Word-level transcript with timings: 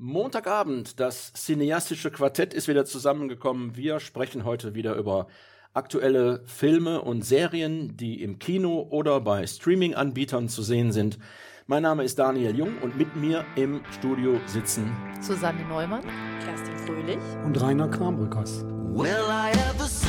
Montagabend, 0.00 1.00
das 1.00 1.32
cineastische 1.32 2.12
Quartett 2.12 2.54
ist 2.54 2.68
wieder 2.68 2.84
zusammengekommen. 2.84 3.74
Wir 3.74 3.98
sprechen 3.98 4.44
heute 4.44 4.76
wieder 4.76 4.94
über 4.94 5.26
aktuelle 5.74 6.40
Filme 6.46 7.02
und 7.02 7.24
Serien, 7.24 7.96
die 7.96 8.22
im 8.22 8.38
Kino 8.38 8.86
oder 8.90 9.20
bei 9.20 9.44
Streaming-Anbietern 9.44 10.48
zu 10.48 10.62
sehen 10.62 10.92
sind. 10.92 11.18
Mein 11.66 11.82
Name 11.82 12.04
ist 12.04 12.16
Daniel 12.16 12.56
Jung 12.56 12.78
und 12.80 12.96
mit 12.96 13.16
mir 13.16 13.44
im 13.56 13.80
Studio 13.90 14.40
sitzen 14.46 14.96
Susanne 15.20 15.64
Neumann, 15.64 16.04
Kerstin 16.44 16.78
Fröhlich 16.78 17.18
und 17.44 17.60
Rainer 17.60 17.88
Krambrückers. 17.88 18.64
Will 18.92 19.10
I 19.28 19.50
ever 19.50 19.86
see 19.86 20.07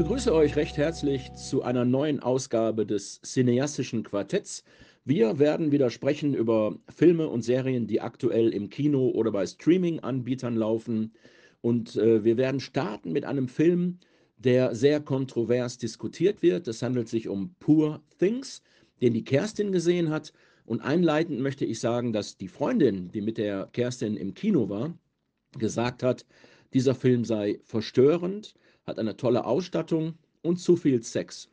begrüße 0.00 0.34
euch 0.34 0.56
recht 0.56 0.78
herzlich 0.78 1.30
zu 1.34 1.62
einer 1.62 1.84
neuen 1.84 2.20
Ausgabe 2.20 2.86
des 2.86 3.20
cineastischen 3.22 4.02
Quartetts. 4.02 4.64
Wir 5.04 5.38
werden 5.38 5.72
wieder 5.72 5.90
sprechen 5.90 6.32
über 6.32 6.74
Filme 6.88 7.28
und 7.28 7.42
Serien, 7.42 7.86
die 7.86 8.00
aktuell 8.00 8.54
im 8.54 8.70
Kino 8.70 9.10
oder 9.10 9.30
bei 9.30 9.44
Streaming-Anbietern 9.44 10.56
laufen. 10.56 11.12
Und 11.60 11.96
äh, 11.96 12.24
wir 12.24 12.38
werden 12.38 12.60
starten 12.60 13.12
mit 13.12 13.26
einem 13.26 13.46
Film, 13.46 13.98
der 14.38 14.74
sehr 14.74 15.00
kontrovers 15.00 15.76
diskutiert 15.76 16.40
wird. 16.40 16.66
Es 16.66 16.80
handelt 16.80 17.10
sich 17.10 17.28
um 17.28 17.54
Poor 17.60 18.00
Things, 18.18 18.62
den 19.02 19.12
die 19.12 19.24
Kerstin 19.24 19.70
gesehen 19.70 20.08
hat. 20.08 20.32
Und 20.64 20.80
einleitend 20.80 21.40
möchte 21.40 21.66
ich 21.66 21.78
sagen, 21.78 22.14
dass 22.14 22.38
die 22.38 22.48
Freundin, 22.48 23.12
die 23.12 23.20
mit 23.20 23.36
der 23.36 23.68
Kerstin 23.74 24.16
im 24.16 24.32
Kino 24.32 24.70
war, 24.70 24.98
gesagt 25.58 26.02
hat, 26.02 26.24
dieser 26.72 26.94
Film 26.94 27.26
sei 27.26 27.60
verstörend, 27.64 28.54
hat 28.90 28.98
eine 28.98 29.16
tolle 29.16 29.44
Ausstattung 29.44 30.14
und 30.42 30.58
zu 30.58 30.76
viel 30.76 31.02
Sex. 31.02 31.48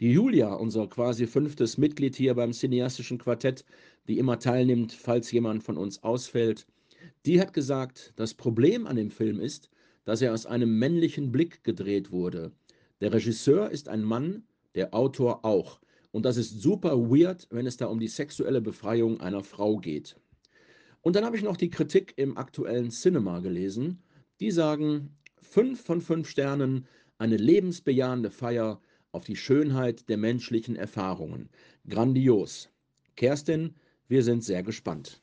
Die 0.00 0.12
Julia, 0.12 0.52
unser 0.52 0.86
quasi 0.86 1.26
fünftes 1.26 1.78
Mitglied 1.78 2.14
hier 2.14 2.34
beim 2.34 2.52
cineastischen 2.52 3.18
Quartett, 3.18 3.64
die 4.06 4.18
immer 4.18 4.38
teilnimmt, 4.38 4.92
falls 4.92 5.32
jemand 5.32 5.64
von 5.64 5.76
uns 5.76 6.02
ausfällt, 6.02 6.66
die 7.24 7.40
hat 7.40 7.52
gesagt, 7.52 8.12
das 8.16 8.34
Problem 8.34 8.86
an 8.86 8.96
dem 8.96 9.10
Film 9.10 9.40
ist, 9.40 9.70
dass 10.04 10.22
er 10.22 10.34
aus 10.34 10.46
einem 10.46 10.78
männlichen 10.78 11.32
Blick 11.32 11.64
gedreht 11.64 12.12
wurde. 12.12 12.52
Der 13.00 13.12
Regisseur 13.12 13.70
ist 13.70 13.88
ein 13.88 14.02
Mann, 14.02 14.44
der 14.74 14.94
Autor 14.94 15.44
auch. 15.44 15.80
Und 16.10 16.24
das 16.24 16.36
ist 16.36 16.60
super 16.60 16.98
weird, 17.10 17.46
wenn 17.50 17.66
es 17.66 17.78
da 17.78 17.86
um 17.86 17.98
die 17.98 18.08
sexuelle 18.08 18.60
Befreiung 18.60 19.20
einer 19.20 19.42
Frau 19.42 19.78
geht. 19.78 20.16
Und 21.00 21.16
dann 21.16 21.24
habe 21.24 21.36
ich 21.36 21.42
noch 21.42 21.56
die 21.56 21.70
Kritik 21.70 22.12
im 22.16 22.36
aktuellen 22.36 22.90
Cinema 22.90 23.40
gelesen. 23.40 24.02
Die 24.40 24.50
sagen, 24.50 25.16
fünf 25.42 25.82
von 25.84 26.00
fünf 26.00 26.28
Sternen, 26.28 26.86
eine 27.18 27.36
lebensbejahende 27.36 28.30
Feier 28.30 28.80
auf 29.12 29.24
die 29.24 29.36
Schönheit 29.36 30.08
der 30.08 30.16
menschlichen 30.16 30.76
Erfahrungen. 30.76 31.48
Grandios. 31.88 32.68
Kerstin, 33.16 33.74
wir 34.06 34.22
sind 34.22 34.44
sehr 34.44 34.62
gespannt. 34.62 35.20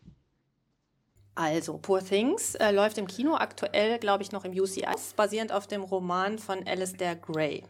Also, 1.35 1.77
Poor 1.77 2.03
Things 2.03 2.55
äh, 2.55 2.71
läuft 2.71 2.97
im 2.97 3.07
Kino 3.07 3.35
aktuell, 3.35 3.99
glaube 3.99 4.23
ich, 4.23 4.31
noch 4.31 4.45
im 4.45 4.53
UCS, 4.53 5.13
basierend 5.15 5.51
auf 5.51 5.67
dem 5.67 5.83
Roman 5.83 6.39
von 6.39 6.65
Alistair 6.65 7.15
Gray. 7.15 7.63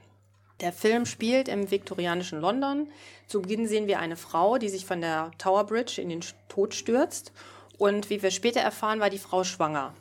Der 0.61 0.71
Film 0.71 1.05
spielt 1.05 1.47
im 1.47 1.69
viktorianischen 1.69 2.39
London. 2.39 2.87
Zu 3.27 3.41
Beginn 3.41 3.67
sehen 3.67 3.87
wir 3.87 3.99
eine 3.99 4.15
Frau, 4.15 4.57
die 4.57 4.69
sich 4.69 4.85
von 4.85 5.01
der 5.01 5.31
Tower 5.37 5.65
Bridge 5.65 5.99
in 5.99 6.09
den 6.09 6.21
Tod 6.47 6.73
stürzt. 6.73 7.33
Und 7.77 8.09
wie 8.09 8.21
wir 8.21 8.31
später 8.31 8.61
erfahren, 8.61 8.99
war 8.99 9.09
die 9.09 9.17
Frau 9.17 9.43
schwanger. 9.43 9.93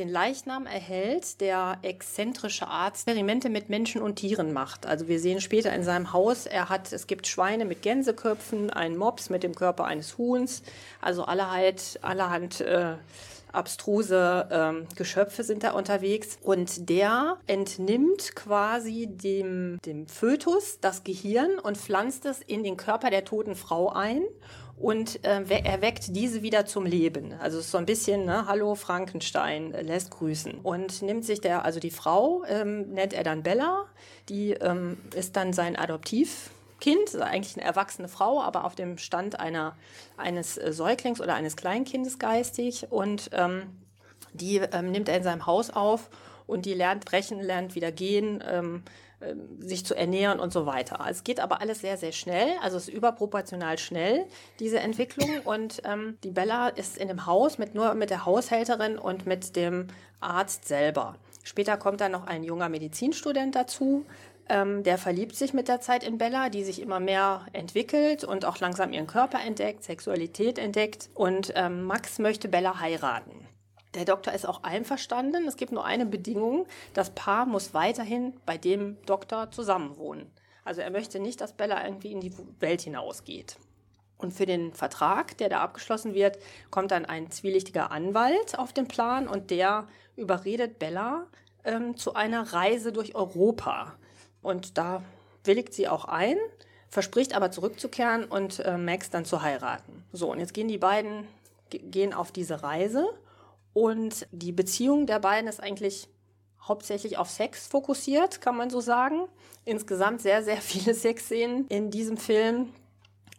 Den 0.00 0.08
Leichnam 0.08 0.64
erhält 0.64 1.42
der 1.42 1.76
exzentrische 1.82 2.66
Arzt, 2.66 3.06
Experimente 3.06 3.50
mit 3.50 3.68
Menschen 3.68 4.00
und 4.00 4.16
Tieren 4.16 4.50
macht. 4.50 4.86
Also 4.86 5.08
wir 5.08 5.20
sehen 5.20 5.42
später 5.42 5.74
in 5.74 5.82
seinem 5.82 6.14
Haus, 6.14 6.46
er 6.46 6.70
hat, 6.70 6.90
es 6.90 7.06
gibt 7.06 7.26
Schweine 7.26 7.66
mit 7.66 7.82
Gänseköpfen, 7.82 8.70
einen 8.70 8.96
Mops 8.96 9.28
mit 9.28 9.42
dem 9.42 9.54
Körper 9.54 9.84
eines 9.84 10.16
Huhns, 10.16 10.62
also 11.02 11.24
allerhand, 11.24 11.98
allerhand 12.00 12.62
äh, 12.62 12.94
abstruse 13.52 14.48
ähm, 14.50 14.86
Geschöpfe 14.96 15.44
sind 15.44 15.64
da 15.64 15.72
unterwegs. 15.72 16.38
Und 16.40 16.88
der 16.88 17.36
entnimmt 17.46 18.34
quasi 18.34 19.06
dem, 19.06 19.78
dem 19.84 20.06
Fötus 20.06 20.78
das 20.80 21.04
Gehirn 21.04 21.58
und 21.58 21.76
pflanzt 21.76 22.24
es 22.24 22.40
in 22.40 22.64
den 22.64 22.78
Körper 22.78 23.10
der 23.10 23.26
toten 23.26 23.54
Frau 23.54 23.90
ein 23.90 24.22
und 24.80 25.22
äh, 25.24 25.48
we- 25.48 25.64
erweckt 25.64 26.16
diese 26.16 26.42
wieder 26.42 26.64
zum 26.66 26.86
Leben. 26.86 27.34
Also 27.34 27.58
es 27.58 27.66
ist 27.66 27.70
so 27.70 27.78
ein 27.78 27.86
bisschen, 27.86 28.24
ne, 28.24 28.46
hallo 28.46 28.74
Frankenstein, 28.74 29.72
äh, 29.74 29.82
lässt 29.82 30.10
grüßen. 30.10 30.54
Und 30.62 31.02
nimmt 31.02 31.24
sich 31.24 31.40
der, 31.40 31.64
also 31.64 31.80
die 31.80 31.90
Frau 31.90 32.44
ähm, 32.48 32.92
nennt 32.92 33.12
er 33.12 33.22
dann 33.22 33.42
Bella, 33.42 33.86
die 34.28 34.52
ähm, 34.52 34.96
ist 35.14 35.36
dann 35.36 35.52
sein 35.52 35.76
Adoptivkind, 35.76 37.08
also 37.12 37.20
eigentlich 37.20 37.56
eine 37.56 37.66
erwachsene 37.66 38.08
Frau, 38.08 38.40
aber 38.40 38.64
auf 38.64 38.74
dem 38.74 38.96
Stand 38.96 39.38
einer, 39.38 39.76
eines 40.16 40.56
äh, 40.56 40.72
Säuglings 40.72 41.20
oder 41.20 41.34
eines 41.34 41.56
Kleinkindes 41.56 42.18
geistig. 42.18 42.86
Und 42.90 43.30
ähm, 43.32 43.64
die 44.32 44.58
ähm, 44.58 44.90
nimmt 44.90 45.08
er 45.08 45.16
in 45.18 45.22
seinem 45.22 45.44
Haus 45.46 45.70
auf 45.70 46.08
und 46.46 46.64
die 46.64 46.74
lernt 46.74 47.04
brechen, 47.04 47.40
lernt 47.40 47.74
wieder 47.74 47.92
gehen, 47.92 48.42
ähm, 48.50 48.82
sich 49.58 49.84
zu 49.84 49.94
ernähren 49.94 50.40
und 50.40 50.52
so 50.52 50.66
weiter. 50.66 51.04
Es 51.08 51.24
geht 51.24 51.40
aber 51.40 51.60
alles 51.60 51.80
sehr, 51.80 51.96
sehr 51.96 52.12
schnell, 52.12 52.48
also 52.62 52.76
es 52.76 52.88
ist 52.88 52.94
überproportional 52.94 53.78
schnell, 53.78 54.26
diese 54.58 54.80
Entwicklung. 54.80 55.28
Und 55.44 55.82
ähm, 55.84 56.16
die 56.24 56.30
Bella 56.30 56.68
ist 56.68 56.96
in 56.96 57.08
dem 57.08 57.26
Haus 57.26 57.58
mit 57.58 57.74
nur 57.74 57.94
mit 57.94 58.10
der 58.10 58.24
Haushälterin 58.24 58.98
und 58.98 59.26
mit 59.26 59.56
dem 59.56 59.88
Arzt 60.20 60.66
selber. 60.66 61.16
Später 61.42 61.76
kommt 61.76 62.00
dann 62.00 62.12
noch 62.12 62.26
ein 62.26 62.44
junger 62.44 62.68
Medizinstudent 62.68 63.54
dazu, 63.54 64.04
ähm, 64.50 64.82
der 64.82 64.98
verliebt 64.98 65.36
sich 65.36 65.54
mit 65.54 65.68
der 65.68 65.80
Zeit 65.80 66.02
in 66.02 66.18
Bella, 66.18 66.48
die 66.48 66.64
sich 66.64 66.82
immer 66.82 66.98
mehr 66.98 67.46
entwickelt 67.52 68.24
und 68.24 68.44
auch 68.44 68.58
langsam 68.58 68.92
ihren 68.92 69.06
Körper 69.06 69.38
entdeckt, 69.40 69.84
Sexualität 69.84 70.58
entdeckt. 70.58 71.08
Und 71.14 71.52
ähm, 71.54 71.84
Max 71.84 72.18
möchte 72.18 72.48
Bella 72.48 72.80
heiraten. 72.80 73.46
Der 73.94 74.04
Doktor 74.04 74.32
ist 74.32 74.46
auch 74.46 74.62
einverstanden. 74.62 75.48
Es 75.48 75.56
gibt 75.56 75.72
nur 75.72 75.84
eine 75.84 76.06
Bedingung. 76.06 76.66
Das 76.94 77.10
Paar 77.10 77.44
muss 77.46 77.74
weiterhin 77.74 78.34
bei 78.46 78.56
dem 78.56 78.96
Doktor 79.04 79.50
zusammenwohnen. 79.50 80.30
Also 80.64 80.80
er 80.80 80.90
möchte 80.90 81.18
nicht, 81.18 81.40
dass 81.40 81.54
Bella 81.54 81.84
irgendwie 81.84 82.12
in 82.12 82.20
die 82.20 82.32
Welt 82.60 82.82
hinausgeht. 82.82 83.56
Und 84.18 84.32
für 84.32 84.46
den 84.46 84.74
Vertrag, 84.74 85.38
der 85.38 85.48
da 85.48 85.60
abgeschlossen 85.60 86.14
wird, 86.14 86.38
kommt 86.70 86.90
dann 86.90 87.06
ein 87.06 87.30
zwielichtiger 87.30 87.90
Anwalt 87.90 88.58
auf 88.58 88.72
den 88.72 88.86
Plan 88.86 89.26
und 89.26 89.50
der 89.50 89.88
überredet 90.14 90.78
Bella 90.78 91.26
ähm, 91.64 91.96
zu 91.96 92.14
einer 92.14 92.52
Reise 92.52 92.92
durch 92.92 93.14
Europa. 93.14 93.94
Und 94.42 94.76
da 94.76 95.02
willigt 95.44 95.72
sie 95.72 95.88
auch 95.88 96.04
ein, 96.04 96.36
verspricht 96.90 97.34
aber 97.34 97.50
zurückzukehren 97.50 98.24
und 98.26 98.60
äh, 98.60 98.76
Max 98.76 99.10
dann 99.10 99.24
zu 99.24 99.42
heiraten. 99.42 100.04
So, 100.12 100.30
und 100.30 100.38
jetzt 100.38 100.54
gehen 100.54 100.68
die 100.68 100.78
beiden 100.78 101.26
ge- 101.70 101.80
gehen 101.80 102.12
auf 102.12 102.30
diese 102.30 102.62
Reise 102.62 103.08
und 103.72 104.26
die 104.32 104.52
Beziehung 104.52 105.06
der 105.06 105.20
beiden 105.20 105.48
ist 105.48 105.62
eigentlich 105.62 106.08
hauptsächlich 106.62 107.18
auf 107.18 107.30
Sex 107.30 107.66
fokussiert, 107.66 108.40
kann 108.40 108.56
man 108.56 108.70
so 108.70 108.80
sagen. 108.80 109.28
Insgesamt 109.64 110.20
sehr, 110.20 110.42
sehr 110.42 110.56
viele 110.60 110.94
Sexszenen 110.94 111.66
in 111.68 111.90
diesem 111.90 112.16
Film. 112.16 112.72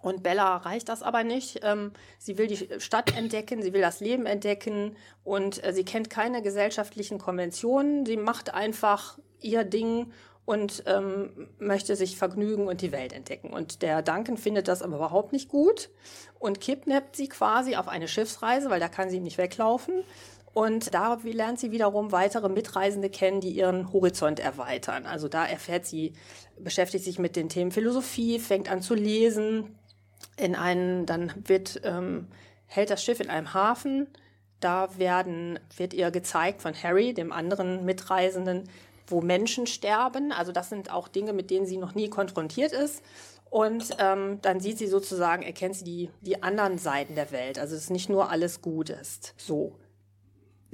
Und 0.01 0.23
Bella 0.23 0.57
reicht 0.57 0.89
das 0.89 1.03
aber 1.03 1.23
nicht. 1.23 1.59
Ähm, 1.61 1.91
sie 2.17 2.37
will 2.39 2.47
die 2.47 2.79
Stadt 2.79 3.15
entdecken, 3.15 3.61
sie 3.61 3.71
will 3.71 3.81
das 3.81 3.99
Leben 3.99 4.25
entdecken 4.25 4.95
und 5.23 5.63
äh, 5.63 5.73
sie 5.73 5.85
kennt 5.85 6.09
keine 6.09 6.41
gesellschaftlichen 6.41 7.19
Konventionen. 7.19 8.05
Sie 8.05 8.17
macht 8.17 8.51
einfach 8.53 9.19
ihr 9.39 9.63
Ding 9.63 10.11
und 10.45 10.83
ähm, 10.87 11.49
möchte 11.59 11.95
sich 11.95 12.17
vergnügen 12.17 12.67
und 12.67 12.81
die 12.81 12.91
Welt 12.91 13.13
entdecken. 13.13 13.51
Und 13.53 13.81
der 13.81 14.01
Duncan 14.01 14.37
findet 14.37 14.67
das 14.67 14.81
aber 14.81 14.97
überhaupt 14.97 15.33
nicht 15.33 15.49
gut 15.49 15.89
und 16.39 16.59
kidnappt 16.59 17.15
sie 17.15 17.29
quasi 17.29 17.75
auf 17.75 17.87
eine 17.87 18.07
Schiffsreise, 18.07 18.69
weil 18.69 18.79
da 18.79 18.89
kann 18.89 19.09
sie 19.09 19.17
ihm 19.17 19.23
nicht 19.23 19.37
weglaufen. 19.37 20.03
Und 20.53 20.93
da 20.93 21.17
lernt 21.23 21.59
sie 21.59 21.71
wiederum 21.71 22.11
weitere 22.11 22.49
Mitreisende 22.49 23.09
kennen, 23.09 23.39
die 23.39 23.51
ihren 23.51 23.93
Horizont 23.93 24.39
erweitern. 24.39 25.05
Also 25.05 25.29
da 25.29 25.45
erfährt 25.45 25.85
sie, 25.85 26.13
beschäftigt 26.59 27.05
sich 27.05 27.19
mit 27.19 27.35
den 27.35 27.47
Themen 27.47 27.71
Philosophie, 27.71 28.37
fängt 28.37 28.69
an 28.69 28.81
zu 28.81 28.93
lesen. 28.93 29.77
In 30.35 30.55
einen, 30.55 31.05
dann 31.05 31.31
wird, 31.45 31.81
ähm, 31.85 32.27
hält 32.65 32.89
das 32.89 33.03
Schiff 33.03 33.21
in 33.21 33.29
einem 33.29 33.53
Hafen. 33.53 34.07
Da 34.59 34.89
werden, 34.97 35.57
wird 35.77 35.93
ihr 35.93 36.11
gezeigt 36.11 36.61
von 36.61 36.73
Harry, 36.73 37.13
dem 37.13 37.31
anderen 37.31 37.85
Mitreisenden, 37.85 38.67
wo 39.11 39.21
Menschen 39.21 39.67
sterben. 39.67 40.31
Also 40.31 40.51
das 40.51 40.69
sind 40.69 40.91
auch 40.91 41.07
Dinge, 41.07 41.33
mit 41.33 41.51
denen 41.51 41.65
sie 41.65 41.77
noch 41.77 41.95
nie 41.95 42.09
konfrontiert 42.09 42.71
ist. 42.71 43.03
Und 43.51 43.89
ähm, 43.99 44.39
dann 44.41 44.61
sieht 44.61 44.77
sie 44.77 44.87
sozusagen, 44.87 45.43
erkennt 45.43 45.75
sie 45.75 45.83
die, 45.83 46.09
die 46.21 46.41
anderen 46.41 46.77
Seiten 46.77 47.15
der 47.15 47.31
Welt. 47.31 47.59
Also 47.59 47.75
es 47.75 47.83
ist 47.83 47.89
nicht 47.89 48.09
nur 48.09 48.31
alles 48.31 48.61
gut 48.61 48.89
ist. 48.89 49.33
So. 49.37 49.75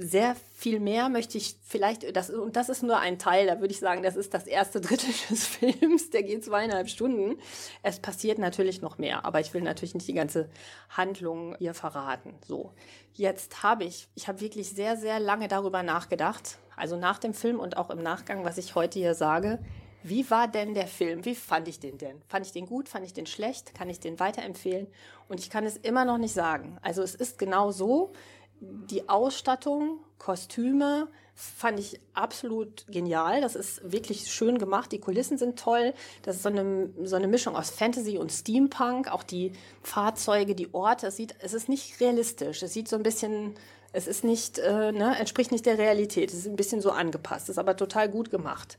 Sehr 0.00 0.36
viel 0.54 0.78
mehr 0.78 1.08
möchte 1.08 1.38
ich 1.38 1.56
vielleicht, 1.64 2.16
das, 2.16 2.30
und 2.30 2.54
das 2.54 2.68
ist 2.68 2.84
nur 2.84 3.00
ein 3.00 3.18
Teil, 3.18 3.48
da 3.48 3.58
würde 3.58 3.74
ich 3.74 3.80
sagen, 3.80 4.04
das 4.04 4.14
ist 4.14 4.32
das 4.32 4.46
erste 4.46 4.80
Drittel 4.80 5.12
des 5.28 5.44
Films, 5.44 6.10
der 6.10 6.22
geht 6.22 6.44
zweieinhalb 6.44 6.88
Stunden. 6.88 7.40
Es 7.82 7.98
passiert 7.98 8.38
natürlich 8.38 8.80
noch 8.80 8.96
mehr, 8.98 9.24
aber 9.24 9.40
ich 9.40 9.52
will 9.54 9.62
natürlich 9.62 9.94
nicht 9.94 10.06
die 10.06 10.14
ganze 10.14 10.48
Handlung 10.88 11.56
hier 11.58 11.74
verraten. 11.74 12.34
So, 12.46 12.70
jetzt 13.12 13.64
habe 13.64 13.82
ich, 13.82 14.06
ich 14.14 14.28
habe 14.28 14.40
wirklich 14.40 14.70
sehr, 14.70 14.96
sehr 14.96 15.18
lange 15.18 15.48
darüber 15.48 15.82
nachgedacht, 15.82 16.58
also 16.78 16.96
nach 16.96 17.18
dem 17.18 17.34
Film 17.34 17.60
und 17.60 17.76
auch 17.76 17.90
im 17.90 18.02
Nachgang, 18.02 18.44
was 18.44 18.58
ich 18.58 18.74
heute 18.74 18.98
hier 18.98 19.14
sage. 19.14 19.58
Wie 20.02 20.30
war 20.30 20.48
denn 20.48 20.74
der 20.74 20.86
Film? 20.86 21.24
Wie 21.24 21.34
fand 21.34 21.68
ich 21.68 21.80
den 21.80 21.98
denn? 21.98 22.22
Fand 22.28 22.46
ich 22.46 22.52
den 22.52 22.66
gut? 22.66 22.88
Fand 22.88 23.04
ich 23.04 23.12
den 23.12 23.26
schlecht? 23.26 23.74
Kann 23.74 23.90
ich 23.90 24.00
den 24.00 24.20
weiterempfehlen? 24.20 24.86
Und 25.28 25.40
ich 25.40 25.50
kann 25.50 25.66
es 25.66 25.76
immer 25.76 26.04
noch 26.04 26.18
nicht 26.18 26.34
sagen. 26.34 26.78
Also 26.82 27.02
es 27.02 27.14
ist 27.14 27.38
genau 27.38 27.72
so, 27.72 28.12
die 28.60 29.08
Ausstattung, 29.08 29.98
Kostüme 30.18 31.08
fand 31.34 31.78
ich 31.78 32.00
absolut 32.14 32.84
genial. 32.88 33.40
Das 33.40 33.54
ist 33.54 33.92
wirklich 33.92 34.32
schön 34.32 34.58
gemacht. 34.58 34.90
Die 34.90 34.98
Kulissen 34.98 35.38
sind 35.38 35.56
toll. 35.56 35.94
Das 36.22 36.36
ist 36.36 36.42
so 36.42 36.48
eine, 36.48 36.90
so 37.04 37.14
eine 37.14 37.28
Mischung 37.28 37.54
aus 37.54 37.70
Fantasy 37.70 38.18
und 38.18 38.32
Steampunk. 38.32 39.12
Auch 39.12 39.22
die 39.22 39.52
Fahrzeuge, 39.82 40.56
die 40.56 40.74
Orte. 40.74 41.06
Es, 41.06 41.16
sieht, 41.16 41.36
es 41.38 41.54
ist 41.54 41.68
nicht 41.68 42.00
realistisch. 42.00 42.62
Es 42.62 42.72
sieht 42.72 42.88
so 42.88 42.96
ein 42.96 43.04
bisschen, 43.04 43.54
es 43.92 44.06
ist 44.06 44.24
nicht, 44.24 44.58
äh, 44.58 44.92
ne, 44.92 45.16
entspricht 45.18 45.50
nicht 45.50 45.66
der 45.66 45.78
Realität. 45.78 46.30
Es 46.30 46.38
ist 46.40 46.46
ein 46.46 46.56
bisschen 46.56 46.80
so 46.80 46.90
angepasst. 46.90 47.48
ist 47.48 47.58
aber 47.58 47.76
total 47.76 48.08
gut 48.08 48.30
gemacht. 48.30 48.78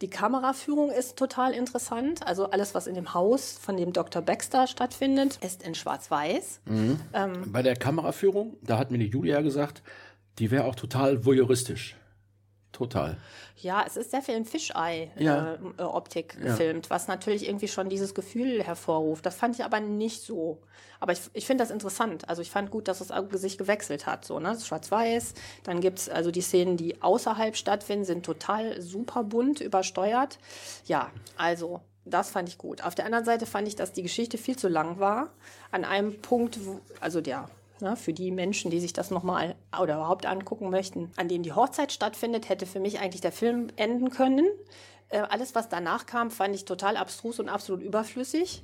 Die 0.00 0.10
Kameraführung 0.10 0.90
ist 0.90 1.16
total 1.16 1.52
interessant. 1.52 2.24
Also 2.26 2.50
alles, 2.50 2.74
was 2.74 2.86
in 2.86 2.94
dem 2.94 3.14
Haus 3.14 3.58
von 3.60 3.76
dem 3.76 3.92
Dr. 3.92 4.22
Baxter 4.22 4.66
stattfindet, 4.68 5.38
ist 5.42 5.64
in 5.64 5.74
Schwarz-Weiß. 5.74 6.60
Bei 7.46 7.62
der 7.62 7.74
Kameraführung, 7.74 8.56
da 8.62 8.78
hat 8.78 8.92
mir 8.92 8.98
die 8.98 9.08
Julia 9.08 9.40
gesagt, 9.40 9.82
die 10.38 10.52
wäre 10.52 10.64
auch 10.64 10.76
total 10.76 11.24
voyeuristisch. 11.24 11.96
Total. 12.72 13.16
Ja, 13.56 13.82
es 13.86 13.96
ist 13.96 14.10
sehr 14.10 14.22
viel 14.22 14.34
in 14.36 14.44
Ja. 14.44 14.50
Fisheye-Optik 14.50 16.36
Ja. 16.38 16.50
gefilmt, 16.50 16.90
was 16.90 17.08
natürlich 17.08 17.48
irgendwie 17.48 17.66
schon 17.68 17.88
dieses 17.88 18.14
Gefühl 18.14 18.62
hervorruft. 18.62 19.24
Das 19.26 19.36
fand 19.36 19.56
ich 19.56 19.64
aber 19.64 19.80
nicht 19.80 20.22
so. 20.22 20.58
Aber 21.00 21.12
ich, 21.12 21.20
ich 21.32 21.46
finde 21.46 21.64
das 21.64 21.70
interessant. 21.70 22.28
Also 22.28 22.42
ich 22.42 22.50
fand 22.50 22.70
gut, 22.70 22.86
dass 22.86 23.00
es 23.00 23.10
auch 23.10 23.24
sich 23.32 23.58
gewechselt 23.58 24.06
hat. 24.06 24.24
So, 24.24 24.38
ne? 24.38 24.50
Das 24.50 24.66
Schwarz-Weiß. 24.66 25.34
Dann 25.64 25.80
gibt's 25.80 26.08
also 26.08 26.30
die 26.30 26.40
Szenen, 26.40 26.76
die 26.76 27.00
außerhalb 27.02 27.56
stattfinden, 27.56 28.04
sind 28.04 28.24
total 28.26 28.80
super 28.80 29.24
bunt 29.24 29.60
übersteuert. 29.60 30.38
Ja, 30.84 31.10
also 31.36 31.80
das 32.04 32.30
fand 32.30 32.48
ich 32.48 32.58
gut. 32.58 32.82
Auf 32.84 32.94
der 32.94 33.06
anderen 33.06 33.24
Seite 33.24 33.46
fand 33.46 33.66
ich, 33.66 33.76
dass 33.76 33.92
die 33.92 34.02
Geschichte 34.02 34.38
viel 34.38 34.56
zu 34.56 34.68
lang 34.68 34.98
war. 34.98 35.30
An 35.70 35.84
einem 35.84 36.20
Punkt, 36.20 36.64
wo, 36.64 36.80
also 37.00 37.20
der 37.20 37.48
Ne, 37.80 37.94
für 37.94 38.12
die 38.12 38.32
Menschen, 38.32 38.72
die 38.72 38.80
sich 38.80 38.92
das 38.92 39.12
nochmal 39.12 39.54
oder 39.80 39.96
überhaupt 39.96 40.26
angucken 40.26 40.70
möchten, 40.70 41.10
an 41.16 41.28
dem 41.28 41.42
die 41.42 41.52
Hochzeit 41.52 41.92
stattfindet, 41.92 42.48
hätte 42.48 42.66
für 42.66 42.80
mich 42.80 43.00
eigentlich 43.00 43.20
der 43.20 43.32
Film 43.32 43.68
enden 43.76 44.10
können. 44.10 44.46
Äh, 45.10 45.20
alles, 45.20 45.54
was 45.54 45.68
danach 45.68 46.06
kam, 46.06 46.30
fand 46.30 46.54
ich 46.54 46.64
total 46.64 46.96
abstrus 46.96 47.40
und 47.40 47.48
absolut 47.48 47.82
überflüssig. 47.82 48.62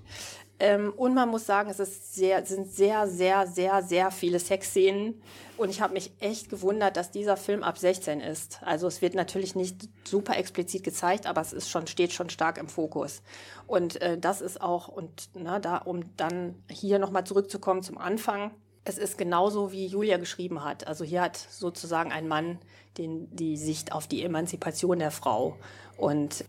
Ähm, 0.61 0.93
und 0.97 1.15
man 1.15 1.31
muss 1.31 1.47
sagen, 1.47 1.69
es 1.71 1.81
ist 1.81 2.15
sehr, 2.15 2.45
sind 2.47 2.71
sehr, 2.71 3.09
sehr, 3.09 3.47
sehr, 3.47 3.83
sehr 3.83 4.11
viele 4.11 4.39
Sexszenen. 4.39 5.21
Und 5.57 5.71
ich 5.71 5.81
habe 5.81 5.95
mich 5.95 6.13
echt 6.21 6.51
gewundert, 6.51 6.97
dass 6.97 7.11
dieser 7.11 7.37
Film 7.37 7.63
ab 7.63 7.79
16 7.79 8.21
ist. 8.21 8.61
Also 8.63 8.87
es 8.87 9.03
wird 9.03 9.15
natürlich 9.15 9.55
nicht 9.55 9.89
super 10.05 10.37
explizit 10.37 10.85
gezeigt, 10.85 11.27
aber 11.27 11.41
es 11.41 11.53
ist 11.53 11.71
schon, 11.71 11.87
steht 11.87 12.13
schon 12.13 12.31
stark 12.31 12.59
im 12.59 12.69
Fokus. 12.69 13.23
Und 13.67 14.01
äh, 14.03 14.19
das 14.19 14.41
ist 14.41 14.61
auch, 14.61 14.89
und 14.89 15.31
na, 15.35 15.59
da, 15.59 15.79
um 15.79 16.17
dann 16.17 16.63
hier 16.71 16.99
nochmal 16.99 17.25
zurückzukommen 17.25 17.83
zum 17.83 17.99
Anfang, 17.99 18.53
es 18.85 18.99
ist 18.99 19.17
genauso, 19.17 19.73
wie 19.73 19.87
Julia 19.87 20.19
geschrieben 20.19 20.63
hat. 20.63 20.87
Also 20.87 21.05
hier 21.05 21.23
hat 21.23 21.37
sozusagen 21.37 22.13
ein 22.13 22.29
Mann 22.29 22.59
den, 22.99 23.35
die 23.35 23.57
Sicht 23.57 23.93
auf 23.93 24.07
die 24.07 24.23
Emanzipation 24.23 24.99
der 24.99 25.11
Frau. 25.11 25.57
Und 25.97 26.45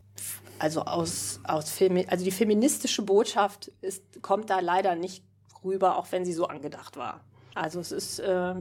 also 0.59 0.81
aus, 0.81 1.39
aus 1.45 1.69
Femi 1.69 2.05
also 2.09 2.25
die 2.25 2.31
feministische 2.31 3.01
Botschaft 3.01 3.71
ist, 3.81 4.03
kommt 4.21 4.49
da 4.49 4.59
leider 4.59 4.95
nicht 4.95 5.23
rüber, 5.63 5.97
auch 5.97 6.11
wenn 6.11 6.25
sie 6.25 6.33
so 6.33 6.45
angedacht 6.45 6.97
war. 6.97 7.21
Also 7.55 7.79
es 7.79 7.93
ist, 7.93 8.19
äh, 8.19 8.55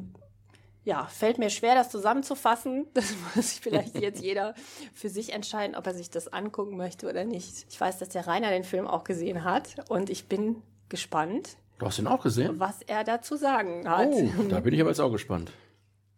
ja, 0.85 1.07
fällt 1.07 1.39
mir 1.39 1.51
schwer, 1.51 1.75
das 1.75 1.91
zusammenzufassen. 1.91 2.87
Das 2.95 3.13
muss 3.35 3.51
sich 3.51 3.61
vielleicht 3.61 3.99
jetzt 3.99 4.23
jeder 4.23 4.55
für 4.93 5.09
sich 5.09 5.33
entscheiden, 5.33 5.75
ob 5.75 5.87
er 5.87 5.95
sich 5.95 6.11
das 6.11 6.33
angucken 6.33 6.77
möchte 6.77 7.09
oder 7.09 7.25
nicht. 7.25 7.67
Ich 7.69 7.81
weiß, 7.81 7.99
dass 7.99 8.11
der 8.11 8.27
Rainer 8.29 8.51
den 8.51 8.65
Film 8.65 8.87
auch 8.87 9.03
gesehen 9.03 9.43
hat 9.43 9.75
und 9.89 10.11
ich 10.11 10.29
bin 10.29 10.63
gespannt, 10.89 11.57
Du 11.79 11.87
hast 11.87 11.99
ihn 11.99 12.07
auch 12.07 12.23
gesehen? 12.23 12.59
was 12.61 12.83
er 12.83 13.05
dazu 13.05 13.37
sagen 13.37 13.89
hat. 13.89 14.09
Oh, 14.11 14.43
da 14.49 14.61
bin 14.61 14.75
ich 14.75 14.81
aber 14.81 14.91
jetzt 14.91 15.01
auch 15.01 15.13
gespannt. 15.13 15.53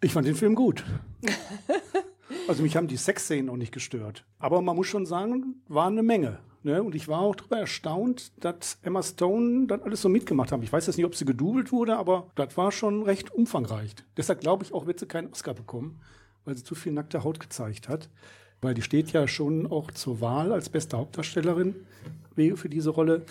Ich 0.03 0.13
fand 0.13 0.27
den 0.27 0.35
Film 0.35 0.55
gut. 0.55 0.85
Also 2.49 2.63
mich 2.63 2.77
haben 2.77 2.87
die 2.87 2.97
Sexszenen 2.97 3.51
auch 3.51 3.57
nicht 3.57 3.73
gestört. 3.73 4.25
Aber 4.39 4.63
man 4.63 4.77
muss 4.77 4.87
schon 4.87 5.05
sagen, 5.05 5.63
war 5.69 5.89
eine 5.89 6.05
Menge. 6.05 6.39
Ne? 6.63 6.83
Und 6.83 6.95
ich 6.95 7.09
war 7.09 7.21
auch 7.21 7.35
darüber 7.35 7.59
erstaunt, 7.59 8.33
dass 8.43 8.79
Emma 8.83 9.03
Stone 9.03 9.67
das 9.67 9.83
alles 9.83 10.03
so 10.03 10.09
mitgemacht 10.09 10.53
hat. 10.53 10.63
Ich 10.63 10.73
weiß 10.73 10.87
jetzt 10.87 10.97
nicht, 10.97 11.07
ob 11.07 11.17
sie 11.17 11.25
gedoubelt 11.25 11.73
wurde, 11.73 11.97
aber 11.97 12.29
das 12.37 12.57
war 12.57 12.71
schon 12.71 13.03
recht 13.03 13.33
umfangreich. 13.33 13.95
Deshalb 14.17 14.41
glaube 14.41 14.65
ich 14.65 14.73
auch, 14.73 14.87
wird 14.87 15.01
sie 15.01 15.07
keinen 15.07 15.33
Oscar 15.33 15.55
bekommen, 15.55 16.01
weil 16.45 16.57
sie 16.57 16.63
zu 16.63 16.75
viel 16.75 16.93
nackte 16.93 17.25
Haut 17.25 17.41
gezeigt 17.41 17.89
hat. 17.89 18.11
Weil 18.61 18.75
die 18.75 18.83
steht 18.83 19.13
ja 19.13 19.27
schon 19.29 19.67
auch 19.67 19.91
zur 19.91 20.21
Wahl 20.21 20.53
als 20.53 20.69
beste 20.69 20.99
Hauptdarstellerin 20.99 21.75
für 22.55 22.69
diese 22.69 22.91
Rolle. 22.91 23.25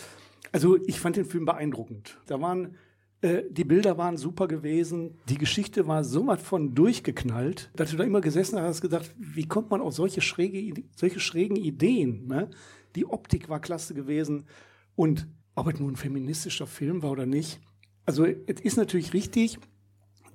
Also 0.56 0.78
ich 0.88 1.02
fand 1.02 1.18
den 1.18 1.26
Film 1.26 1.44
beeindruckend. 1.44 2.18
Da 2.28 2.40
waren 2.40 2.78
äh, 3.20 3.44
die 3.50 3.66
Bilder 3.66 3.98
waren 3.98 4.16
super 4.16 4.48
gewesen. 4.48 5.18
Die 5.28 5.38
Geschichte 5.38 5.86
war 5.86 6.06
so 6.06 6.28
was 6.28 6.42
von 6.42 6.74
durchgeknallt, 6.74 7.72
dass 7.76 7.92
du 7.92 7.98
da 7.98 8.06
immer 8.06 8.22
gesessen 8.22 8.58
hast 8.62 8.78
und 8.78 8.90
gedacht, 8.90 9.14
wie 9.18 9.50
kommt 9.50 9.70
man 9.70 9.82
auf 9.82 9.94
solche, 9.94 10.22
schräge, 10.22 10.82
solche 10.96 11.20
schrägen 11.20 11.58
Ideen? 11.58 12.28
Ne? 12.28 12.50
Die 12.96 13.06
Optik 13.06 13.50
war 13.50 13.60
klasse 13.60 13.94
gewesen. 13.96 14.46
Und 14.96 15.28
ob 15.56 15.68
es 15.68 15.78
nun 15.78 15.92
ein 15.92 15.98
feministischer 15.98 16.68
Film 16.68 17.04
war 17.04 17.12
oder 17.12 17.26
nicht, 17.26 17.60
also 18.06 18.24
es 18.24 18.62
ist 18.62 18.78
natürlich 18.78 19.12
richtig, 19.12 19.60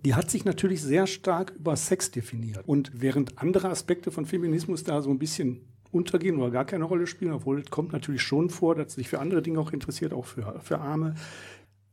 die 0.04 0.14
hat 0.14 0.30
sich 0.30 0.44
natürlich 0.44 0.82
sehr 0.82 1.06
stark 1.06 1.54
über 1.58 1.76
Sex 1.76 2.10
definiert. 2.10 2.68
Und 2.68 2.92
während 2.94 3.38
andere 3.38 3.70
Aspekte 3.70 4.10
von 4.10 4.26
Feminismus 4.26 4.84
da 4.84 5.00
so 5.00 5.08
ein 5.08 5.18
bisschen 5.18 5.69
untergehen 5.92 6.38
oder 6.38 6.50
gar 6.50 6.64
keine 6.64 6.84
Rolle 6.84 7.06
spielen, 7.06 7.32
obwohl 7.32 7.60
es 7.60 7.70
kommt 7.70 7.92
natürlich 7.92 8.22
schon 8.22 8.50
vor, 8.50 8.74
dass 8.74 8.94
sie 8.94 9.00
sich 9.00 9.08
für 9.08 9.18
andere 9.18 9.42
Dinge 9.42 9.58
auch 9.58 9.72
interessiert, 9.72 10.12
auch 10.12 10.26
für, 10.26 10.60
für 10.60 10.78
Arme. 10.78 11.14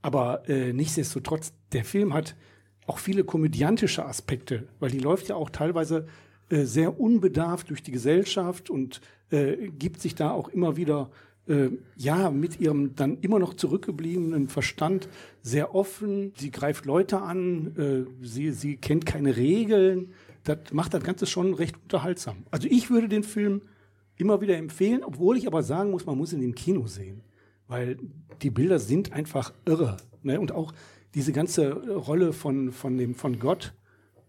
Aber 0.02 0.48
äh, 0.48 0.74
nichtsdestotrotz, 0.74 1.54
der 1.74 1.84
Film 1.84 2.14
hat 2.14 2.36
auch 2.86 3.00
viele 3.00 3.24
komödiantische 3.24 4.06
Aspekte, 4.06 4.68
weil 4.80 4.92
die 4.92 5.00
läuft 5.00 5.28
ja 5.28 5.36
auch 5.36 5.50
teilweise 5.50 6.08
äh, 6.50 6.64
sehr 6.64 7.00
unbedarft 7.00 7.70
durch 7.70 7.84
die 7.84 7.92
Gesellschaft 7.92 8.70
und 8.70 9.02
äh, 9.32 9.70
gibt 9.70 10.02
sich 10.02 10.16
da 10.16 10.32
auch 10.32 10.48
immer 10.48 10.78
wieder 10.78 11.10
äh, 11.48 11.70
ja 11.96 12.30
mit 12.30 12.60
ihrem 12.60 12.96
dann 12.96 13.18
immer 13.20 13.40
noch 13.40 13.54
zurückgebliebenen 13.54 14.48
Verstand 14.48 15.10
sehr 15.42 15.76
offen. 15.76 16.34
Sie 16.38 16.52
greift 16.52 16.86
Leute 16.86 17.22
an, 17.22 17.76
äh, 17.78 18.26
sie, 18.26 18.52
sie 18.52 18.78
kennt 18.78 19.06
keine 19.06 19.36
Regeln. 19.36 20.14
Das 20.44 20.72
macht 20.72 20.94
das 20.94 21.04
Ganze 21.04 21.26
schon 21.26 21.54
recht 21.54 21.76
unterhaltsam. 21.84 22.46
Also 22.52 22.68
ich 22.70 22.90
würde 22.90 23.10
den 23.10 23.24
Film 23.24 23.62
immer 24.18 24.42
wieder 24.42 24.58
empfehlen, 24.58 25.04
obwohl 25.04 25.38
ich 25.38 25.48
aber 25.48 25.64
sagen 25.64 25.92
muss, 25.92 26.06
man 26.06 26.18
muss 26.18 26.34
ihn 26.34 26.42
im 26.42 26.56
Kino 26.56 26.88
sehen 26.88 27.22
weil 27.68 27.98
die 28.42 28.50
Bilder 28.50 28.80
sind 28.80 29.12
einfach 29.14 29.54
irre. 29.66 29.98
Ne? 30.24 30.40
Und 30.40 30.52
auch 30.54 30.72
diese 31.14 31.34
ganze 31.34 31.74
Rolle 31.96 32.32
von, 32.34 32.72
von, 32.72 32.98
dem, 32.98 33.14
von 33.14 33.40
Gott, 33.40 33.74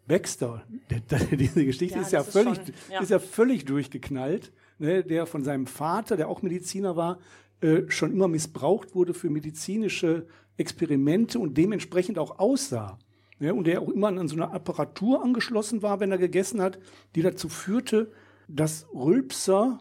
Baxter, 0.07 0.65
der, 0.91 1.01
der, 1.01 1.19
diese 1.37 1.65
Geschichte 1.65 1.99
Ja, 1.99 2.03
ist 2.03 2.13
ja, 2.13 2.21
ist 2.21 2.33
völlig, 2.33 2.57
schon- 2.57 2.75
ja. 2.91 3.01
ist 3.01 3.11
ja 3.11 3.19
völlig 3.19 3.65
durchgeknallt, 3.65 4.53
ne? 4.79 5.05
der 5.05 5.27
von 5.27 5.45
seinem 5.45 5.67
Vater, 5.67 6.17
der 6.17 6.29
auch 6.29 6.43
Mediziner 6.43 6.97
war, 6.97 7.19
äh, 7.61 7.83
schon 7.89 8.13
immer 8.13 8.29
missbraucht 8.29 8.95
wurde 8.95 9.15
für 9.15 9.31
medizinische 9.31 10.27
Experimente 10.57 11.39
und 11.39 11.57
dementsprechend 11.57 12.19
auch 12.19 12.39
aussah. 12.39 12.99
Ne? 13.39 13.55
Und 13.55 13.67
der 13.69 13.81
auch 13.83 13.91
immer 13.91 14.09
an 14.09 14.27
so 14.27 14.35
eine 14.35 14.51
Apparatur 14.51 15.23
angeschlossen 15.23 15.83
war, 15.83 16.01
wenn 16.01 16.11
er 16.11 16.19
gegessen 16.19 16.61
hat, 16.61 16.79
die 17.15 17.23
dazu 17.23 17.49
führte, 17.49 18.11
dass 18.49 18.87
Rülpser 18.95 19.79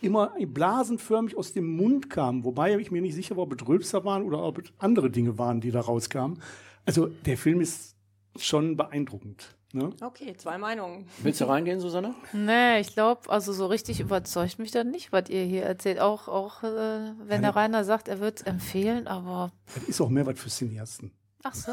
immer 0.00 0.32
blasenförmig 0.46 1.36
aus 1.36 1.52
dem 1.52 1.66
Mund 1.76 2.10
kamen. 2.10 2.44
Wobei 2.44 2.76
ich 2.78 2.90
mir 2.90 3.02
nicht 3.02 3.14
sicher 3.14 3.36
war, 3.36 3.44
ob 3.44 3.60
es 3.60 3.66
Rülpser 3.66 4.04
waren 4.04 4.22
oder 4.22 4.42
ob 4.42 4.58
es 4.58 4.72
andere 4.78 5.10
Dinge 5.10 5.38
waren, 5.38 5.60
die 5.60 5.70
da 5.70 5.80
rauskamen. 5.80 6.40
Also 6.86 7.06
der 7.06 7.38
Film 7.38 7.60
ist 7.60 7.96
schon 8.38 8.76
beeindruckend. 8.76 9.56
Ne? 9.72 9.90
Okay, 10.02 10.36
zwei 10.36 10.56
Meinungen. 10.56 11.06
Willst 11.22 11.40
du 11.40 11.46
reingehen, 11.46 11.80
Susanne? 11.80 12.14
Nee, 12.32 12.78
ich 12.80 12.92
glaube, 12.92 13.28
also 13.28 13.52
so 13.52 13.66
richtig 13.66 13.98
überzeugt 13.98 14.60
mich 14.60 14.70
dann 14.70 14.90
nicht, 14.90 15.10
was 15.10 15.28
ihr 15.30 15.42
hier 15.42 15.64
erzählt. 15.64 15.98
Auch, 15.98 16.28
auch 16.28 16.62
äh, 16.62 17.12
wenn 17.26 17.42
der 17.42 17.56
Rainer 17.56 17.82
sagt, 17.82 18.06
er 18.06 18.20
wird 18.20 18.40
es 18.40 18.46
empfehlen, 18.46 19.08
aber 19.08 19.50
Das 19.74 19.82
ist 19.84 20.00
auch 20.00 20.10
mehr 20.10 20.26
was 20.26 20.38
für 20.38 20.48
Cineasten. 20.48 21.10
ach 21.42 21.54
so, 21.54 21.72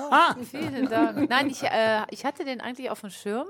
vielen 0.49 0.89
Dank. 0.89 1.29
Nein, 1.29 1.49
ich, 1.49 1.61
äh, 1.63 2.01
ich 2.09 2.25
hatte 2.25 2.43
den 2.43 2.59
eigentlich 2.59 2.89
auf 2.89 3.01
dem 3.01 3.11
Schirm. 3.11 3.45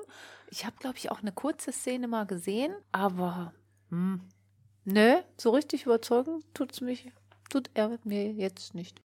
Ich 0.51 0.65
habe, 0.65 0.75
glaube 0.77 0.97
ich, 0.97 1.09
auch 1.09 1.21
eine 1.21 1.31
kurze 1.31 1.71
Szene 1.71 2.09
mal 2.09 2.25
gesehen, 2.25 2.75
aber 2.91 3.53
hm, 3.89 4.21
nö, 4.83 5.15
so 5.37 5.51
richtig 5.51 5.85
überzeugen 5.85 6.43
tut's 6.53 6.81
mich, 6.81 7.09
tut 7.49 7.69
er 7.73 7.97
mir 8.03 8.33
jetzt 8.33 8.75
nicht. 8.75 9.01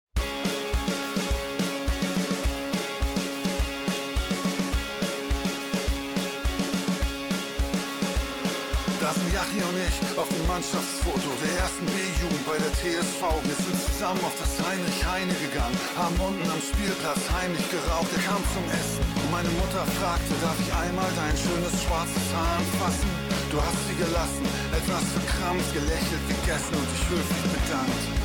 Yachi 9.55 9.63
und 9.63 9.79
ich 9.79 10.19
auf 10.19 10.29
dem 10.29 10.47
Mannschaftsfoto 10.47 11.31
der 11.43 11.55
ersten 11.63 11.87
B-Jugend 11.87 12.43
bei 12.47 12.59
der 12.59 12.73
TSV. 12.75 13.23
Wir 13.43 13.55
sind 13.55 13.79
zusammen 13.87 14.23
auf 14.25 14.35
das 14.39 14.51
Heinrich 14.67 15.01
Heine 15.07 15.35
gegangen, 15.35 15.79
haben 15.97 16.19
unten 16.19 16.47
am 16.51 16.59
Spielplatz 16.59 17.23
heimlich 17.31 17.67
geraucht. 17.71 18.11
Er 18.15 18.23
kam 18.27 18.43
zum 18.55 18.67
Essen 18.71 19.03
und 19.15 19.31
meine 19.31 19.51
Mutter 19.55 19.87
fragte, 19.99 20.35
darf 20.43 20.59
ich 20.59 20.71
einmal 20.75 21.11
dein 21.15 21.37
schönes 21.39 21.75
schwarzes 21.83 22.27
Haar 22.35 22.59
anfassen? 22.59 23.11
Du 23.51 23.59
hast 23.63 23.79
sie 23.87 23.97
gelassen, 23.99 24.45
etwas 24.75 25.05
verkrampft, 25.15 25.71
gelächelt, 25.75 26.25
gegessen 26.27 26.75
und 26.75 26.89
dich 26.91 27.05
höflich 27.11 27.47
bedankt. 27.55 28.24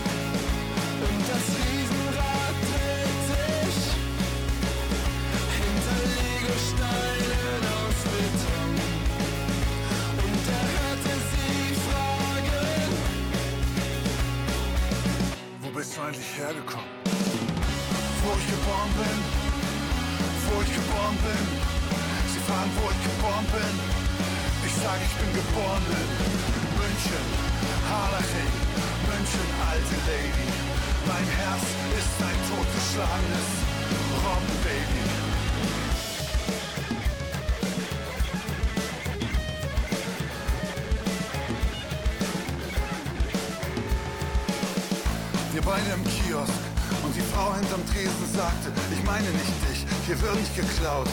Hergekommen? 16.40 16.88
Wo 18.24 18.32
ich 18.40 18.48
geboren 18.48 18.92
bin, 18.96 19.20
wo 20.48 20.56
ich 20.64 20.72
geboren 20.72 21.18
bin. 21.20 21.46
Sie 22.32 22.42
fragen, 22.48 22.72
wo 22.80 22.88
ich 22.88 23.02
geboren 23.04 23.48
bin. 23.52 23.76
Ich 24.68 24.76
sage, 24.80 25.04
ich 25.04 25.16
bin 25.20 25.32
geboren 25.36 25.84
in 26.00 26.10
München, 26.80 27.26
Harlaching, 27.92 28.54
München, 29.08 29.48
alte 29.68 29.98
Lady. 30.08 30.48
Mein 31.08 31.28
Herz 31.40 31.66
ist 32.00 32.16
ein 32.24 32.40
totgeschlagenes 32.48 33.50
Robbenbaby. 34.24 35.19
Beide 45.80 45.96
im 45.96 46.04
Kiosk 46.04 46.52
und 47.04 47.16
die 47.16 47.22
Frau 47.22 47.54
hinterm 47.56 47.80
Tresen 47.88 48.28
sagte, 48.36 48.72
ich 48.92 49.02
meine 49.06 49.30
nicht 49.30 49.56
dich, 49.64 49.86
hier 50.08 50.22
wird 50.22 50.36
nicht 50.36 50.54
geklaut. 50.54 51.08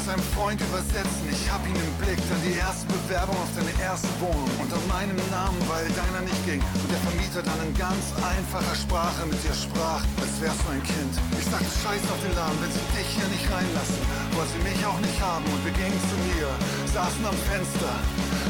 Kannst 0.00 0.16
deinem 0.16 0.32
Freund 0.32 0.56
übersetzen, 0.64 1.28
ich 1.28 1.44
hab 1.52 1.60
ihn 1.68 1.76
im 1.76 1.94
Blick, 2.00 2.16
dann 2.32 2.40
die 2.40 2.56
erste 2.56 2.88
Bewerbung 2.88 3.36
auf 3.36 3.52
deine 3.52 3.68
erste 3.84 4.08
Wohnung 4.16 4.48
unter 4.56 4.80
meinem 4.88 5.20
Namen, 5.28 5.60
weil 5.68 5.84
deiner 5.92 6.24
nicht 6.24 6.40
ging. 6.48 6.56
Und 6.56 6.88
der 6.88 7.04
Vermieter 7.04 7.44
dann 7.44 7.60
in 7.68 7.76
ganz 7.76 8.16
einfacher 8.16 8.72
Sprache 8.80 9.28
mit 9.28 9.36
dir 9.44 9.52
sprach, 9.52 10.00
als 10.16 10.32
wärst 10.40 10.56
du 10.64 10.72
ein 10.72 10.80
Kind. 10.88 11.12
Ich 11.36 11.44
sagte 11.44 11.68
Scheiß 11.84 12.00
auf 12.08 12.16
den 12.24 12.32
Laden, 12.32 12.56
wenn 12.64 12.72
sie 12.72 12.86
dich 12.96 13.12
hier 13.12 13.28
nicht 13.28 13.44
reinlassen, 13.44 14.00
wollte 14.40 14.56
sie 14.56 14.64
mich 14.64 14.80
auch 14.88 15.00
nicht 15.04 15.20
haben 15.20 15.44
und 15.52 15.60
wir 15.68 15.76
gingen 15.76 16.00
zu 16.08 16.16
mir, 16.32 16.48
saßen 16.96 17.20
am 17.20 17.36
Fenster, 17.52 17.92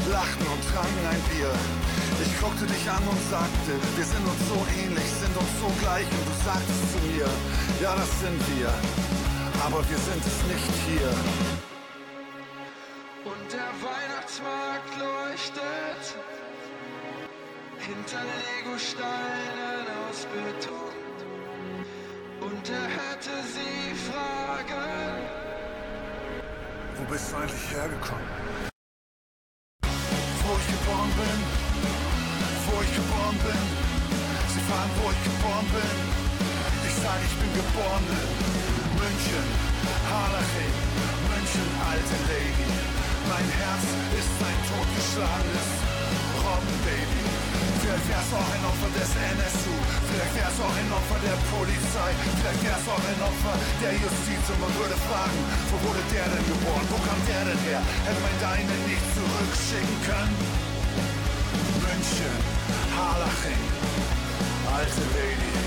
lachten 0.07 0.47
und 0.47 0.61
tranken 0.71 1.03
ein 1.03 1.23
Bier. 1.35 1.51
Ich 2.23 2.31
guckte 2.39 2.63
dich 2.63 2.85
an 2.87 3.03
und 3.03 3.19
sagte, 3.27 3.75
wir 3.99 4.07
sind 4.07 4.23
uns 4.23 4.39
so 4.47 4.55
ähnlich, 4.79 5.07
sind 5.19 5.35
uns 5.35 5.51
so 5.59 5.67
gleich 5.83 6.07
und 6.07 6.23
du 6.31 6.35
sagtest 6.47 6.95
zu 6.95 6.99
mir, 7.11 7.27
ja 7.83 7.91
das 7.91 8.11
sind 8.23 8.39
wir, 8.55 8.71
aber 9.65 9.87
wir 9.89 9.97
sind 9.97 10.23
es 10.25 10.37
nicht 10.51 10.73
hier. 10.87 11.13
Und 13.23 13.47
der 13.53 13.71
Weihnachtsmarkt 13.85 14.91
leuchtet 14.97 16.03
hinter 17.79 18.23
Legosteinen 18.41 19.85
aus 20.09 20.25
Beton. 20.33 20.95
Und 22.41 22.69
er 22.69 22.87
hörte 22.97 23.35
sie 23.53 23.93
fragen, 24.09 25.21
wo 26.97 27.03
bist 27.11 27.31
du 27.31 27.37
eigentlich 27.37 27.71
hergekommen? 27.71 28.29
Wo 30.43 30.51
ich 30.57 30.67
geboren 30.75 31.11
bin, 31.21 31.39
wo 32.65 32.81
ich 32.81 32.95
geboren 32.95 33.37
bin. 33.45 33.63
Sie 34.53 34.61
fragen, 34.67 34.91
wo 35.01 35.11
ich 35.11 35.23
geboren 35.23 35.67
bin. 35.69 36.21
Ich 36.87 36.95
sage, 36.95 37.21
ich 37.23 37.35
bin 37.39 37.53
geboren 37.53 38.03
in 38.09 38.60
München, 39.21 39.53
Harlaching, 40.09 40.75
München, 41.29 41.69
alte 41.85 42.17
Lady. 42.25 42.69
Mein 43.29 43.45
Herz 43.53 43.85
ist 44.17 44.33
ein 44.41 44.59
totgeschlagenes 44.65 45.69
robben, 46.41 46.77
Baby. 46.81 47.21
Vielleicht 47.85 48.07
wärst 48.09 48.33
du 48.33 48.35
auch 48.41 48.49
ein 48.49 48.65
Opfer 48.65 48.89
des 48.97 49.13
NSU. 49.13 49.77
Vielleicht 50.09 50.33
wärst 50.41 50.57
du 50.57 50.61
auch 50.65 50.73
ein 50.73 50.89
Opfer 50.89 51.21
der 51.21 51.37
Polizei. 51.53 52.09
Vielleicht 52.33 52.65
wärst 52.65 52.81
du 52.81 52.89
auch 52.97 53.05
ein 53.13 53.21
Opfer 53.21 53.55
der 53.85 53.93
Justiz. 53.93 54.41
Und 54.49 54.57
man 54.57 54.73
würde 54.73 54.97
fragen, 55.05 55.37
wo 55.69 55.77
wurde 55.85 56.01
der 56.09 56.25
denn 56.25 56.45
geboren? 56.49 56.85
Wo 56.89 56.97
kam 57.05 57.19
der 57.29 57.45
denn 57.45 57.61
her? 57.69 57.81
Hätte 58.09 58.21
man 58.25 58.35
deinen 58.41 58.79
nicht 58.89 59.05
zurückschicken 59.13 59.97
können? 60.01 60.33
München, 61.77 62.33
Harlaching, 62.97 63.61
alte 64.65 65.05
Lady. 65.13 65.60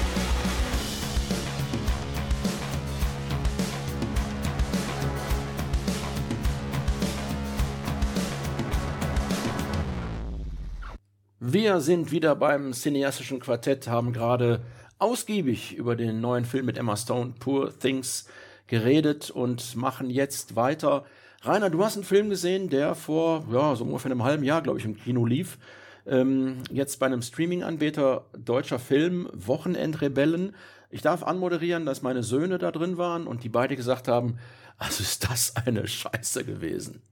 Wir 11.47 11.81
sind 11.81 12.11
wieder 12.11 12.35
beim 12.37 12.73
cineastischen 12.73 13.39
Quartett, 13.39 13.87
haben 13.87 14.15
gerade 14.15 14.63
ausgiebig 14.99 15.75
über 15.75 15.95
den 15.95 16.23
neuen 16.23 16.47
Film 16.47 16.65
mit 16.65 16.79
Emma 16.79 16.97
Stone, 16.97 17.35
Poor 17.39 17.79
Things, 17.79 18.27
geredet 18.67 19.31
und 19.31 19.77
machen 19.77 20.09
jetzt 20.09 20.57
weiter. 20.57 21.05
Rainer, 21.43 21.69
du 21.69 21.85
hast 21.85 21.97
einen 21.97 22.05
Film 22.05 22.31
gesehen, 22.31 22.71
der 22.71 22.95
vor 22.95 23.45
ja, 23.53 23.77
so 23.77 23.85
ungefähr 23.85 24.11
einem 24.11 24.23
halben 24.23 24.43
Jahr, 24.43 24.63
glaube 24.63 24.79
ich, 24.79 24.87
im 24.87 24.97
Kino 24.97 25.27
lief. 25.27 25.59
Ähm, 26.07 26.63
jetzt 26.71 26.99
bei 26.99 27.05
einem 27.05 27.21
Streaming-Anbieter 27.21 28.25
deutscher 28.33 28.79
Film, 28.79 29.29
Wochenendrebellen. 29.35 30.57
Ich 30.89 31.03
darf 31.03 31.23
anmoderieren, 31.23 31.85
dass 31.85 32.01
meine 32.01 32.23
Söhne 32.23 32.57
da 32.57 32.71
drin 32.71 32.97
waren 32.97 33.27
und 33.27 33.45
die 33.45 33.51
beide 33.51 33.77
gesagt 33.77 34.09
haben, 34.09 34.39
also 34.79 35.03
ist 35.03 35.29
das 35.31 35.57
eine 35.57 35.87
Scheiße 35.87 36.43
gewesen. 36.47 37.03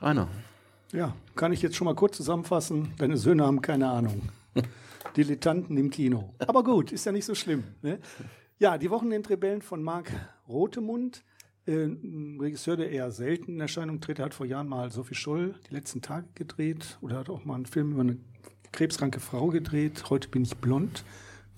Rainer. 0.00 0.26
Ja, 0.92 1.14
kann 1.36 1.52
ich 1.52 1.62
jetzt 1.62 1.76
schon 1.76 1.84
mal 1.84 1.94
kurz 1.94 2.16
zusammenfassen. 2.16 2.92
Deine 2.98 3.16
Söhne 3.16 3.44
haben 3.44 3.60
keine 3.60 3.88
Ahnung. 3.88 4.22
Dilettanten 5.16 5.76
im 5.76 5.90
Kino. 5.90 6.34
Aber 6.38 6.64
gut, 6.64 6.92
ist 6.92 7.06
ja 7.06 7.12
nicht 7.12 7.24
so 7.24 7.34
schlimm. 7.34 7.64
Ne? 7.82 7.98
Ja, 8.58 8.76
die 8.76 8.90
Wochenendrebellen 8.90 9.62
von 9.62 9.82
Marc 9.82 10.10
Rotemund. 10.48 11.22
Äh, 11.66 11.84
ein 11.84 12.38
Regisseur, 12.40 12.76
der 12.76 12.90
eher 12.90 13.10
selten 13.12 13.52
in 13.52 13.60
Erscheinung 13.60 14.00
tritt. 14.00 14.18
Er 14.18 14.26
hat 14.26 14.34
vor 14.34 14.46
Jahren 14.46 14.68
mal 14.68 14.90
Sophie 14.90 15.14
Scholl 15.14 15.54
die 15.68 15.74
letzten 15.74 16.02
Tage 16.02 16.26
gedreht. 16.34 16.98
Oder 17.00 17.18
hat 17.18 17.30
auch 17.30 17.44
mal 17.44 17.54
einen 17.54 17.66
Film 17.66 17.92
über 17.92 18.02
eine 18.02 18.18
krebskranke 18.72 19.20
Frau 19.20 19.48
gedreht. 19.48 20.10
Heute 20.10 20.28
bin 20.28 20.42
ich 20.42 20.56
blond. 20.56 21.04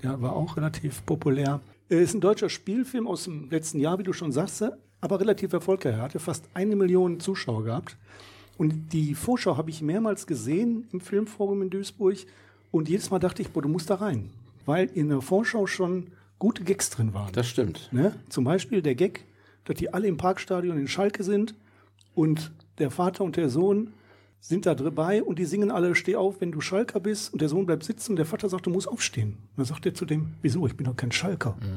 Der 0.03 0.21
war 0.21 0.35
auch 0.35 0.57
relativ 0.57 1.05
populär. 1.07 1.61
Er 1.89 2.01
ist 2.01 2.15
ein 2.15 2.21
deutscher 2.21 2.49
Spielfilm 2.49 3.07
aus 3.07 3.25
dem 3.25 3.51
letzten 3.51 3.81
Jahr, 3.81 3.99
wie 3.99 4.03
du 4.03 4.13
schon 4.13 4.33
sagst, 4.33 4.65
aber 5.01 5.21
relativ 5.21 5.53
erfolgreich. 5.53 5.95
Er 5.95 6.03
hatte 6.03 6.19
fast 6.19 6.45
eine 6.55 6.77
Million 6.77 7.21
Zuschauer 7.21 7.65
gehabt. 7.65 7.97
Und 8.59 8.93
die 8.93 9.15
Vorschau 9.15 9.57
habe 9.57 9.71
ich 9.71 9.83
mehrmals 9.83 10.27
gesehen 10.27 10.87
im 10.93 11.01
Filmforum 11.01 11.63
in 11.63 11.71
Duisburg. 11.71 12.19
Und 12.71 12.89
jedes 12.89 13.11
Mal 13.11 13.19
dachte 13.19 13.43
ich, 13.43 13.51
boah, 13.51 13.63
du 13.63 13.69
musst 13.69 13.91
da 13.91 13.97
rein. 13.97 14.31
Weil 14.67 14.87
in 14.95 15.09
der 15.09 15.21
Vorschau 15.21 15.67
schon 15.67 16.09
gute 16.39 16.63
Gags 16.65 16.91
drin 16.91 17.15
waren. 17.15 17.33
Das 17.33 17.49
stimmt. 17.49 17.89
Ne? 17.93 18.15
Zum 18.29 18.45
Beispiel 18.45 18.83
der 18.83 18.95
Gag, 18.95 19.25
dass 19.65 19.77
die 19.77 19.93
alle 19.93 20.07
im 20.09 20.17
Parkstadion 20.17 20.79
in 20.79 20.89
Schalke 20.89 21.25
sind 21.25 21.55
und 22.15 22.53
der 22.79 22.91
Vater 22.91 23.25
und 23.25 23.37
der 23.37 23.49
Sohn 23.49 23.93
sind 24.41 24.67
da 24.67 24.75
dabei 24.75 25.23
und 25.23 25.39
die 25.39 25.45
singen 25.45 25.71
alle, 25.71 25.95
steh 25.95 26.17
auf, 26.17 26.41
wenn 26.41 26.51
du 26.51 26.61
Schalker 26.61 26.99
bist 26.99 27.33
und 27.33 27.41
der 27.41 27.49
Sohn 27.49 27.65
bleibt 27.65 27.85
sitzen 27.85 28.13
und 28.13 28.17
der 28.17 28.27
Vater 28.27 28.49
sagt, 28.49 28.67
du 28.67 28.71
musst 28.71 28.89
aufstehen. 28.89 29.31
Und 29.35 29.59
dann 29.59 29.67
sagt 29.67 29.87
er 29.87 29.95
zu 29.95 30.05
dem, 30.05 30.35
wieso, 30.43 30.67
ich 30.67 30.77
bin 30.77 30.85
doch 30.87 30.97
kein 30.97 31.13
Schalker. 31.13 31.57
Ich- 31.61 31.69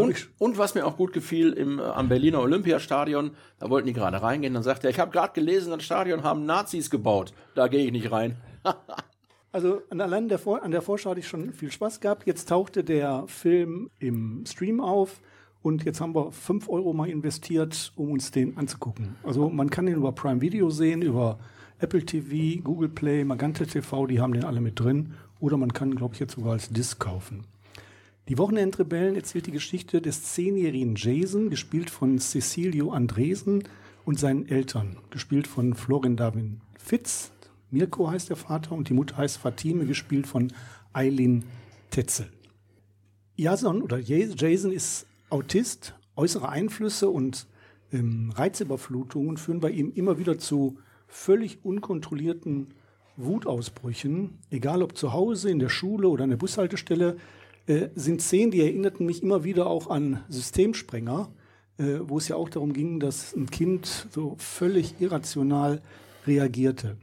Und, 0.00 0.28
und 0.38 0.58
was 0.58 0.74
mir 0.74 0.86
auch 0.86 0.96
gut 0.96 1.12
gefiel, 1.12 1.52
im, 1.52 1.78
äh, 1.78 1.82
am 1.82 2.08
Berliner 2.08 2.40
Olympiastadion, 2.40 3.32
da 3.58 3.70
wollten 3.70 3.86
die 3.86 3.92
gerade 3.92 4.22
reingehen, 4.22 4.54
dann 4.54 4.62
sagt 4.62 4.84
er, 4.84 4.90
ich 4.90 4.98
habe 4.98 5.10
gerade 5.10 5.32
gelesen, 5.32 5.70
das 5.70 5.82
Stadion 5.82 6.22
haben 6.22 6.46
Nazis 6.46 6.90
gebaut. 6.90 7.32
Da 7.54 7.68
gehe 7.68 7.84
ich 7.84 7.92
nicht 7.92 8.10
rein. 8.10 8.36
Also 9.52 9.82
an, 9.88 10.00
allein 10.00 10.28
der 10.28 10.40
Vor 10.40 10.64
an 10.64 10.72
der 10.72 10.82
Vorschau 10.82 11.10
hatte 11.10 11.20
ich 11.20 11.28
schon 11.28 11.52
viel 11.52 11.70
Spaß 11.70 12.00
gehabt. 12.00 12.26
Jetzt 12.26 12.48
tauchte 12.48 12.82
der 12.82 13.22
Film 13.28 13.88
im 14.00 14.44
Stream 14.48 14.80
auf 14.80 15.20
und 15.62 15.84
jetzt 15.84 16.00
haben 16.00 16.12
wir 16.12 16.32
5 16.32 16.68
Euro 16.68 16.92
mal 16.92 17.08
investiert, 17.08 17.92
um 17.94 18.10
uns 18.10 18.32
den 18.32 18.58
anzugucken. 18.58 19.14
Also 19.22 19.48
man 19.48 19.70
kann 19.70 19.86
den 19.86 19.94
über 19.94 20.10
Prime 20.10 20.40
Video 20.40 20.70
sehen, 20.70 21.02
über 21.02 21.38
Apple 21.78 22.04
TV, 22.04 22.62
Google 22.64 22.88
Play, 22.88 23.24
Magenta 23.24 23.64
TV, 23.64 24.08
die 24.08 24.20
haben 24.20 24.32
den 24.32 24.44
alle 24.44 24.60
mit 24.60 24.80
drin. 24.80 25.14
Oder 25.38 25.56
man 25.56 25.72
kann, 25.72 25.94
glaube 25.94 26.14
ich, 26.14 26.20
jetzt 26.20 26.34
sogar 26.34 26.54
als 26.54 26.70
Disc 26.70 26.98
kaufen. 26.98 27.44
Die 28.28 28.38
Wochenendrebellen 28.38 29.16
erzählt 29.16 29.46
die 29.46 29.52
Geschichte 29.52 30.00
des 30.00 30.32
zehnjährigen 30.32 30.94
Jason, 30.96 31.50
gespielt 31.50 31.90
von 31.90 32.18
Cecilio 32.18 32.90
Andresen 32.90 33.64
und 34.06 34.18
seinen 34.18 34.48
Eltern, 34.48 34.96
gespielt 35.10 35.46
von 35.46 35.74
Florin 35.74 36.16
Darwin 36.16 36.62
Fitz. 36.78 37.32
Mirko 37.70 38.10
heißt 38.10 38.30
der 38.30 38.36
Vater 38.36 38.72
und 38.72 38.88
die 38.88 38.94
Mutter 38.94 39.18
heißt 39.18 39.36
Fatime, 39.36 39.84
gespielt 39.84 40.26
von 40.26 40.54
Eileen 40.94 41.44
Tetzel. 41.90 42.26
Jason 43.36 43.82
oder 43.82 43.98
Jason 43.98 44.72
ist 44.72 45.06
Autist. 45.28 45.94
Äußere 46.16 46.48
Einflüsse 46.48 47.10
und 47.10 47.46
ähm, 47.92 48.32
Reizüberflutungen 48.34 49.36
führen 49.36 49.60
bei 49.60 49.70
ihm 49.70 49.92
immer 49.94 50.16
wieder 50.16 50.38
zu 50.38 50.78
völlig 51.08 51.58
unkontrollierten 51.62 52.68
Wutausbrüchen. 53.18 54.38
Egal 54.50 54.82
ob 54.82 54.96
zu 54.96 55.12
Hause, 55.12 55.50
in 55.50 55.58
der 55.58 55.68
Schule 55.68 56.08
oder 56.08 56.24
an 56.24 56.30
der 56.30 56.38
Bushaltestelle, 56.38 57.18
äh, 57.66 57.88
sind 57.94 58.20
Szenen, 58.22 58.50
die 58.50 58.60
erinnerten 58.60 59.06
mich 59.06 59.22
immer 59.22 59.44
wieder 59.44 59.66
auch 59.66 59.88
an 59.88 60.22
Systemsprenger, 60.28 61.30
äh, 61.78 62.00
wo 62.02 62.18
es 62.18 62.28
ja 62.28 62.36
auch 62.36 62.48
darum 62.48 62.72
ging, 62.72 63.00
dass 63.00 63.34
ein 63.34 63.50
Kind 63.50 64.06
so 64.10 64.36
völlig 64.38 65.00
irrational 65.00 65.80
reagierte. 66.26 66.96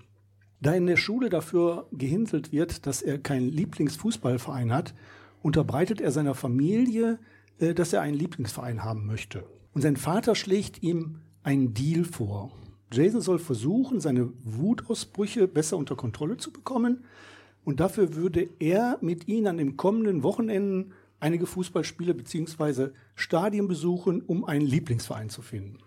Da 0.62 0.74
in 0.74 0.86
der 0.86 0.97
Schule 0.97 1.30
dafür 1.30 1.88
gehinselt 1.91 2.52
wird, 2.52 2.86
dass 2.86 3.02
er 3.02 3.17
keinen 3.17 3.50
Lieblingsfußballverein 3.50 4.71
hat, 4.71 4.93
unterbreitet 5.41 6.00
er 6.02 6.12
seiner 6.12 6.36
Familie, 6.36 7.19
äh, 7.60 7.74
dass 7.74 7.93
er 7.93 8.02
einen 8.02 8.17
Lieblingsverein 8.17 8.84
haben 8.84 9.06
möchte. 9.06 9.43
Und 9.74 9.82
sein 9.82 9.97
Vater 9.97 10.36
schlägt 10.36 10.84
ihm 10.84 11.17
einen 11.43 11.74
Deal 11.74 12.04
vor. 12.04 12.52
Jason 12.93 13.21
soll 13.21 13.39
versuchen, 13.39 14.00
seine 14.02 14.32
Wutausbrüche 14.43 15.47
besser 15.47 15.78
unter 15.78 15.95
Kontrolle 15.95 16.38
zu 16.38 16.52
bekommen. 16.52 17.06
Und 17.63 17.80
dafür 17.80 18.15
würde 18.15 18.50
er 18.60 18.97
mit 19.02 19.28
ihnen 19.28 19.47
an 19.47 19.58
den 19.58 19.78
kommenden 19.78 20.24
Wochenenden 20.24 20.93
einige 21.19 21.45
Fußballspiele 21.45 22.13
bzw. 22.13 22.89
Stadien 23.15 23.67
besuchen, 23.67 24.21
um 24.21 24.43
einen 24.43 24.65
Lieblingsverein 24.65 25.30
zu 25.30 25.41
finden. 25.41 25.78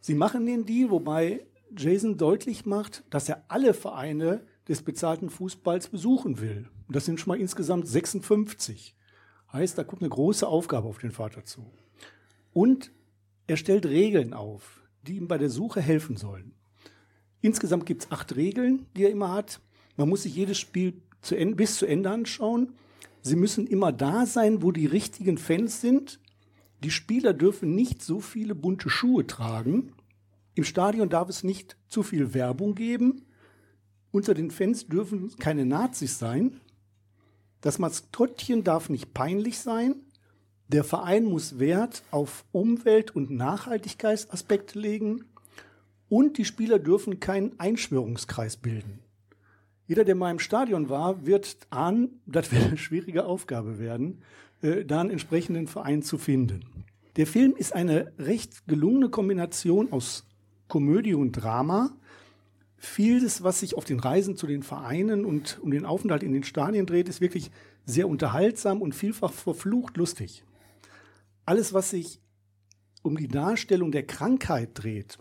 Sie 0.00 0.14
machen 0.14 0.46
den 0.46 0.64
Deal, 0.64 0.90
wobei 0.90 1.46
Jason 1.76 2.16
deutlich 2.16 2.64
macht, 2.64 3.04
dass 3.10 3.28
er 3.28 3.44
alle 3.48 3.74
Vereine 3.74 4.40
des 4.68 4.82
bezahlten 4.82 5.28
Fußballs 5.28 5.88
besuchen 5.88 6.40
will. 6.40 6.68
Das 6.88 7.04
sind 7.04 7.20
schon 7.20 7.32
mal 7.32 7.40
insgesamt 7.40 7.86
56. 7.86 8.94
Heißt, 9.52 9.76
da 9.76 9.84
kommt 9.84 10.02
eine 10.02 10.10
große 10.10 10.46
Aufgabe 10.46 10.88
auf 10.88 10.98
den 10.98 11.10
Vater 11.10 11.44
zu. 11.44 11.70
Und 12.52 12.90
er 13.46 13.56
stellt 13.56 13.86
Regeln 13.86 14.32
auf, 14.32 14.82
die 15.02 15.16
ihm 15.16 15.28
bei 15.28 15.38
der 15.38 15.50
Suche 15.50 15.80
helfen 15.80 16.16
sollen. 16.16 16.54
Insgesamt 17.40 17.86
gibt 17.86 18.04
es 18.04 18.10
acht 18.10 18.36
Regeln, 18.36 18.86
die 18.96 19.04
er 19.04 19.10
immer 19.10 19.32
hat. 19.32 19.60
Man 19.96 20.08
muss 20.08 20.22
sich 20.22 20.34
jedes 20.34 20.58
Spiel 20.58 21.00
zu 21.20 21.36
Ende, 21.36 21.56
bis 21.56 21.76
zu 21.76 21.86
Ende 21.86 22.10
anschauen. 22.10 22.74
Sie 23.22 23.36
müssen 23.36 23.66
immer 23.66 23.92
da 23.92 24.26
sein, 24.26 24.62
wo 24.62 24.72
die 24.72 24.86
richtigen 24.86 25.38
Fans 25.38 25.80
sind. 25.80 26.20
Die 26.82 26.90
Spieler 26.90 27.32
dürfen 27.32 27.74
nicht 27.74 28.02
so 28.02 28.20
viele 28.20 28.54
bunte 28.54 28.88
Schuhe 28.88 29.26
tragen. 29.26 29.92
Im 30.54 30.64
Stadion 30.64 31.08
darf 31.08 31.28
es 31.28 31.44
nicht 31.44 31.76
zu 31.88 32.02
viel 32.02 32.34
Werbung 32.34 32.74
geben. 32.74 33.26
Unter 34.10 34.34
den 34.34 34.50
Fans 34.50 34.86
dürfen 34.86 35.36
keine 35.38 35.66
Nazis 35.66 36.18
sein. 36.18 36.60
Das 37.60 37.78
Maskottchen 37.78 38.64
darf 38.64 38.88
nicht 38.88 39.12
peinlich 39.12 39.58
sein. 39.58 39.96
Der 40.68 40.84
Verein 40.84 41.24
muss 41.24 41.58
Wert 41.58 42.02
auf 42.10 42.44
Umwelt- 42.52 43.14
und 43.14 43.30
Nachhaltigkeitsaspekte 43.30 44.78
legen. 44.78 45.24
Und 46.08 46.38
die 46.38 46.44
Spieler 46.44 46.78
dürfen 46.78 47.20
keinen 47.20 47.58
Einschwörungskreis 47.58 48.56
bilden. 48.56 49.00
Jeder, 49.88 50.04
der 50.04 50.14
mal 50.14 50.30
im 50.30 50.38
Stadion 50.38 50.90
war, 50.90 51.24
wird 51.24 51.56
ahnen, 51.70 52.20
das 52.26 52.52
wird 52.52 52.66
eine 52.66 52.76
schwierige 52.76 53.24
Aufgabe 53.24 53.78
werden, 53.78 54.22
äh, 54.60 54.84
da 54.84 55.00
einen 55.00 55.10
entsprechenden 55.10 55.66
Verein 55.66 56.02
zu 56.02 56.18
finden. 56.18 56.60
Der 57.16 57.26
Film 57.26 57.56
ist 57.56 57.74
eine 57.74 58.12
recht 58.18 58.68
gelungene 58.68 59.08
Kombination 59.08 59.90
aus 59.90 60.26
Komödie 60.68 61.14
und 61.14 61.32
Drama. 61.32 61.96
Vieles, 62.76 63.42
was 63.42 63.60
sich 63.60 63.76
auf 63.76 63.86
den 63.86 63.98
Reisen 63.98 64.36
zu 64.36 64.46
den 64.46 64.62
Vereinen 64.62 65.24
und 65.24 65.58
um 65.62 65.70
den 65.70 65.86
Aufenthalt 65.86 66.22
in 66.22 66.34
den 66.34 66.44
Stadien 66.44 66.84
dreht, 66.84 67.08
ist 67.08 67.22
wirklich 67.22 67.50
sehr 67.86 68.08
unterhaltsam 68.08 68.82
und 68.82 68.94
vielfach 68.94 69.32
verflucht 69.32 69.96
lustig. 69.96 70.44
Alles, 71.46 71.72
was 71.72 71.90
sich 71.90 72.20
um 73.02 73.16
die 73.16 73.26
Darstellung 73.26 73.90
der 73.90 74.06
Krankheit 74.06 74.72
dreht, 74.74 75.16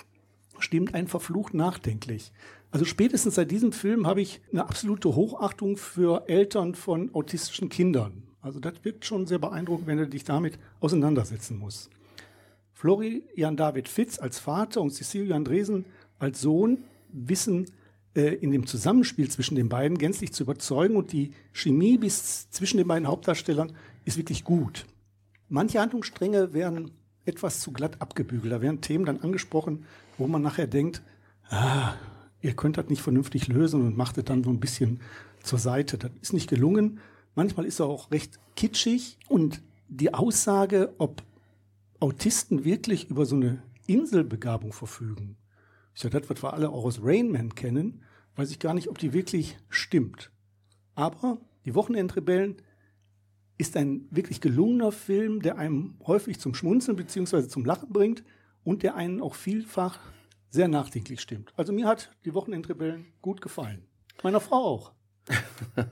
stimmt 0.60 0.94
ein 0.94 1.08
verflucht 1.08 1.54
nachdenklich. 1.54 2.34
Also 2.72 2.86
spätestens 2.86 3.36
seit 3.36 3.52
diesem 3.52 3.72
Film 3.72 4.08
habe 4.08 4.22
ich 4.22 4.42
eine 4.52 4.68
absolute 4.68 5.16
Hochachtung 5.16 5.78
für 5.78 6.28
Eltern 6.28 6.76
von 6.76 7.14
autistischen 7.14 7.70
Kindern. 7.70 8.24
Also 8.42 8.60
das 8.60 8.74
wirkt 8.84 9.06
schon 9.06 9.26
sehr 9.26 9.40
beeindruckend, 9.40 9.88
wenn 9.88 9.98
du 9.98 10.08
dich 10.08 10.24
damit 10.24 10.60
auseinandersetzen 10.80 11.58
musst. 11.58 11.90
Florian 12.74 13.58
David 13.58 13.88
Fitz 13.90 14.20
als 14.20 14.40
Vater 14.40 14.82
und 14.82 14.92
Cecilia 14.92 15.36
Andresen 15.36 15.86
als 16.20 16.42
Sohn 16.42 16.84
wissen 17.12 17.66
äh, 18.16 18.36
in 18.36 18.52
dem 18.52 18.68
Zusammenspiel 18.68 19.30
zwischen 19.30 19.56
den 19.56 19.70
beiden 19.70 19.98
gänzlich 19.98 20.34
zu 20.34 20.44
überzeugen 20.44 20.96
und 20.96 21.12
die 21.12 21.32
Chemie 21.54 21.98
bis 21.98 22.50
zwischen 22.52 22.78
den 22.78 22.88
beiden 22.88 23.08
Hauptdarstellern 23.08 23.74
ist 24.06 24.18
wirklich 24.18 24.44
gut. 24.44 24.86
Manche 25.50 25.80
Handlungsstränge 25.80 26.54
werden 26.54 26.92
etwas 27.26 27.60
zu 27.62 27.72
glatt 27.72 28.02
abgebügelt. 28.02 28.54
Da 28.54 28.62
werden 28.62 28.82
Themen 28.82 29.06
dann 29.06 29.22
angesprochen, 29.22 29.86
wo 30.18 30.28
man 30.28 30.42
nachher 30.42 30.68
denkt, 30.68 31.02
ah, 31.50 31.94
ihr 32.42 32.56
könnt 32.56 32.78
das 32.78 32.90
nicht 32.90 33.02
vernünftig 33.02 33.48
lösen 33.48 33.82
und 33.82 33.98
macht 33.98 34.18
es 34.18 34.26
dann 34.26 34.44
so 34.44 34.50
ein 34.50 34.60
bisschen 34.60 35.00
zur 35.44 35.60
Seite. 35.60 35.98
Das 35.98 36.12
ist 36.22 36.34
nicht 36.34 36.50
gelungen. 36.50 37.00
Manchmal 37.36 37.66
ist 37.66 37.80
er 37.80 37.88
auch 37.88 38.12
recht 38.12 38.40
kitschig 38.56 39.18
und 39.28 39.62
die 39.88 40.14
Aussage, 40.14 40.94
ob 40.98 41.24
Autisten 42.00 42.64
wirklich 42.64 43.10
über 43.10 43.26
so 43.26 43.36
eine 43.36 43.62
Inselbegabung 43.88 44.74
verfügen, 44.74 45.38
ist 45.94 46.04
ja 46.04 46.10
das, 46.10 46.30
was 46.30 46.44
wir 46.44 46.54
alle 46.54 46.70
auch 46.70 46.86
aus 46.86 47.00
Rain 47.02 47.32
Man 47.32 47.56
kennen, 47.56 48.02
weiß 48.36 48.52
ich 48.52 48.60
gar 48.60 48.74
nicht, 48.74 48.90
ob 48.90 48.98
die 48.98 49.14
wirklich 49.14 49.58
stimmt. 49.70 50.32
Aber 50.94 51.40
die 51.66 51.74
Wochenendrebellen 51.74 52.58
ist 53.58 53.76
ein 53.76 54.08
wirklich 54.12 54.42
gelungener 54.42 54.92
Film, 54.92 55.42
der 55.42 55.58
einem 55.58 55.96
häufig 56.06 56.40
zum 56.40 56.54
Schmunzeln 56.54 56.98
bzw. 56.98 57.48
zum 57.48 57.66
Lachen 57.66 57.90
bringt 57.90 58.24
und 58.64 58.84
der 58.84 58.96
einen 58.96 59.22
auch 59.22 59.34
vielfach 59.34 60.00
sehr 60.50 60.68
nachdenklich 60.68 61.22
stimmt. 61.22 61.54
Also 61.58 61.74
mir 61.74 61.88
hat 61.88 62.12
die 62.26 62.34
Wochenendrebellen 62.34 63.08
gut 63.22 63.42
gefallen. 63.42 63.86
Meiner 64.24 64.40
Frau 64.40 64.58
auch. 64.58 64.92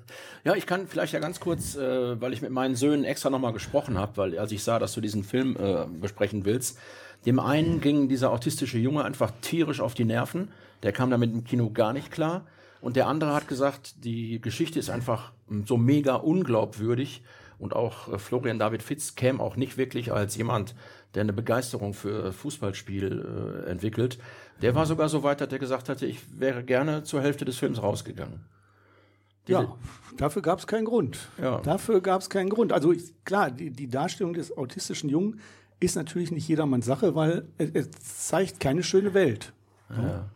Ja, 0.44 0.54
ich 0.54 0.68
kann 0.68 0.88
vielleicht 0.88 1.14
ja 1.14 1.20
ganz 1.20 1.40
kurz, 1.40 1.76
äh, 1.76 2.22
weil 2.22 2.32
ich 2.32 2.44
mit 2.44 2.52
meinen 2.52 2.76
Söhnen 2.76 3.04
extra 3.04 3.32
nochmal 3.32 3.52
gesprochen 3.52 3.98
habe, 3.98 4.16
weil 4.18 4.38
als 4.38 4.52
ich 4.52 4.64
sah, 4.64 4.78
dass 4.78 4.94
du 4.94 5.02
diesen 5.02 5.24
Film 5.24 5.58
äh, 5.60 5.88
besprechen 5.88 6.46
willst, 6.46 6.78
dem 7.26 7.40
einen 7.40 7.82
ging 7.82 8.08
dieser 8.08 8.32
autistische 8.32 8.78
Junge 8.78 9.04
einfach 9.04 9.32
tierisch 9.42 9.80
auf 9.82 9.96
die 9.96 10.06
Nerven. 10.06 10.50
Der 10.84 10.92
kam 10.92 11.10
damit 11.10 11.34
im 11.34 11.44
Kino 11.44 11.72
gar 11.72 11.94
nicht 11.94 12.12
klar. 12.12 12.46
Und 12.82 12.96
der 12.96 13.08
andere 13.08 13.34
hat 13.34 13.48
gesagt, 13.48 14.06
die 14.06 14.40
Geschichte 14.40 14.78
ist 14.78 14.92
einfach 14.92 15.32
so 15.66 15.78
mega 15.78 16.16
unglaubwürdig. 16.16 17.24
Und 17.58 17.76
auch 17.76 18.14
äh, 18.14 18.20
Florian 18.20 18.60
David 18.60 18.84
Fitz 18.84 19.16
käme 19.16 19.42
auch 19.42 19.56
nicht 19.56 19.78
wirklich 19.78 20.12
als 20.12 20.36
jemand, 20.36 20.76
der 21.16 21.22
eine 21.22 21.34
Begeisterung 21.34 21.94
für 21.94 22.32
Fußballspiel 22.32 23.64
äh, 23.66 23.70
entwickelt. 23.70 24.20
Der 24.62 24.76
war 24.76 24.86
sogar 24.86 25.10
so 25.10 25.24
weit, 25.24 25.42
dass 25.42 25.52
er 25.52 25.60
gesagt 25.60 25.90
hatte, 25.90 26.06
ich 26.06 26.40
wäre 26.40 26.64
gerne 26.64 27.04
zur 27.04 27.22
Hälfte 27.22 27.46
des 27.46 27.58
Films 27.58 27.82
rausgegangen. 27.82 28.42
Ja, 29.48 29.76
dafür 30.18 30.42
gab 30.42 30.60
es 30.60 30.68
keinen 30.68 30.86
Grund. 30.86 31.30
Ja. 31.40 31.60
Dafür 31.60 32.02
gab 32.02 32.22
es 32.22 32.30
keinen 32.30 32.50
Grund. 32.50 32.74
Also 32.74 32.92
ich, 32.92 33.14
klar, 33.26 33.52
die, 33.52 33.70
die 33.70 33.88
Darstellung 33.88 34.34
des 34.34 34.56
autistischen 34.58 35.10
Jungen 35.10 35.40
ist 35.80 35.96
natürlich 35.96 36.32
nicht 36.32 36.48
jedermanns 36.48 36.86
Sache, 36.86 37.16
weil 37.16 37.48
es, 37.58 37.70
es 37.74 38.28
zeigt 38.28 38.60
keine 38.60 38.82
schöne 38.82 39.14
Welt. 39.14 39.54
Ja, 39.90 40.30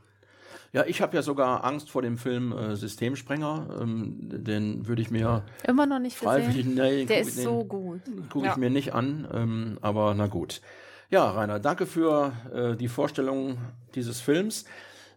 ich 0.88 1.02
habe 1.02 1.16
ja 1.16 1.22
sogar 1.22 1.64
Angst 1.64 1.90
vor 1.90 2.02
dem 2.02 2.18
Film 2.18 2.52
äh, 2.52 2.76
Systemsprenger. 2.76 3.80
Ähm, 3.82 4.18
den 4.22 4.88
würde 4.88 5.02
ich 5.02 5.10
mir 5.12 5.44
Immer 5.68 5.86
noch 5.86 6.00
nicht 6.00 6.20
gesehen. 6.20 6.76
nee, 6.76 7.06
Der 7.06 7.22
ist 7.22 7.38
den 7.38 7.44
so 7.44 7.64
gut. 7.64 8.02
gucke 8.30 8.46
Ja. 8.46 8.52
ich 8.52 8.58
mir 8.58 8.70
nicht 8.70 8.94
an. 8.94 9.28
Ähm, 9.34 9.78
aber 9.82 10.14
na 10.14 10.28
gut. 10.28 10.62
Ja, 11.10 11.32
Rainer, 11.32 11.60
danke 11.60 11.86
für 11.88 12.34
äh, 12.54 12.76
die 12.76 12.88
Vorstellung 12.88 13.58
dieses 13.96 14.22
Films. 14.22 14.66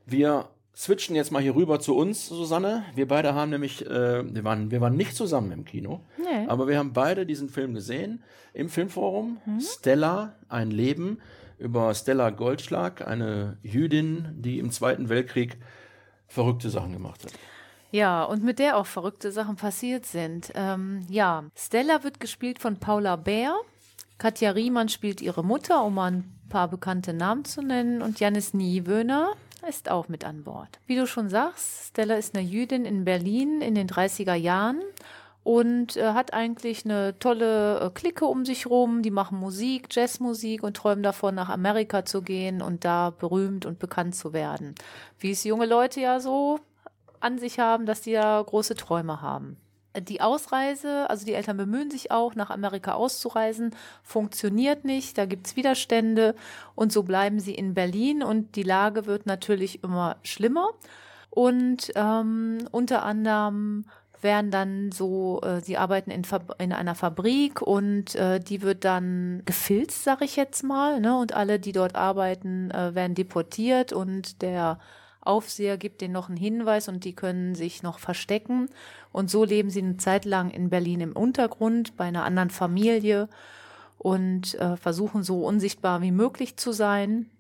Wir 0.07 0.47
switchen 0.75 1.15
jetzt 1.15 1.31
mal 1.33 1.43
hier 1.43 1.55
rüber 1.55 1.81
zu 1.81 1.95
uns, 1.97 2.29
Susanne. 2.29 2.85
Wir 2.95 3.07
beide 3.07 3.35
haben 3.35 3.51
nämlich, 3.51 3.85
äh, 3.85 4.25
wir, 4.35 4.43
waren, 4.43 4.71
wir 4.71 4.81
waren 4.81 4.97
nicht 4.97 5.15
zusammen 5.15 5.53
im 5.53 5.65
Kino, 5.67 6.01
Nee. 6.17 6.47
aber 6.49 6.67
wir 6.67 6.79
haben 6.79 6.95
beide 6.95 7.27
diesen 7.27 7.51
Film 7.51 7.75
gesehen 7.75 8.23
im 8.55 8.71
Filmforum. 8.71 9.37
Stella, 9.61 10.35
ein 10.49 10.71
Leben 10.71 11.19
über 11.63 11.95
Stella 11.95 12.31
Goldschlag, 12.31 13.07
eine 13.07 13.57
Jüdin, 13.63 14.29
die 14.37 14.59
im 14.59 14.71
Zweiten 14.71 15.09
Weltkrieg 15.09 15.59
verrückte 16.27 16.71
Sachen 16.71 16.93
gemacht 16.93 17.25
hat. 17.25 17.33
Ja, 17.91 18.25
und 18.25 18.43
mit 18.43 18.59
der 18.59 18.79
auch 18.79 18.87
verrückte 18.87 19.33
Sachen 19.33 19.57
passiert 19.57 20.07
sind. 20.07 20.51
Ähm, 20.55 21.07
ja, 21.09 21.45
Stella 21.55 22.03
wird 22.05 22.21
gespielt 22.21 22.59
von 22.59 22.79
Paula 22.79 23.17
Bär. 23.17 23.55
Katja 24.19 24.51
Riemann 24.51 24.89
spielt 24.89 25.21
ihre 25.21 25.45
Mutter, 25.45 25.85
um 25.85 25.99
ein 25.99 26.25
paar 26.49 26.69
bekannte 26.69 27.13
Namen 27.13 27.45
zu 27.45 27.61
nennen. 27.61 28.03
Und 28.03 28.19
Janis 28.19 28.55
Niewöhner 28.55 29.33
ist 29.69 29.91
auch 29.91 30.09
mit 30.09 30.25
an 30.25 30.43
Bord. 30.43 30.81
Wie 30.87 30.97
du 30.97 31.07
schon 31.07 31.29
sagst, 31.29 31.89
Stella 31.89 32.15
ist 32.15 32.35
eine 32.35 32.47
Jüdin 32.47 32.87
in 32.87 33.05
Berlin 33.05 33.61
in 33.61 33.75
den 33.75 33.89
30er 33.89 34.35
Jahren 34.35 34.81
und 35.45 35.97
äh, 35.97 36.13
hat 36.13 36.33
eigentlich 36.33 36.85
eine 36.85 37.19
tolle 37.19 37.81
äh, 37.81 37.91
Clique 37.91 38.27
um 38.27 38.45
sich 38.45 38.67
rum. 38.67 39.03
Die 39.03 39.11
machen 39.11 39.39
Musik, 39.39 39.89
Jazzmusik 39.91 40.63
und 40.63 40.77
träumen 40.77 41.03
davon, 41.03 41.35
nach 41.35 41.49
Amerika 41.49 42.05
zu 42.05 42.23
gehen 42.23 42.63
und 42.63 42.85
da 42.85 43.11
berühmt 43.11 43.67
und 43.67 43.79
bekannt 43.79 44.15
zu 44.15 44.33
werden. 44.33 44.75
Wie 45.19 45.33
es 45.33 45.45
junge 45.45 45.67
Leute 45.67 46.01
ja 46.01 46.21
so 46.21 46.61
an 47.21 47.39
sich 47.39 47.59
haben, 47.59 47.87
dass 47.87 48.03
die 48.03 48.13
ja 48.13 48.41
große 48.41 48.75
Träume 48.75 49.21
haben. 49.21 49.57
Die 50.01 50.23
Ausreise, 50.23 51.11
also 51.11 51.27
die 51.27 51.35
Eltern 51.35 51.59
bemühen 51.59 51.91
sich 51.91 52.11
auch, 52.11 52.35
nach 52.35 52.49
Amerika 52.49 52.95
auszureisen, 52.95 53.75
funktioniert 54.03 54.87
nicht, 54.87 55.19
da 55.19 55.27
gibt 55.27 55.47
es 55.47 55.57
Widerstände 55.57 56.35
und 56.75 56.93
so 56.93 57.03
bleiben 57.03 57.41
sie 57.41 57.55
in 57.55 57.75
Berlin 57.75 58.23
und 58.23 58.57
die 58.57 58.63
Lage 58.63 59.05
wird 59.05 59.27
natürlich 59.27 59.85
immer 59.85 60.17
schlimmer. 60.23 60.71
Und 61.29 61.93
ähm, 61.95 62.69
unter 62.71 63.05
anderem 63.05 63.85
werden 64.23 64.51
dann 64.51 64.93
so, 64.93 65.41
äh, 65.43 65.61
sie 65.61 65.77
arbeiten 65.77 66.11
in, 66.11 66.25
Fab 66.25 66.61
in 66.61 66.73
einer 66.73 66.95
Fabrik 66.95 67.63
und 67.63 68.15
äh, 68.15 68.41
die 68.41 68.63
wird 68.63 68.85
dann 68.85 69.43
gefilzt, 69.45 70.05
sag 70.05 70.23
ich 70.23 70.37
jetzt 70.37 70.63
mal, 70.63 71.01
ne? 71.01 71.19
Und 71.19 71.35
alle, 71.35 71.59
die 71.59 71.73
dort 71.73 71.95
arbeiten, 71.95 72.71
äh, 72.71 72.95
werden 72.95 73.15
deportiert 73.15 73.93
und 73.93 74.43
der 74.43 74.79
Aufseher 75.21 75.77
gibt 75.77 76.01
denen 76.01 76.15
noch 76.15 76.29
einen 76.29 76.37
Hinweis 76.37 76.89
und 76.89 77.05
die 77.05 77.15
können 77.15 77.55
sich 77.55 77.83
noch 77.83 77.99
verstecken. 77.99 78.69
Und 79.13 79.31
so 79.31 79.45
leben 79.45 79.71
sie 79.71 79.83
eine 79.83 79.97
Zeit 79.97 80.25
lang 80.25 80.51
in 80.51 80.69
Berlin 80.69 81.01
im 81.01 81.13
Untergrund 81.13 81.97
bei 81.97 82.05
einer 82.05 82.25
anderen 82.25 82.51
Familie 82.51 83.29
und 83.99 84.55
äh, 84.55 84.77
versuchen 84.77 85.23
so 85.23 85.47
unsichtbar 85.47 86.03
wie 86.03 86.11
möglich 86.11 86.57
zu 86.57 86.73
sein. 86.73 87.31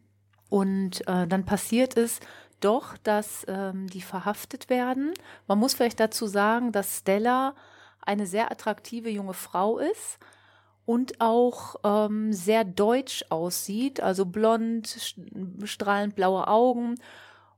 Und 0.48 1.00
äh, 1.08 1.26
dann 1.26 1.44
passiert 1.44 1.96
es 1.96 2.20
doch, 2.64 2.96
dass 2.98 3.44
ähm, 3.48 3.88
die 3.88 4.02
verhaftet 4.02 4.70
werden. 4.70 5.12
Man 5.46 5.58
muss 5.58 5.74
vielleicht 5.74 6.00
dazu 6.00 6.26
sagen, 6.26 6.72
dass 6.72 6.98
Stella 6.98 7.54
eine 8.00 8.26
sehr 8.26 8.50
attraktive 8.50 9.10
junge 9.10 9.34
Frau 9.34 9.78
ist 9.78 10.18
und 10.84 11.20
auch 11.20 11.76
ähm, 11.84 12.32
sehr 12.32 12.64
deutsch 12.64 13.24
aussieht, 13.28 14.02
also 14.02 14.26
blond, 14.26 14.88
st- 14.88 15.66
strahlend 15.66 16.16
blaue 16.16 16.48
Augen. 16.48 16.96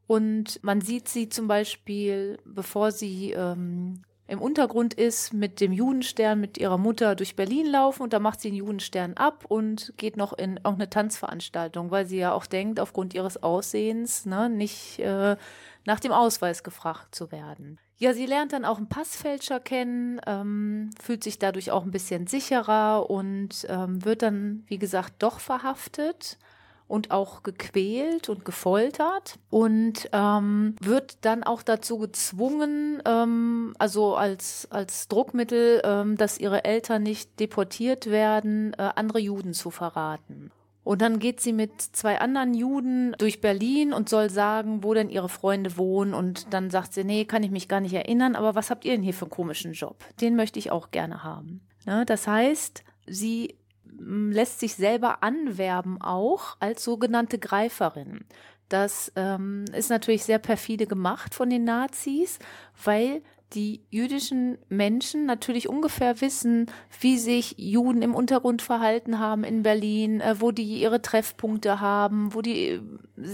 Und 0.07 0.63
man 0.63 0.83
sieht 0.83 1.09
sie 1.09 1.31
zum 1.31 1.49
Beispiel, 1.49 2.39
bevor 2.45 2.93
sie 2.93 3.33
ähm, 3.33 4.03
im 4.27 4.41
Untergrund 4.41 4.95
ist, 4.95 5.35
mit 5.35 5.61
dem 5.61 5.73
Judenstern, 5.73 6.41
mit 6.41 6.57
ihrer 6.57 6.79
Mutter 6.79 7.15
durch 7.15 7.37
Berlin 7.37 7.67
laufen 7.67 8.03
und 8.03 8.13
da 8.13 8.19
macht 8.19 8.41
sie 8.41 8.49
den 8.49 8.57
Judenstern 8.57 9.15
ab 9.15 9.45
und 9.49 9.93
geht 9.97 10.17
noch 10.17 10.33
in 10.33 10.61
auch 10.65 10.75
eine 10.75 10.89
Tanzveranstaltung, 10.89 11.91
weil 11.91 12.07
sie 12.07 12.19
ja 12.19 12.33
auch 12.33 12.47
denkt, 12.47 12.81
aufgrund 12.81 13.13
ihres 13.13 13.43
Aussehens 13.43 14.25
ne, 14.25 14.49
nicht 14.49 14.99
äh, 14.99 15.37
nach 15.85 16.01
dem 16.01 16.13
Ausweis 16.13 16.63
gefragt 16.63 17.15
zu 17.15 17.31
werden. 17.33 17.79
Ja, 17.99 18.13
sie 18.13 18.27
lernt 18.27 18.53
dann 18.53 18.65
auch 18.65 18.79
einen 18.79 18.89
Passfälscher 18.89 19.61
kennen, 19.61 20.21
ähm, 20.27 20.91
fühlt 21.01 21.23
sich 21.23 21.39
dadurch 21.39 21.71
auch 21.71 21.85
ein 21.85 21.91
bisschen 21.91 22.27
sicherer 22.27 23.09
und 23.09 23.67
ähm, 23.69 24.05
wird 24.05 24.23
dann, 24.23 24.65
wie 24.67 24.79
gesagt, 24.79 25.15
doch 25.19 25.39
verhaftet 25.39 26.39
und 26.87 27.11
auch 27.11 27.43
gequält 27.43 28.29
und 28.29 28.45
gefoltert 28.45 29.39
und 29.51 30.09
ähm, 30.13 30.77
wird 30.81 31.25
dann 31.25 31.43
auch 31.43 31.63
dazu 31.63 31.99
gezwungen, 31.99 33.03
ähm, 33.05 33.75
also 33.79 34.17
als, 34.17 34.69
als 34.71 35.09
Druckmittel, 35.09 35.81
ähm, 35.85 36.17
dass 36.17 36.39
ihre 36.39 36.65
Eltern 36.65 37.03
nicht 37.03 37.41
deportiert 37.41 38.11
werden, 38.11 38.75
äh, 38.75 38.91
andere 38.95 39.19
Juden 39.19 39.55
zu 39.55 39.71
verraten. 39.71 40.51
Und 40.85 41.01
dann 41.01 41.19
geht 41.19 41.41
sie 41.41 41.55
mit 41.55 41.81
zwei 41.81 42.21
anderen 42.21 42.53
Juden 42.53 43.15
durch 43.17 43.41
Berlin 43.41 43.95
und 43.95 44.11
soll 44.11 44.29
sagen, 44.29 44.85
wo 44.85 44.93
denn 44.93 45.09
ihre 45.09 45.31
Freunde 45.31 45.79
wohnen. 45.79 46.13
Und 46.13 46.53
dann 46.53 46.69
sagt 46.71 46.93
sie, 46.93 47.05
nee, 47.05 47.25
kann 47.25 47.43
ich 47.43 47.51
mich 47.51 47.69
gar 47.69 47.81
nicht 47.81 47.95
erinnern, 47.95 48.37
aber 48.37 48.55
was 48.55 48.69
habt 48.69 48.85
ihr 48.85 48.93
denn 48.93 49.03
hier 49.03 49.15
für 49.15 49.25
einen 49.25 49.31
komischen 49.31 49.73
Job? 49.73 50.05
Den 50.21 50.37
möchte 50.37 50.59
ich 50.59 50.71
auch 50.71 50.91
gerne 50.91 51.25
haben. 51.25 51.63
Ne? 51.87 52.05
Das 52.05 52.27
heißt, 52.27 52.85
sie 53.07 53.57
lässt 53.99 54.61
sich 54.61 54.75
selber 54.75 55.23
anwerben 55.23 56.01
auch 56.01 56.57
als 56.61 56.85
sogenannte 56.85 57.39
Greiferin. 57.39 58.25
Das 58.69 59.13
ähm, 59.17 59.67
ist 59.73 59.91
natürlich 59.91 60.25
sehr 60.25 60.39
perfide 60.39 60.87
gemacht 60.87 61.35
von 61.35 61.51
den 61.51 61.65
Nazis, 61.65 62.39
weil 62.83 63.23
die 63.55 63.83
jüdischen 63.91 64.59
Menschen 64.69 65.27
natürlich 65.27 65.69
ungefähr 65.69 66.21
wissen, 66.21 66.71
wie 67.01 67.19
sich 67.19 67.55
Juden 67.57 68.03
im 68.03 68.15
Untergrund 68.15 68.63
verhalten 68.63 69.19
haben 69.19 69.45
in 69.45 69.63
Berlin, 69.63 70.21
äh, 70.21 70.41
wo 70.41 70.51
die 70.51 70.81
ihre 70.81 71.03
Treffpunkte 71.03 71.81
haben, 71.81 72.35
wo 72.35 72.43
die 72.43 72.69
äh, 72.69 72.81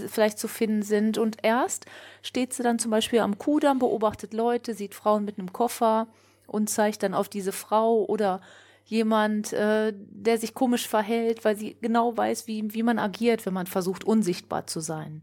vielleicht 0.09 0.39
zu 0.39 0.49
finden 0.49 0.83
sind. 0.83 1.17
Und 1.17 1.39
erst 1.43 1.87
steht 2.23 2.53
sie 2.53 2.63
dann 2.63 2.79
zum 2.79 2.91
Beispiel 2.91 3.21
am 3.21 3.39
Kudamm, 3.39 3.79
beobachtet 3.79 4.35
Leute, 4.35 4.75
sieht 4.75 4.95
Frauen 4.95 5.25
mit 5.25 5.39
einem 5.39 5.53
Koffer 5.53 6.07
und 6.47 6.69
zeigt 6.69 7.03
dann 7.03 7.15
auf 7.15 7.29
diese 7.29 7.53
Frau 7.53 8.05
oder 8.05 8.41
jemand, 8.85 9.53
äh, 9.53 9.93
der 9.97 10.39
sich 10.39 10.55
komisch 10.55 10.89
verhält, 10.89 11.45
weil 11.45 11.57
sie 11.57 11.77
genau 11.81 12.17
weiß, 12.17 12.47
wie, 12.47 12.73
wie 12.75 12.83
man 12.83 12.99
agiert, 12.99 13.47
wenn 13.47 13.55
man 13.55 13.67
versucht, 13.67 14.05
unsichtbar 14.05 14.67
zu 14.67 14.81
sein. 14.81 15.23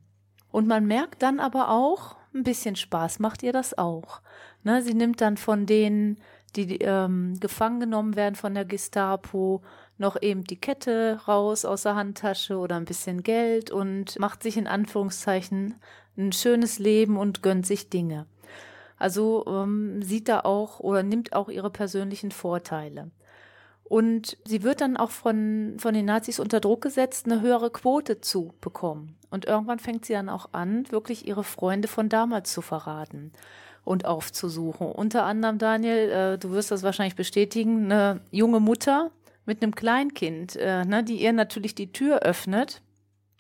Und 0.51 0.67
man 0.67 0.85
merkt 0.85 1.21
dann 1.21 1.39
aber 1.39 1.69
auch, 1.69 2.15
ein 2.33 2.43
bisschen 2.43 2.75
Spaß 2.75 3.19
macht 3.19 3.43
ihr 3.43 3.53
das 3.53 3.77
auch. 3.77 4.21
Ne, 4.63 4.81
sie 4.81 4.93
nimmt 4.93 5.21
dann 5.21 5.37
von 5.37 5.65
denen, 5.65 6.19
die 6.55 6.77
ähm, 6.77 7.39
gefangen 7.39 7.79
genommen 7.79 8.15
werden 8.15 8.35
von 8.35 8.53
der 8.53 8.65
Gestapo, 8.65 9.61
noch 9.97 10.21
eben 10.21 10.43
die 10.43 10.59
Kette 10.59 11.19
raus 11.27 11.65
aus 11.65 11.83
der 11.83 11.95
Handtasche 11.95 12.57
oder 12.57 12.75
ein 12.75 12.85
bisschen 12.85 13.23
Geld 13.23 13.71
und 13.71 14.19
macht 14.19 14.43
sich 14.43 14.57
in 14.57 14.67
Anführungszeichen 14.67 15.75
ein 16.17 16.31
schönes 16.31 16.79
Leben 16.79 17.17
und 17.17 17.43
gönnt 17.43 17.65
sich 17.65 17.89
Dinge. 17.89 18.25
Also 18.97 19.45
ähm, 19.47 20.01
sieht 20.01 20.27
da 20.27 20.41
auch 20.41 20.79
oder 20.79 21.03
nimmt 21.03 21.33
auch 21.33 21.49
ihre 21.49 21.69
persönlichen 21.69 22.31
Vorteile. 22.31 23.11
Und 23.89 24.37
sie 24.45 24.63
wird 24.63 24.81
dann 24.81 24.97
auch 24.97 25.11
von, 25.11 25.75
von 25.77 25.93
den 25.93 26.05
Nazis 26.05 26.39
unter 26.39 26.59
Druck 26.59 26.81
gesetzt, 26.81 27.25
eine 27.25 27.41
höhere 27.41 27.71
Quote 27.71 28.19
zu 28.19 28.53
bekommen. 28.59 29.15
Und 29.29 29.45
irgendwann 29.45 29.79
fängt 29.79 30.05
sie 30.05 30.13
dann 30.13 30.27
auch 30.27 30.49
an, 30.51 30.91
wirklich 30.91 31.25
ihre 31.25 31.45
Freunde 31.45 31.87
von 31.87 32.09
damals 32.09 32.51
zu 32.51 32.61
verraten 32.61 33.31
und 33.85 34.03
aufzusuchen. 34.03 34.91
Unter 34.91 35.23
anderem, 35.23 35.57
Daniel, 35.57 36.09
äh, 36.09 36.37
du 36.37 36.51
wirst 36.51 36.71
das 36.71 36.83
wahrscheinlich 36.83 37.15
bestätigen, 37.15 37.85
eine 37.85 38.19
junge 38.31 38.59
Mutter 38.59 39.11
mit 39.45 39.63
einem 39.63 39.73
Kleinkind, 39.73 40.57
äh, 40.57 40.83
ne, 40.83 41.05
die 41.05 41.21
ihr 41.21 41.31
natürlich 41.31 41.73
die 41.73 41.93
Tür 41.93 42.19
öffnet. 42.19 42.81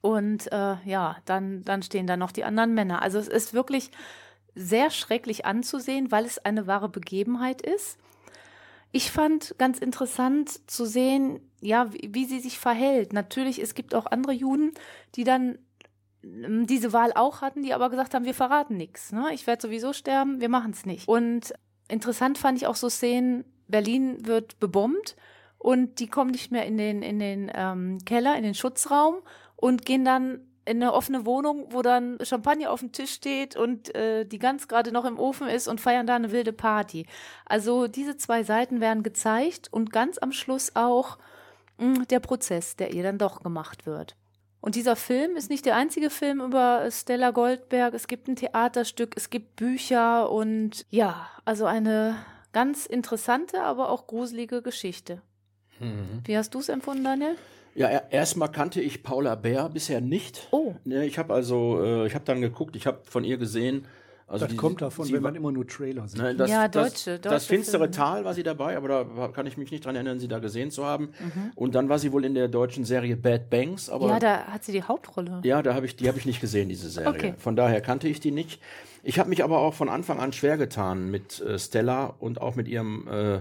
Und 0.01 0.49
äh, 0.53 0.75
ja, 0.85 1.17
dann, 1.25 1.65
dann 1.65 1.83
stehen 1.83 2.07
da 2.07 2.15
noch 2.15 2.31
die 2.31 2.45
anderen 2.45 2.73
Männer. 2.73 3.01
Also 3.01 3.19
es 3.19 3.27
ist 3.27 3.53
wirklich 3.53 3.91
sehr 4.55 4.89
schrecklich 4.91 5.45
anzusehen, 5.45 6.09
weil 6.09 6.23
es 6.23 6.39
eine 6.39 6.67
wahre 6.67 6.87
Begebenheit 6.87 7.61
ist. 7.61 7.97
Ich 8.97 9.11
fand 9.11 9.53
ganz 9.59 9.77
interessant 9.77 10.67
zu 10.67 10.87
sehen, 10.87 11.39
ja, 11.61 11.93
wie, 11.93 12.09
wie 12.15 12.25
sie 12.25 12.39
sich 12.39 12.57
verhält. 12.57 13.13
Natürlich, 13.13 13.61
es 13.61 13.75
gibt 13.75 13.93
auch 13.93 14.07
andere 14.07 14.33
Juden, 14.33 14.71
die 15.13 15.23
dann 15.23 15.59
ähm, 16.23 16.65
diese 16.65 16.93
Wahl 16.93 17.13
auch 17.13 17.41
hatten, 17.41 17.61
die 17.61 17.75
aber 17.75 17.91
gesagt 17.91 18.15
haben, 18.15 18.25
wir 18.25 18.33
verraten 18.33 18.75
nichts. 18.75 19.11
Ne? 19.11 19.29
Ich 19.35 19.45
werde 19.45 19.61
sowieso 19.61 19.93
sterben, 19.93 20.41
wir 20.41 20.49
machen 20.49 20.71
es 20.71 20.87
nicht. 20.87 21.07
Und 21.07 21.53
interessant 21.87 22.39
fand 22.39 22.57
ich 22.57 22.65
auch 22.65 22.75
so 22.75 22.89
Szenen, 22.89 23.45
Berlin 23.67 24.25
wird 24.25 24.59
bebombt 24.59 25.15
und 25.59 25.99
die 25.99 26.07
kommen 26.07 26.31
nicht 26.31 26.51
mehr 26.51 26.65
in 26.65 26.77
den, 26.77 27.03
in 27.03 27.19
den 27.19 27.51
ähm, 27.53 27.99
Keller, 28.03 28.35
in 28.35 28.41
den 28.41 28.55
Schutzraum 28.55 29.17
und 29.55 29.85
gehen 29.85 30.05
dann 30.05 30.39
in 30.67 30.83
eine 30.83 30.93
offene 30.93 31.25
Wohnung, 31.25 31.67
wo 31.69 31.81
dann 31.81 32.17
Champagner 32.21 32.71
auf 32.71 32.81
dem 32.81 32.91
Tisch 32.91 33.11
steht 33.13 33.55
und 33.55 33.95
äh, 33.95 34.25
die 34.25 34.39
Gans 34.39 34.67
gerade 34.67 34.91
noch 34.91 35.05
im 35.05 35.17
Ofen 35.17 35.47
ist 35.47 35.67
und 35.67 35.81
feiern 35.81 36.07
da 36.07 36.15
eine 36.15 36.31
wilde 36.31 36.53
Party. 36.53 37.05
Also 37.45 37.87
diese 37.87 38.17
zwei 38.17 38.43
Seiten 38.43 38.81
werden 38.81 39.03
gezeigt 39.03 39.69
und 39.71 39.91
ganz 39.91 40.17
am 40.17 40.31
Schluss 40.31 40.75
auch 40.75 41.17
mh, 41.77 42.05
der 42.09 42.19
Prozess, 42.19 42.75
der 42.75 42.93
ihr 42.93 43.03
dann 43.03 43.17
doch 43.17 43.41
gemacht 43.41 43.85
wird. 43.85 44.15
Und 44.59 44.75
dieser 44.75 44.95
Film 44.95 45.37
ist 45.37 45.49
nicht 45.49 45.65
der 45.65 45.75
einzige 45.75 46.09
Film 46.09 46.41
über 46.41 46.89
Stella 46.91 47.31
Goldberg. 47.31 47.93
Es 47.93 48.07
gibt 48.07 48.27
ein 48.27 48.35
Theaterstück, 48.35 49.13
es 49.15 49.29
gibt 49.29 49.55
Bücher 49.55 50.29
und 50.29 50.85
ja, 50.89 51.29
also 51.45 51.65
eine 51.65 52.17
ganz 52.51 52.85
interessante, 52.85 53.61
aber 53.61 53.89
auch 53.89 54.07
gruselige 54.07 54.61
Geschichte. 54.61 55.21
Wie 56.25 56.35
hast 56.37 56.53
du 56.55 56.59
es 56.59 56.69
empfunden, 56.69 57.03
Daniel? 57.03 57.35
Ja, 57.77 57.87
er- 57.87 58.11
erstmal 58.11 58.49
kannte 58.51 58.81
ich 58.81 59.03
Paula 59.03 59.35
Bär 59.35 59.69
bisher 59.69 60.01
nicht. 60.01 60.47
Oh. 60.51 60.73
Ne, 60.83 61.05
Ich 61.05 61.17
habe 61.17 61.33
also, 61.33 61.79
äh, 61.81 62.07
ich 62.07 62.15
habe 62.15 62.25
dann 62.25 62.41
geguckt, 62.41 62.75
ich 62.75 62.87
habe 62.87 62.99
von 63.03 63.23
ihr 63.23 63.37
gesehen. 63.37 63.85
Also 64.29 64.43
das 64.43 64.51
die- 64.51 64.57
kommt 64.57 64.81
davon, 64.81 65.05
sie 65.05 65.13
wenn 65.13 65.21
man 65.21 65.35
immer 65.35 65.53
nur 65.53 65.65
Trailer 65.65 66.05
sieht. 66.07 66.19
Ne, 66.21 66.35
das, 66.35 66.49
Ja, 66.49 66.67
das, 66.67 67.05
deutsche- 67.05 67.19
das 67.19 67.45
finstere 67.45 67.83
Filme. 67.83 67.91
Tal 67.95 68.25
war 68.25 68.33
sie 68.33 68.43
dabei, 68.43 68.75
aber 68.75 68.87
da 68.89 69.27
kann 69.29 69.45
ich 69.47 69.55
mich 69.57 69.71
nicht 69.71 69.85
dran 69.85 69.95
erinnern, 69.95 70.19
sie 70.19 70.27
da 70.27 70.39
gesehen 70.39 70.69
zu 70.69 70.83
haben. 70.85 71.13
Mhm. 71.19 71.51
Und 71.55 71.75
dann 71.75 71.87
war 71.87 71.97
sie 71.97 72.11
wohl 72.11 72.25
in 72.25 72.33
der 72.35 72.49
deutschen 72.49 72.83
Serie 72.83 73.15
Bad 73.15 73.49
Banks, 73.49 73.89
aber 73.89 74.09
ja, 74.09 74.19
da 74.19 74.43
hat 74.47 74.65
sie 74.65 74.73
die 74.73 74.83
Hauptrolle. 74.83 75.39
ja, 75.43 75.61
da 75.61 75.73
habe 75.75 75.85
ich, 75.85 75.95
die 75.95 76.09
habe 76.09 76.17
ich 76.17 76.25
nicht 76.25 76.41
gesehen, 76.41 76.67
diese 76.67 76.89
Serie. 76.89 77.09
Okay. 77.09 77.33
Von 77.37 77.55
daher 77.55 77.79
kannte 77.79 78.09
ich 78.09 78.19
die 78.19 78.31
nicht. 78.31 78.59
Ich 79.03 79.17
habe 79.17 79.29
mich 79.29 79.45
aber 79.45 79.59
auch 79.59 79.73
von 79.75 79.87
Anfang 79.87 80.19
an 80.19 80.33
schwer 80.33 80.57
getan 80.57 81.09
mit 81.09 81.39
äh, 81.39 81.57
Stella 81.57 82.07
und 82.19 82.41
auch 82.41 82.55
mit 82.55 82.67
ihrem 82.67 83.07
äh, 83.07 83.39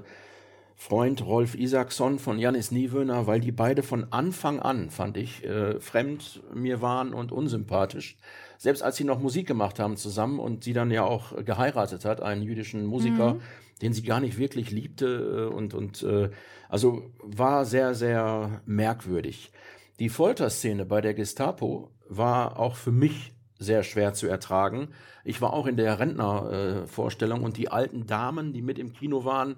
Freund 0.78 1.24
Rolf 1.24 1.54
Isaacson 1.54 2.18
von 2.18 2.38
Janis 2.38 2.70
Niewöhner, 2.70 3.26
weil 3.26 3.40
die 3.40 3.50
beide 3.50 3.82
von 3.82 4.12
Anfang 4.12 4.60
an, 4.60 4.90
fand 4.90 5.16
ich, 5.16 5.42
äh, 5.42 5.80
fremd 5.80 6.42
mir 6.54 6.82
waren 6.82 7.14
und 7.14 7.32
unsympathisch. 7.32 8.18
Selbst 8.58 8.82
als 8.82 8.96
sie 8.96 9.04
noch 9.04 9.18
Musik 9.18 9.46
gemacht 9.46 9.78
haben 9.78 9.96
zusammen 9.96 10.38
und 10.38 10.64
sie 10.64 10.74
dann 10.74 10.90
ja 10.90 11.04
auch 11.04 11.44
geheiratet 11.44 12.04
hat, 12.04 12.20
einen 12.20 12.42
jüdischen 12.42 12.84
Musiker, 12.84 13.36
den 13.82 13.94
sie 13.94 14.02
gar 14.02 14.20
nicht 14.20 14.38
wirklich 14.38 14.70
liebte 14.70 15.48
äh, 15.50 15.54
und, 15.54 15.74
und 15.74 16.02
äh, 16.02 16.30
also 16.68 17.10
war 17.22 17.64
sehr, 17.64 17.94
sehr 17.94 18.60
merkwürdig. 18.66 19.52
Die 19.98 20.10
Folterszene 20.10 20.84
bei 20.84 21.00
der 21.00 21.14
Gestapo 21.14 21.90
war 22.08 22.58
auch 22.58 22.76
für 22.76 22.92
mich 22.92 23.32
sehr 23.58 23.82
schwer 23.82 24.12
zu 24.12 24.26
ertragen. 24.26 24.88
Ich 25.24 25.40
war 25.40 25.52
auch 25.52 25.66
in 25.66 25.78
der 25.78 25.98
Rentnervorstellung 25.98 27.40
äh, 27.40 27.44
und 27.44 27.56
die 27.56 27.70
alten 27.70 28.06
Damen, 28.06 28.52
die 28.52 28.62
mit 28.62 28.78
im 28.78 28.92
Kino 28.92 29.24
waren, 29.24 29.56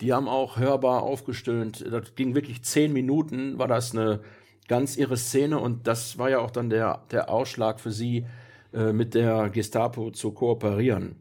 die 0.00 0.12
haben 0.12 0.28
auch 0.28 0.58
hörbar 0.58 1.02
aufgestöhnt. 1.02 1.84
Das 1.90 2.14
ging 2.14 2.34
wirklich 2.34 2.62
zehn 2.62 2.92
Minuten, 2.92 3.58
war 3.58 3.68
das 3.68 3.94
eine 3.94 4.20
ganz 4.68 4.96
irre 4.96 5.16
Szene 5.16 5.58
und 5.58 5.86
das 5.86 6.18
war 6.18 6.30
ja 6.30 6.38
auch 6.38 6.50
dann 6.50 6.70
der, 6.70 7.02
der 7.10 7.28
Ausschlag 7.28 7.80
für 7.80 7.90
sie, 7.90 8.24
äh, 8.72 8.92
mit 8.92 9.14
der 9.14 9.50
Gestapo 9.50 10.12
zu 10.12 10.30
kooperieren. 10.30 11.16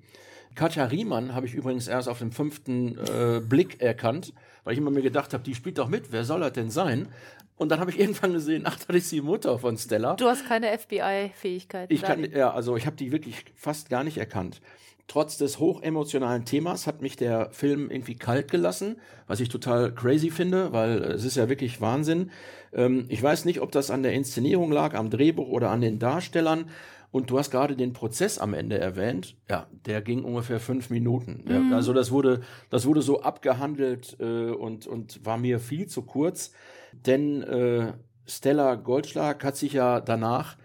Katja 0.53 0.85
Riemann 0.85 1.33
habe 1.33 1.47
ich 1.47 1.55
übrigens 1.55 1.87
erst 1.87 2.07
auf 2.07 2.19
dem 2.19 2.31
fünften 2.31 2.97
äh, 2.97 3.39
Blick 3.39 3.81
erkannt, 3.81 4.33
weil 4.63 4.73
ich 4.73 4.79
immer 4.79 4.91
mir 4.91 5.01
gedacht 5.01 5.33
habe, 5.33 5.43
die 5.43 5.55
spielt 5.55 5.79
doch 5.79 5.87
mit, 5.87 6.11
wer 6.11 6.25
soll 6.25 6.41
das 6.41 6.53
denn 6.53 6.69
sein? 6.69 7.07
Und 7.55 7.69
dann 7.69 7.79
habe 7.79 7.89
ich 7.89 7.99
irgendwann 8.01 8.33
gesehen, 8.33 8.63
ach, 8.65 8.77
das 8.77 8.95
ist 8.95 9.11
die 9.11 9.21
Mutter 9.21 9.57
von 9.57 9.77
Stella. 9.77 10.15
Du 10.15 10.27
hast 10.27 10.47
keine 10.47 10.77
FBI-Fähigkeiten. 10.77 11.91
Ich 11.91 12.03
kann, 12.03 12.23
ja, 12.31 12.51
also 12.51 12.75
ich 12.77 12.85
habe 12.85 12.95
die 12.95 13.11
wirklich 13.11 13.45
fast 13.55 13.89
gar 13.89 14.03
nicht 14.03 14.17
erkannt. 14.17 14.61
Trotz 15.09 15.37
des 15.37 15.59
hochemotionalen 15.59 16.45
Themas 16.45 16.85
hat 16.85 17.01
mich 17.01 17.15
der 17.15 17.49
Film 17.49 17.89
irgendwie 17.89 18.15
kalt 18.15 18.51
gelassen, 18.51 18.97
was 19.25 19.39
ich 19.39 19.49
total 19.49 19.91
crazy 19.91 20.29
finde, 20.29 20.71
weil 20.71 21.03
äh, 21.03 21.07
es 21.07 21.25
ist 21.25 21.35
ja 21.35 21.49
wirklich 21.49 21.81
Wahnsinn. 21.81 22.29
Ähm, 22.73 23.05
ich 23.09 23.21
weiß 23.21 23.45
nicht, 23.45 23.59
ob 23.59 23.71
das 23.71 23.89
an 23.89 24.03
der 24.03 24.13
Inszenierung 24.13 24.71
lag, 24.71 24.93
am 24.93 25.09
Drehbuch 25.09 25.49
oder 25.49 25.71
an 25.71 25.81
den 25.81 25.97
Darstellern. 25.97 26.65
Und 27.11 27.31
du 27.31 27.39
hast 27.39 27.49
gerade 27.49 27.75
den 27.75 27.91
Prozess 27.91 28.37
am 28.37 28.53
Ende 28.53 28.77
erwähnt. 28.77 29.35
Ja, 29.49 29.65
der 29.87 30.03
ging 30.03 30.23
ungefähr 30.23 30.59
fünf 30.59 30.91
Minuten. 30.91 31.43
Ja, 31.49 31.75
also 31.75 31.91
das 31.91 32.11
wurde, 32.11 32.41
das 32.69 32.85
wurde 32.85 33.01
so 33.01 33.23
abgehandelt 33.23 34.15
äh, 34.19 34.51
und, 34.51 34.85
und 34.85 35.25
war 35.25 35.39
mir 35.39 35.59
viel 35.59 35.87
zu 35.87 36.03
kurz. 36.03 36.51
Denn 36.93 37.41
äh, 37.41 37.93
Stella 38.27 38.75
Goldschlag 38.75 39.43
hat 39.43 39.57
sich 39.57 39.73
ja 39.73 40.01
danach 40.01 40.55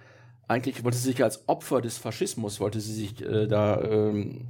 eigentlich 0.48 0.84
wollte 0.84 0.98
sie 0.98 1.10
sich 1.10 1.22
als 1.22 1.48
Opfer 1.48 1.80
des 1.80 1.98
Faschismus, 1.98 2.60
wollte 2.60 2.80
sie 2.80 2.92
sich 2.92 3.22
äh, 3.24 3.46
da 3.46 3.80
ähm, 3.80 4.46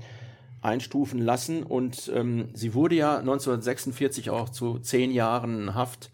einstufen 0.62 1.20
lassen. 1.20 1.62
Und 1.62 2.10
ähm, 2.14 2.48
sie 2.54 2.74
wurde 2.74 2.96
ja 2.96 3.18
1946 3.18 4.30
auch 4.30 4.48
zu 4.48 4.78
zehn 4.78 5.10
Jahren 5.10 5.74
Haft 5.74 6.10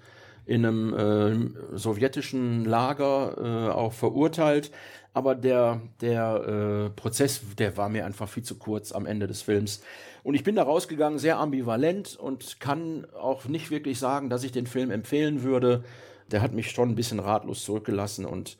in 0.47 0.67
einem 0.67 0.95
äh, 0.95 1.77
sowjetischen 1.79 2.65
Lager 2.65 3.37
äh, 3.39 3.71
auch 3.71 3.93
verurteilt. 3.93 4.71
Aber 5.13 5.35
der, 5.35 5.81
der 6.01 6.89
äh, 6.89 6.91
Prozess, 6.91 7.41
der 7.59 7.77
war 7.77 7.89
mir 7.89 8.05
einfach 8.05 8.29
viel 8.29 8.43
zu 8.43 8.57
kurz 8.57 8.93
am 8.93 9.07
Ende 9.07 9.27
des 9.27 9.43
Films. 9.43 9.83
Und 10.23 10.35
ich 10.35 10.45
bin 10.45 10.57
da 10.57 10.63
rausgegangen 10.63 11.19
sehr 11.19 11.39
ambivalent 11.39 12.17
und 12.17 12.61
kann 12.61 13.07
auch 13.19 13.47
nicht 13.47 13.71
wirklich 13.71 13.99
sagen, 13.99 14.29
dass 14.29 14.45
ich 14.45 14.53
den 14.53 14.67
Film 14.67 14.91
empfehlen 14.91 15.43
würde. 15.43 15.85
Der 16.31 16.43
hat 16.43 16.53
mich 16.53 16.71
schon 16.71 16.91
ein 16.91 16.95
bisschen 16.95 17.19
ratlos 17.19 17.65
zurückgelassen 17.65 18.25
und 18.25 18.57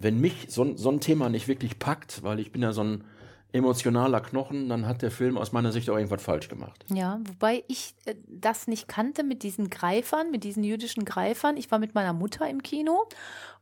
wenn 0.00 0.20
mich 0.20 0.46
so, 0.48 0.64
ein- 0.64 0.76
so 0.76 0.90
ein 0.90 0.98
Thema 1.00 1.28
nicht 1.28 1.46
wirklich 1.46 1.78
packt, 1.78 2.22
weil 2.24 2.40
ich 2.40 2.50
bin 2.52 2.62
ja 2.62 2.72
so 2.72 2.82
ein 2.82 3.04
emotionaler 3.52 4.20
Knochen, 4.20 4.68
dann 4.68 4.86
hat 4.86 5.02
der 5.02 5.10
Film 5.10 5.36
aus 5.36 5.50
meiner 5.52 5.72
Sicht 5.72 5.90
auch 5.90 5.96
irgendwas 5.96 6.22
falsch 6.22 6.48
gemacht. 6.48 6.84
Ja, 6.88 7.18
wobei 7.24 7.64
ich 7.66 7.94
äh, 8.06 8.14
das 8.28 8.68
nicht 8.68 8.86
kannte 8.86 9.24
mit 9.24 9.42
diesen 9.42 9.70
Greifern, 9.70 10.30
mit 10.30 10.44
diesen 10.44 10.62
jüdischen 10.62 11.04
Greifern. 11.04 11.56
Ich 11.56 11.70
war 11.70 11.78
mit 11.80 11.94
meiner 11.94 12.12
Mutter 12.12 12.48
im 12.48 12.62
Kino 12.62 13.08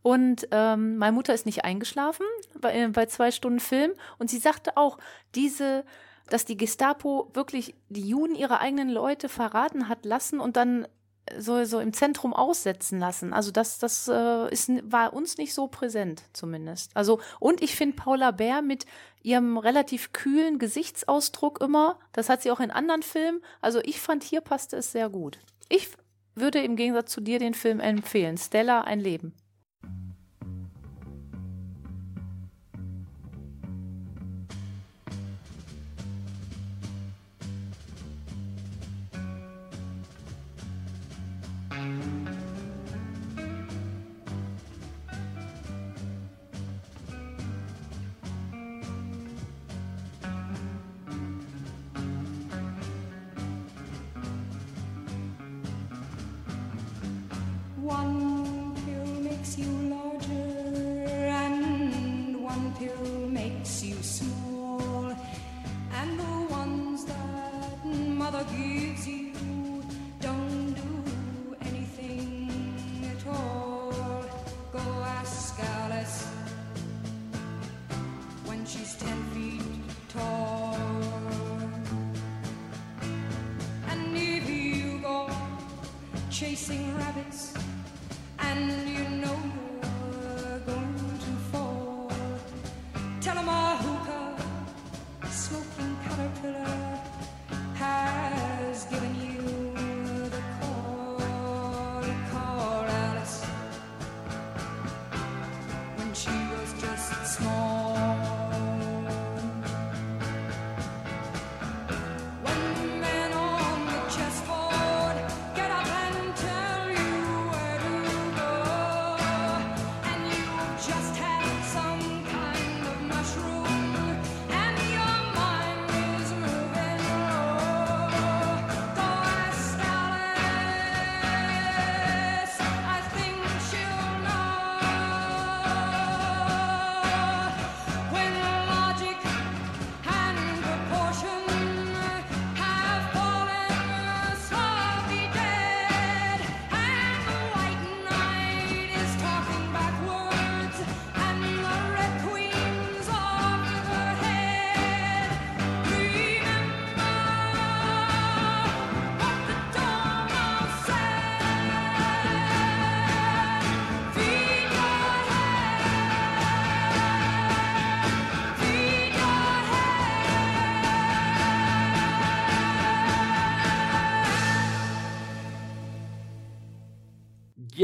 und 0.02 0.46
ähm, 0.50 0.98
meine 0.98 1.12
Mutter 1.12 1.32
ist 1.32 1.46
nicht 1.46 1.64
eingeschlafen 1.64 2.26
bei, 2.60 2.74
äh, 2.78 2.88
bei 2.88 3.06
zwei 3.06 3.30
Stunden 3.30 3.60
Film 3.60 3.92
und 4.18 4.28
sie 4.28 4.38
sagte 4.38 4.76
auch, 4.76 4.98
diese, 5.34 5.84
dass 6.28 6.44
die 6.44 6.58
Gestapo 6.58 7.30
wirklich 7.32 7.74
die 7.88 8.06
Juden 8.06 8.34
ihre 8.34 8.60
eigenen 8.60 8.90
Leute 8.90 9.30
verraten 9.30 9.88
hat 9.88 10.04
lassen 10.04 10.38
und 10.38 10.56
dann 10.58 10.86
so, 11.38 11.64
so 11.64 11.80
im 11.80 11.92
Zentrum 11.92 12.32
aussetzen 12.32 12.98
lassen. 12.98 13.32
Also 13.32 13.50
das, 13.50 13.78
das 13.78 14.08
äh, 14.08 14.52
ist, 14.52 14.70
war 14.90 15.12
uns 15.12 15.38
nicht 15.38 15.54
so 15.54 15.66
präsent 15.66 16.22
zumindest. 16.32 16.90
Also 16.94 17.20
und 17.40 17.62
ich 17.62 17.74
finde 17.74 17.96
Paula 17.96 18.30
Bär 18.30 18.62
mit 18.62 18.86
ihrem 19.22 19.58
relativ 19.58 20.12
kühlen 20.12 20.58
Gesichtsausdruck 20.58 21.60
immer, 21.60 21.98
das 22.12 22.28
hat 22.28 22.42
sie 22.42 22.50
auch 22.50 22.60
in 22.60 22.70
anderen 22.70 23.02
Filmen. 23.02 23.40
Also 23.60 23.80
ich 23.82 24.00
fand 24.00 24.22
hier 24.22 24.40
passte 24.40 24.76
es 24.76 24.92
sehr 24.92 25.08
gut. 25.10 25.38
Ich 25.68 25.90
würde 26.34 26.62
im 26.62 26.76
Gegensatz 26.76 27.12
zu 27.12 27.20
dir 27.20 27.38
den 27.38 27.54
Film 27.54 27.80
empfehlen. 27.80 28.38
Stella, 28.38 28.82
ein 28.82 29.00
Leben. 29.00 29.34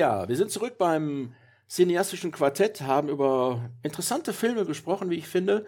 Ja, 0.04 0.28
wir 0.28 0.36
sind 0.36 0.50
zurück 0.50 0.76
beim 0.76 1.32
cineastischen 1.66 2.30
Quartett, 2.30 2.82
haben 2.82 3.08
über 3.08 3.70
interessante 3.82 4.34
Filme 4.34 4.66
gesprochen, 4.66 5.08
wie 5.08 5.14
ich 5.14 5.26
finde, 5.26 5.64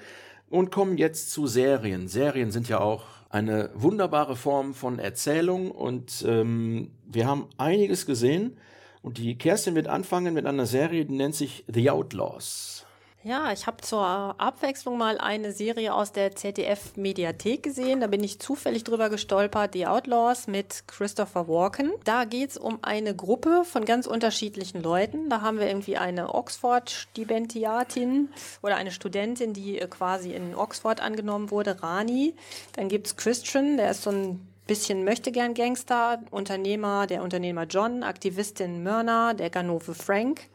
und 0.50 0.70
kommen 0.70 0.98
jetzt 0.98 1.30
zu 1.30 1.46
Serien. 1.46 2.06
Serien 2.06 2.50
sind 2.50 2.68
ja 2.68 2.78
auch 2.78 3.04
eine 3.30 3.70
wunderbare 3.72 4.36
Form 4.36 4.74
von 4.74 4.98
Erzählung 4.98 5.70
und 5.70 6.22
ähm, 6.28 6.90
wir 7.06 7.26
haben 7.26 7.48
einiges 7.56 8.04
gesehen. 8.04 8.58
Und 9.00 9.16
die 9.16 9.38
Kerstin 9.38 9.74
wird 9.74 9.88
anfangen 9.88 10.34
mit 10.34 10.44
einer 10.44 10.66
Serie, 10.66 11.06
die 11.06 11.14
nennt 11.14 11.34
sich 11.34 11.64
The 11.72 11.88
Outlaws. 11.88 12.85
Ja, 13.26 13.50
ich 13.50 13.66
habe 13.66 13.78
zur 13.78 14.04
Abwechslung 14.06 14.96
mal 14.98 15.18
eine 15.18 15.50
Serie 15.50 15.92
aus 15.92 16.12
der 16.12 16.36
ZDF-Mediathek 16.36 17.60
gesehen. 17.60 18.00
Da 18.00 18.06
bin 18.06 18.22
ich 18.22 18.38
zufällig 18.38 18.84
drüber 18.84 19.10
gestolpert, 19.10 19.72
The 19.72 19.88
Outlaws 19.88 20.46
mit 20.46 20.84
Christopher 20.86 21.48
Walken. 21.48 21.90
Da 22.04 22.24
geht's 22.24 22.56
um 22.56 22.78
eine 22.82 23.16
Gruppe 23.16 23.64
von 23.64 23.84
ganz 23.84 24.06
unterschiedlichen 24.06 24.80
Leuten. 24.80 25.28
Da 25.28 25.40
haben 25.40 25.58
wir 25.58 25.66
irgendwie 25.66 25.96
eine 25.96 26.36
Oxford-Stipendatiatin 26.36 28.28
oder 28.62 28.76
eine 28.76 28.92
Studentin, 28.92 29.52
die 29.52 29.80
äh, 29.80 29.88
quasi 29.88 30.32
in 30.32 30.54
Oxford 30.54 31.00
angenommen 31.00 31.50
wurde, 31.50 31.82
Rani. 31.82 32.36
Dann 32.74 32.88
gibt's 32.88 33.16
Christian, 33.16 33.76
der 33.76 33.90
ist 33.90 34.04
so 34.04 34.10
ein 34.10 34.46
bisschen 34.68 35.02
möchtegern 35.02 35.54
Gangster, 35.54 36.22
Unternehmer, 36.30 37.08
der 37.08 37.24
Unternehmer 37.24 37.64
John, 37.64 38.04
Aktivistin 38.04 38.84
Myrna, 38.84 39.34
der 39.34 39.50
Ganove 39.50 39.94
Frank. 39.94 40.48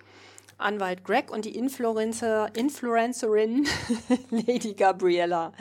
Anwalt 0.61 1.03
Greg 1.03 1.31
und 1.31 1.45
die 1.45 1.55
Influencer, 1.55 2.49
Influencerin 2.55 3.67
Lady 4.29 4.73
Gabriella. 4.73 5.53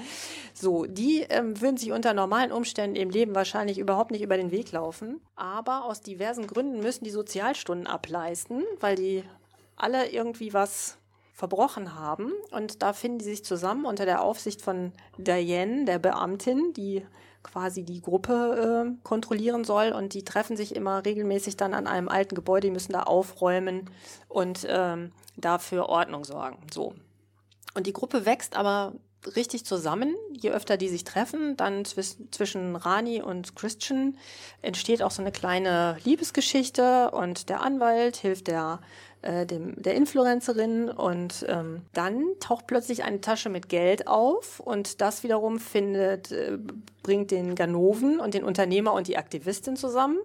So, 0.54 0.84
die 0.84 1.20
ähm, 1.28 1.60
würden 1.60 1.76
sich 1.76 1.92
unter 1.92 2.14
normalen 2.14 2.52
Umständen 2.52 2.96
im 2.96 3.10
Leben 3.10 3.34
wahrscheinlich 3.34 3.78
überhaupt 3.78 4.10
nicht 4.10 4.22
über 4.22 4.36
den 4.36 4.50
Weg 4.50 4.72
laufen. 4.72 5.20
Aber 5.36 5.84
aus 5.84 6.00
diversen 6.00 6.46
Gründen 6.46 6.80
müssen 6.80 7.04
die 7.04 7.10
Sozialstunden 7.10 7.86
ableisten, 7.86 8.64
weil 8.78 8.96
die 8.96 9.24
alle 9.76 10.10
irgendwie 10.10 10.52
was 10.52 10.98
verbrochen 11.32 11.94
haben. 11.98 12.32
Und 12.50 12.82
da 12.82 12.92
finden 12.92 13.18
die 13.18 13.24
sich 13.24 13.44
zusammen 13.44 13.86
unter 13.86 14.04
der 14.04 14.22
Aufsicht 14.22 14.60
von 14.60 14.92
Diane, 15.16 15.86
der 15.86 15.98
Beamtin, 15.98 16.72
die 16.74 17.02
quasi 17.42 17.84
die 17.84 18.00
Gruppe 18.00 18.86
äh, 18.86 19.02
kontrollieren 19.02 19.64
soll. 19.64 19.92
Und 19.92 20.14
die 20.14 20.24
treffen 20.24 20.56
sich 20.56 20.74
immer 20.74 21.04
regelmäßig 21.04 21.56
dann 21.56 21.74
an 21.74 21.86
einem 21.86 22.08
alten 22.08 22.34
Gebäude, 22.34 22.68
die 22.68 22.72
müssen 22.72 22.92
da 22.92 23.02
aufräumen 23.02 23.90
und 24.28 24.66
ähm, 24.68 25.12
dafür 25.36 25.88
Ordnung 25.88 26.24
sorgen. 26.24 26.58
So. 26.72 26.94
Und 27.74 27.86
die 27.86 27.92
Gruppe 27.92 28.26
wächst 28.26 28.56
aber 28.56 28.94
richtig 29.36 29.64
zusammen. 29.64 30.14
Je 30.40 30.50
öfter 30.50 30.76
die 30.76 30.88
sich 30.88 31.04
treffen, 31.04 31.56
dann 31.56 31.84
zwisch 31.84 32.16
zwischen 32.30 32.76
Rani 32.76 33.22
und 33.22 33.56
Christian 33.56 34.16
entsteht 34.62 35.02
auch 35.02 35.10
so 35.10 35.22
eine 35.22 35.32
kleine 35.32 35.96
Liebesgeschichte 36.04 37.10
und 37.10 37.48
der 37.48 37.62
Anwalt 37.62 38.16
hilft 38.16 38.48
der 38.48 38.80
äh, 39.22 39.44
dem, 39.44 39.74
der 39.82 39.96
Influencerin 39.96 40.88
und 40.88 41.44
ähm, 41.46 41.82
dann 41.92 42.24
taucht 42.40 42.66
plötzlich 42.66 43.04
eine 43.04 43.20
Tasche 43.20 43.50
mit 43.50 43.68
Geld 43.68 44.06
auf 44.06 44.60
und 44.60 45.02
das 45.02 45.22
wiederum 45.22 45.58
findet, 45.58 46.32
äh, 46.32 46.56
bringt 47.02 47.30
den 47.30 47.54
Ganoven 47.54 48.18
und 48.18 48.32
den 48.32 48.44
Unternehmer 48.44 48.94
und 48.94 49.08
die 49.08 49.18
Aktivistin 49.18 49.76
zusammen. 49.76 50.16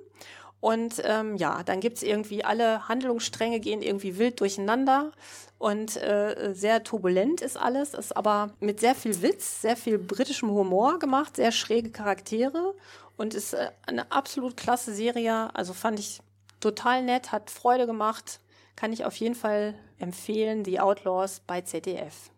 Und 0.60 1.02
ähm, 1.04 1.36
ja, 1.36 1.62
dann 1.63 1.80
gibt's 1.80 2.02
irgendwie 2.02 2.44
alle 2.44 2.88
Handlungsstränge 2.88 3.60
gehen 3.60 3.82
irgendwie 3.82 4.18
wild 4.18 4.39
durcheinander 4.39 5.12
und 5.58 5.96
äh, 5.98 6.54
sehr 6.54 6.84
turbulent 6.84 7.41
ist 7.41 7.58
alles, 7.58 7.94
ist 7.94 8.15
aber 8.15 8.52
mit 8.60 8.80
sehr 8.80 8.94
viel 8.94 9.22
Witz, 9.22 9.62
sehr 9.62 9.78
viel 9.78 9.98
britischem 9.98 10.50
Humor 10.50 11.00
gemacht, 11.00 11.38
sehr 11.38 11.52
schräge 11.52 11.91
Charaktere 11.91 12.74
und 13.15 13.34
ist 13.34 13.54
äh, 13.54 13.72
eine 13.86 14.12
absolut 14.12 14.58
klasse 14.58 14.94
Serie. 14.94 15.56
Also 15.56 15.74
fand 15.74 16.00
ich 16.00 16.20
total 16.60 17.04
nett, 17.04 17.32
hat 17.32 17.50
Freude 17.50 17.86
gemacht, 17.86 18.41
kann 18.76 18.91
ich 18.91 19.06
auf 19.06 19.15
jeden 19.15 19.36
Fall 19.36 19.76
empfehlen, 19.98 20.65
The 20.65 20.82
Outlaws 20.82 21.41
bei 21.48 21.62
ZDF. 21.62 22.32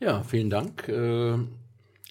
Ja, 0.00 0.22
vielen 0.22 0.50
Dank. 0.50 0.88
Äh, 0.88 1.34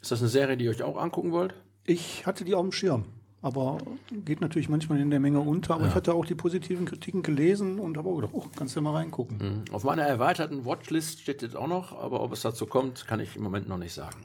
ist 0.02 0.12
das 0.12 0.20
eine 0.20 0.30
Serie, 0.30 0.56
die 0.56 0.66
ihr 0.66 0.72
euch 0.72 0.84
auch 0.84 0.98
angucken 0.98 1.32
wollt? 1.32 1.56
Ich 1.86 2.26
hatte 2.26 2.46
die 2.46 2.54
auf 2.54 2.62
dem 2.62 2.72
Schirm, 2.72 3.06
aber 3.43 3.77
geht 4.25 4.39
natürlich 4.39 4.69
manchmal 4.69 4.99
in 5.01 5.12
der 5.12 5.19
Menge 5.19 5.41
unter. 5.41 5.75
Aber 5.75 5.86
ich 5.86 5.93
hatte 5.93 6.13
auch 6.13 6.25
die 6.25 6.34
positiven 6.34 6.86
Kritiken 6.86 7.21
gelesen 7.23 7.77
und 7.77 7.97
habe 7.97 8.10
auch 8.10 8.15
gedacht, 8.15 8.32
oh, 8.34 8.45
kannst 8.56 8.75
du 8.75 8.79
ja 8.79 8.84
mal 8.84 8.93
reingucken. 8.95 9.38
Mhm. 9.38 9.73
Auf 9.73 9.84
meiner 9.84 10.03
erweiterten 10.03 10.65
Watchlist 10.65 11.19
steht 11.21 11.41
jetzt 11.41 11.56
auch 11.56 11.67
noch, 11.67 11.91
aber 11.91 12.21
ob 12.21 12.32
es 12.32 12.41
dazu 12.41 12.65
kommt, 12.65 13.06
kann 13.06 13.19
ich 13.19 13.35
im 13.35 13.44
Moment 13.44 13.67
noch 13.67 13.77
nicht 13.77 13.94
sagen. 13.94 14.17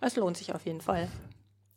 Es 0.00 0.14
lohnt 0.16 0.36
sich 0.36 0.54
auf 0.54 0.64
jeden 0.64 0.80
Fall. 0.80 1.08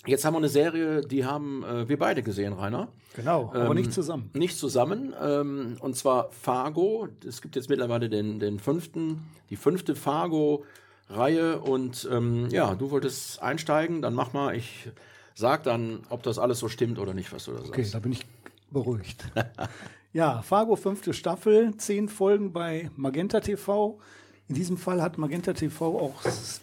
Jetzt 0.05 0.23
haben 0.23 0.33
wir 0.33 0.37
eine 0.37 0.49
Serie, 0.49 1.01
die 1.01 1.25
haben 1.25 1.63
äh, 1.63 1.89
wir 1.89 1.97
beide 1.97 2.21
gesehen, 2.21 2.53
Rainer. 2.53 2.89
Genau, 3.15 3.49
aber 3.53 3.69
Ähm, 3.69 3.73
nicht 3.75 3.91
zusammen. 3.91 4.29
Nicht 4.33 4.57
zusammen. 4.57 5.13
Ähm, 5.19 5.77
und 5.79 5.95
zwar 5.95 6.29
Fargo. 6.31 7.07
Es 7.25 7.41
gibt 7.41 7.55
jetzt 7.55 7.69
mittlerweile 7.69 8.07
den, 8.07 8.39
den 8.39 8.59
fünften, 8.59 9.23
die 9.49 9.55
fünfte 9.55 9.95
Fargo-Reihe. 9.95 11.59
Und 11.59 12.07
ähm, 12.11 12.49
ja, 12.51 12.75
du 12.75 12.91
wolltest 12.91 13.41
einsteigen, 13.41 14.01
dann 14.03 14.13
mach 14.13 14.33
mal. 14.33 14.55
Ich 14.55 14.89
sag 15.33 15.63
dann, 15.63 16.01
ob 16.09 16.23
das 16.23 16.39
alles 16.39 16.59
so 16.59 16.69
stimmt 16.69 16.99
oder 16.99 17.13
nicht, 17.13 17.31
was 17.33 17.45
du 17.45 17.51
da 17.51 17.57
sagst. 17.57 17.71
Okay, 17.71 17.87
da 17.91 17.99
bin 17.99 18.11
ich 18.11 18.25
beruhigt. 18.71 19.25
ja, 20.13 20.41
Fargo 20.41 20.75
fünfte 20.75 21.13
Staffel, 21.13 21.75
zehn 21.77 22.09
Folgen 22.09 22.51
bei 22.53 22.89
Magenta 22.95 23.39
TV. 23.39 23.99
In 24.47 24.55
diesem 24.55 24.77
Fall 24.77 25.01
hat 25.01 25.17
Magenta 25.17 25.53
TV 25.53 25.97
auch 25.99 26.21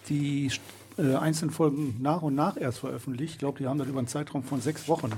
die 0.08 0.50
äh, 0.98 1.14
einzelnen 1.14 1.50
Folgen 1.50 1.96
nach 2.00 2.22
und 2.22 2.34
nach 2.34 2.56
erst 2.56 2.80
veröffentlicht. 2.80 3.34
Ich 3.34 3.38
glaube, 3.38 3.58
die 3.58 3.66
haben 3.66 3.78
das 3.78 3.88
über 3.88 3.98
einen 3.98 4.08
Zeitraum 4.08 4.42
von 4.42 4.60
sechs 4.60 4.88
Wochen 4.88 5.10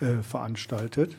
äh, 0.00 0.22
veranstaltet. 0.22 1.16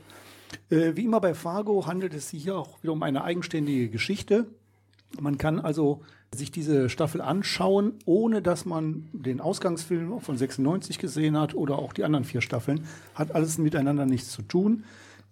Äh, 0.69 0.95
wie 0.95 1.05
immer 1.05 1.21
bei 1.21 1.33
Fargo 1.33 1.85
handelt 1.87 2.13
es 2.13 2.29
sich 2.29 2.43
hier 2.43 2.57
auch 2.57 2.81
wieder 2.83 2.93
um 2.93 3.03
eine 3.03 3.23
eigenständige 3.23 3.89
Geschichte. 3.89 4.47
Man 5.19 5.37
kann 5.37 5.59
also 5.59 6.01
sich 6.33 6.51
diese 6.51 6.89
Staffel 6.89 7.21
anschauen, 7.21 7.93
ohne 8.05 8.41
dass 8.41 8.65
man 8.65 9.09
den 9.13 9.39
Ausgangsfilm 9.39 10.19
von 10.19 10.37
96 10.37 10.97
gesehen 10.97 11.37
hat 11.37 11.53
oder 11.53 11.77
auch 11.77 11.93
die 11.93 12.03
anderen 12.03 12.25
vier 12.25 12.41
Staffeln. 12.41 12.85
Hat 13.13 13.35
alles 13.35 13.57
miteinander 13.57 14.05
nichts 14.05 14.31
zu 14.31 14.41
tun. 14.41 14.83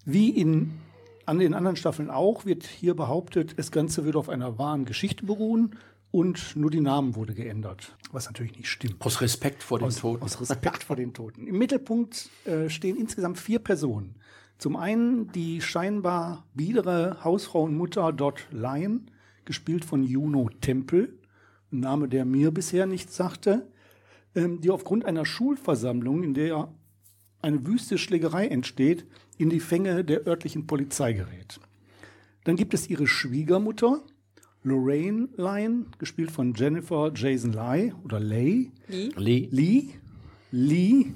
Wie 0.05 0.29
in 0.29 0.73
an 1.25 1.39
den 1.39 1.53
anderen 1.53 1.77
Staffeln 1.77 2.09
auch 2.09 2.45
wird 2.45 2.63
hier 2.63 2.95
behauptet, 2.95 3.57
das 3.57 3.71
Ganze 3.71 4.05
würde 4.05 4.17
auf 4.17 4.29
einer 4.29 4.57
wahren 4.57 4.85
Geschichte 4.85 5.25
beruhen 5.25 5.77
und 6.11 6.55
nur 6.55 6.69
die 6.71 6.81
Namen 6.81 7.15
wurde 7.15 7.33
geändert, 7.33 7.95
was 8.11 8.25
natürlich 8.25 8.57
nicht 8.57 8.69
stimmt. 8.69 9.03
Aus 9.05 9.21
Respekt 9.21 9.63
vor 9.63 9.79
den 9.79 9.87
Aus, 9.87 9.97
Toten. 9.97 10.23
aus 10.23 10.41
Respekt 10.41 10.83
vor 10.83 10.95
den 10.95 11.13
Toten. 11.13 11.47
Im 11.47 11.57
Mittelpunkt 11.57 12.29
äh, 12.45 12.69
stehen 12.69 12.97
insgesamt 12.97 13.39
vier 13.39 13.59
Personen. 13.59 14.15
Zum 14.57 14.75
einen 14.75 15.31
die 15.31 15.61
scheinbar 15.61 16.45
biedere 16.53 17.17
Hausfrau 17.23 17.63
und 17.63 17.75
Mutter 17.75 18.11
Dot 18.11 18.47
Lyon, 18.51 19.07
gespielt 19.51 19.83
von 19.83 20.05
Juno 20.05 20.49
Temple, 20.61 21.09
ein 21.73 21.81
Name, 21.81 22.07
der 22.07 22.23
mir 22.23 22.51
bisher 22.51 22.85
nichts 22.85 23.17
sagte, 23.17 23.67
ähm, 24.33 24.61
die 24.61 24.69
aufgrund 24.69 25.03
einer 25.03 25.25
Schulversammlung, 25.25 26.23
in 26.23 26.33
der 26.33 26.73
eine 27.41 27.67
wüste 27.67 27.97
Schlägerei 27.97 28.47
entsteht, 28.47 29.05
in 29.37 29.49
die 29.49 29.59
Fänge 29.59 30.05
der 30.05 30.25
örtlichen 30.25 30.67
Polizei 30.67 31.11
gerät. 31.11 31.59
Dann 32.45 32.55
gibt 32.55 32.73
es 32.73 32.89
ihre 32.89 33.07
Schwiegermutter, 33.07 34.01
Lorraine 34.63 35.27
Lyon, 35.35 35.87
gespielt 35.99 36.31
von 36.31 36.53
Jennifer 36.53 37.11
Jason 37.13 37.51
Leigh 37.51 37.93
oder 38.05 38.21
Leigh. 38.21 38.71
Lee. 38.87 39.49
Lee, 39.51 39.89
Lee, 40.51 41.07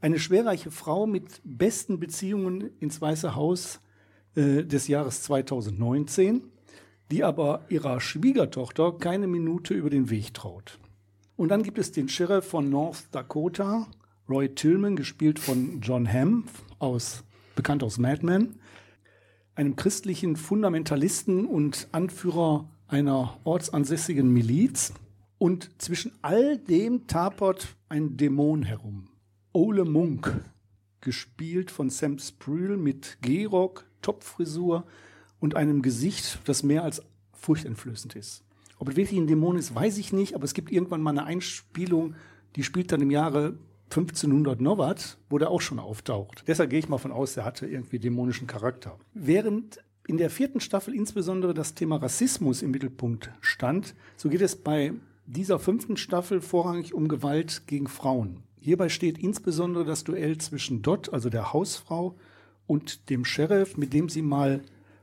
eine 0.00 0.18
schwerreiche 0.18 0.72
Frau 0.72 1.06
mit 1.06 1.40
besten 1.44 2.00
Beziehungen 2.00 2.70
ins 2.80 3.00
Weiße 3.00 3.36
Haus 3.36 3.78
äh, 4.34 4.64
des 4.64 4.88
Jahres 4.88 5.22
2019, 5.22 6.42
die 7.10 7.24
aber 7.24 7.62
ihrer 7.68 8.00
Schwiegertochter 8.00 8.92
keine 8.92 9.26
Minute 9.26 9.74
über 9.74 9.90
den 9.90 10.10
Weg 10.10 10.34
traut. 10.34 10.78
Und 11.36 11.50
dann 11.50 11.62
gibt 11.62 11.78
es 11.78 11.92
den 11.92 12.08
Sheriff 12.08 12.46
von 12.46 12.70
North 12.70 13.08
Dakota, 13.12 13.86
Roy 14.28 14.48
Tillman, 14.48 14.96
gespielt 14.96 15.38
von 15.38 15.80
John 15.80 16.10
Hamm, 16.10 16.44
aus, 16.78 17.22
bekannt 17.54 17.82
aus 17.82 17.98
Mad 17.98 18.24
Men, 18.24 18.56
einem 19.54 19.76
christlichen 19.76 20.36
Fundamentalisten 20.36 21.46
und 21.46 21.88
Anführer 21.92 22.68
einer 22.88 23.38
ortsansässigen 23.44 24.32
Miliz. 24.32 24.92
Und 25.38 25.70
zwischen 25.80 26.12
all 26.22 26.56
dem 26.56 27.06
tapert 27.06 27.76
ein 27.88 28.16
Dämon 28.16 28.62
herum. 28.62 29.08
Ole 29.52 29.84
Munk, 29.84 30.42
gespielt 31.00 31.70
von 31.70 31.90
Sam 31.90 32.18
Sprühl 32.18 32.76
mit 32.76 33.18
Gehrock, 33.20 33.84
Topfrisur 34.02 34.86
und 35.46 35.54
einem 35.54 35.80
Gesicht, 35.80 36.40
das 36.44 36.64
mehr 36.64 36.82
als 36.82 37.02
furchteinflößend 37.32 38.16
ist. 38.16 38.42
Ob 38.80 38.88
es 38.88 38.96
wirklich 38.96 39.16
ein 39.16 39.28
Dämon 39.28 39.56
ist, 39.56 39.72
weiß 39.72 39.96
ich 39.98 40.12
nicht, 40.12 40.34
aber 40.34 40.42
es 40.42 40.54
gibt 40.54 40.72
irgendwann 40.72 41.00
mal 41.00 41.10
eine 41.10 41.24
Einspielung, 41.24 42.16
die 42.56 42.64
spielt 42.64 42.90
dann 42.90 43.00
im 43.00 43.12
Jahre 43.12 43.56
1500 43.90 44.60
noch 44.60 44.78
was, 44.78 45.18
wo 45.30 45.38
der 45.38 45.52
auch 45.52 45.60
schon 45.60 45.78
auftaucht. 45.78 46.42
Deshalb 46.48 46.70
gehe 46.70 46.80
ich 46.80 46.88
mal 46.88 46.98
von 46.98 47.12
aus, 47.12 47.34
der 47.34 47.44
hatte 47.44 47.68
irgendwie 47.68 48.00
dämonischen 48.00 48.48
Charakter. 48.48 48.98
Während 49.14 49.78
in 50.08 50.16
der 50.16 50.30
vierten 50.30 50.58
Staffel 50.58 50.92
insbesondere 50.96 51.54
das 51.54 51.74
Thema 51.74 51.98
Rassismus 51.98 52.62
im 52.62 52.72
Mittelpunkt 52.72 53.30
stand, 53.40 53.94
so 54.16 54.28
geht 54.28 54.42
es 54.42 54.56
bei 54.56 54.94
dieser 55.26 55.60
fünften 55.60 55.96
Staffel 55.96 56.40
vorrangig 56.40 56.92
um 56.92 57.06
Gewalt 57.06 57.68
gegen 57.68 57.86
Frauen. 57.86 58.42
Hierbei 58.58 58.88
steht 58.88 59.16
insbesondere 59.16 59.84
das 59.84 60.02
Duell 60.02 60.38
zwischen 60.38 60.82
Dot, 60.82 61.12
also 61.12 61.30
der 61.30 61.52
Hausfrau, 61.52 62.16
und 62.66 63.10
dem 63.10 63.24
Sheriff, 63.24 63.76
mit 63.76 63.92
dem 63.92 64.08
sie 64.08 64.22
mal 64.22 64.60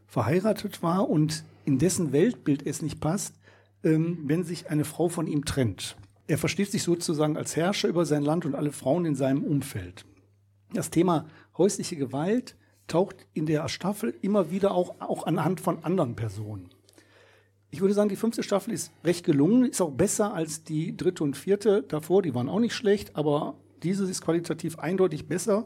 verheiratet 0.08 0.84
war 0.84 1.10
und 1.10 1.43
in 1.66 1.80
dessen 1.80 2.12
Weltbild 2.12 2.66
es 2.66 2.82
nicht 2.82 2.99
passt, 2.99 3.36
ähm, 3.84 4.20
wenn 4.26 4.43
sich 4.43 4.70
eine 4.70 4.86
Frau 4.86 5.10
von 5.10 5.28
ihm 5.28 5.45
trennt. 5.45 5.95
Er 6.28 6.38
versteht 6.38 6.72
sich 6.72 6.84
sozusagen 6.84 7.38
als 7.38 7.56
Herrscher 7.56 7.89
über 7.89 8.06
sein 8.06 8.24
Land 8.24 8.45
und 8.45 8.56
alle 8.56 8.72
Frauen 8.72 9.06
in 9.06 9.16
seinem 9.16 9.43
Umfeld. 9.43 10.06
Das 10.74 10.89
Thema 10.89 11.28
häusliche 11.58 11.95
Gewalt 11.95 12.56
taucht 12.88 13.28
in 13.34 13.45
der 13.45 13.68
Staffel 13.70 14.14
immer 14.22 14.51
wieder 14.51 14.74
auch, 14.74 14.95
auch 14.99 15.26
anhand 15.26 15.60
von 15.60 15.84
anderen 15.84 16.16
Personen. 16.16 16.70
Ich 17.72 17.82
würde 17.82 17.93
sagen, 17.93 18.10
die 18.10 18.16
fünfte 18.16 18.43
Staffel 18.43 18.74
ist 18.74 18.91
recht 19.04 19.26
gelungen, 19.26 19.66
ist 19.66 19.82
auch 19.82 19.91
besser 19.91 20.34
als 20.34 20.64
die 20.64 20.95
dritte 20.95 21.24
und 21.24 21.36
vierte 21.36 21.82
davor. 21.84 22.22
Die 22.22 22.36
waren 22.36 22.47
auch 22.47 22.60
nicht 22.60 22.76
schlecht, 22.76 23.16
aber 23.16 23.56
diese 23.82 24.10
ist 24.10 24.22
qualitativ 24.22 24.80
eindeutig 24.80 25.28
besser. 25.28 25.66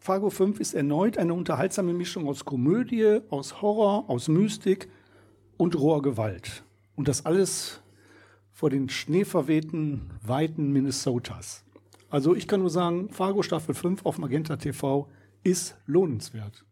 Fargo 0.00 0.30
5 0.30 0.60
ist 0.60 0.74
erneut 0.74 1.18
eine 1.18 1.34
unterhaltsame 1.34 1.92
Mischung 1.92 2.28
aus 2.28 2.44
Komödie, 2.44 3.20
aus 3.30 3.60
Horror, 3.60 4.08
aus 4.08 4.28
Mystik 4.28 4.88
und 5.56 5.78
roher 5.78 6.02
Gewalt. 6.02 6.62
Und 6.96 7.08
das 7.08 7.26
alles 7.26 7.80
vor 8.52 8.70
den 8.70 8.88
schneeverwehten 8.88 10.10
Weiten 10.22 10.72
Minnesotas. 10.72 11.64
Also 12.10 12.34
ich 12.34 12.48
kann 12.48 12.60
nur 12.60 12.70
sagen, 12.70 13.10
Fargo 13.10 13.42
Staffel 13.42 13.74
5 13.74 14.06
auf 14.06 14.18
Magenta 14.18 14.56
TV 14.56 15.08
ist 15.42 15.76
lohnenswert. 15.86 16.64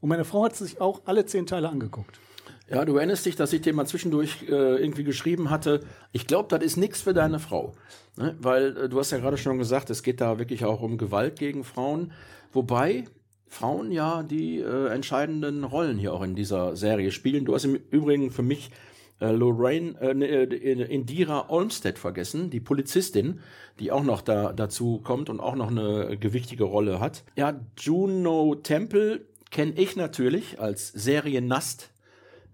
Und 0.00 0.10
meine 0.10 0.24
Frau 0.24 0.44
hat 0.44 0.54
sich 0.54 0.80
auch 0.80 1.02
alle 1.06 1.24
zehn 1.24 1.46
Teile 1.46 1.70
angeguckt. 1.70 2.20
Ja, 2.68 2.84
du 2.84 2.96
erinnerst 2.96 3.26
dich, 3.26 3.36
dass 3.36 3.52
ich 3.52 3.60
dir 3.60 3.74
mal 3.74 3.86
zwischendurch 3.86 4.44
äh, 4.48 4.52
irgendwie 4.52 5.04
geschrieben 5.04 5.50
hatte, 5.50 5.80
ich 6.12 6.26
glaube, 6.26 6.48
das 6.48 6.64
ist 6.64 6.76
nichts 6.76 7.02
für 7.02 7.12
deine 7.12 7.38
Frau. 7.38 7.74
Ne? 8.16 8.36
Weil 8.40 8.76
äh, 8.76 8.88
du 8.88 8.98
hast 8.98 9.10
ja 9.10 9.18
gerade 9.18 9.36
schon 9.36 9.58
gesagt, 9.58 9.90
es 9.90 10.02
geht 10.02 10.20
da 10.20 10.38
wirklich 10.38 10.64
auch 10.64 10.80
um 10.80 10.96
Gewalt 10.96 11.38
gegen 11.38 11.64
Frauen. 11.64 12.12
Wobei 12.52 13.04
Frauen 13.46 13.92
ja 13.92 14.22
die 14.22 14.60
äh, 14.60 14.88
entscheidenden 14.88 15.64
Rollen 15.64 15.98
hier 15.98 16.14
auch 16.14 16.22
in 16.22 16.34
dieser 16.34 16.74
Serie 16.74 17.12
spielen. 17.12 17.44
Du 17.44 17.54
hast 17.54 17.64
im 17.64 17.74
Übrigen 17.90 18.30
für 18.30 18.42
mich 18.42 18.70
äh, 19.20 19.30
Lorraine, 19.30 20.00
äh, 20.00 20.14
ne, 20.14 20.26
äh, 20.26 20.92
Indira 20.92 21.50
Olmsted 21.50 21.98
vergessen, 21.98 22.50
die 22.50 22.60
Polizistin, 22.60 23.40
die 23.78 23.92
auch 23.92 24.02
noch 24.02 24.22
da 24.22 24.52
dazu 24.52 25.00
kommt 25.04 25.30
und 25.30 25.40
auch 25.40 25.54
noch 25.54 25.70
eine 25.70 26.16
gewichtige 26.18 26.64
Rolle 26.64 26.98
hat. 26.98 27.24
Ja, 27.36 27.60
Juno 27.78 28.56
Temple 28.56 29.26
kenne 29.50 29.74
ich 29.76 29.96
natürlich 29.96 30.58
als 30.58 30.88
Seriennast 30.88 31.90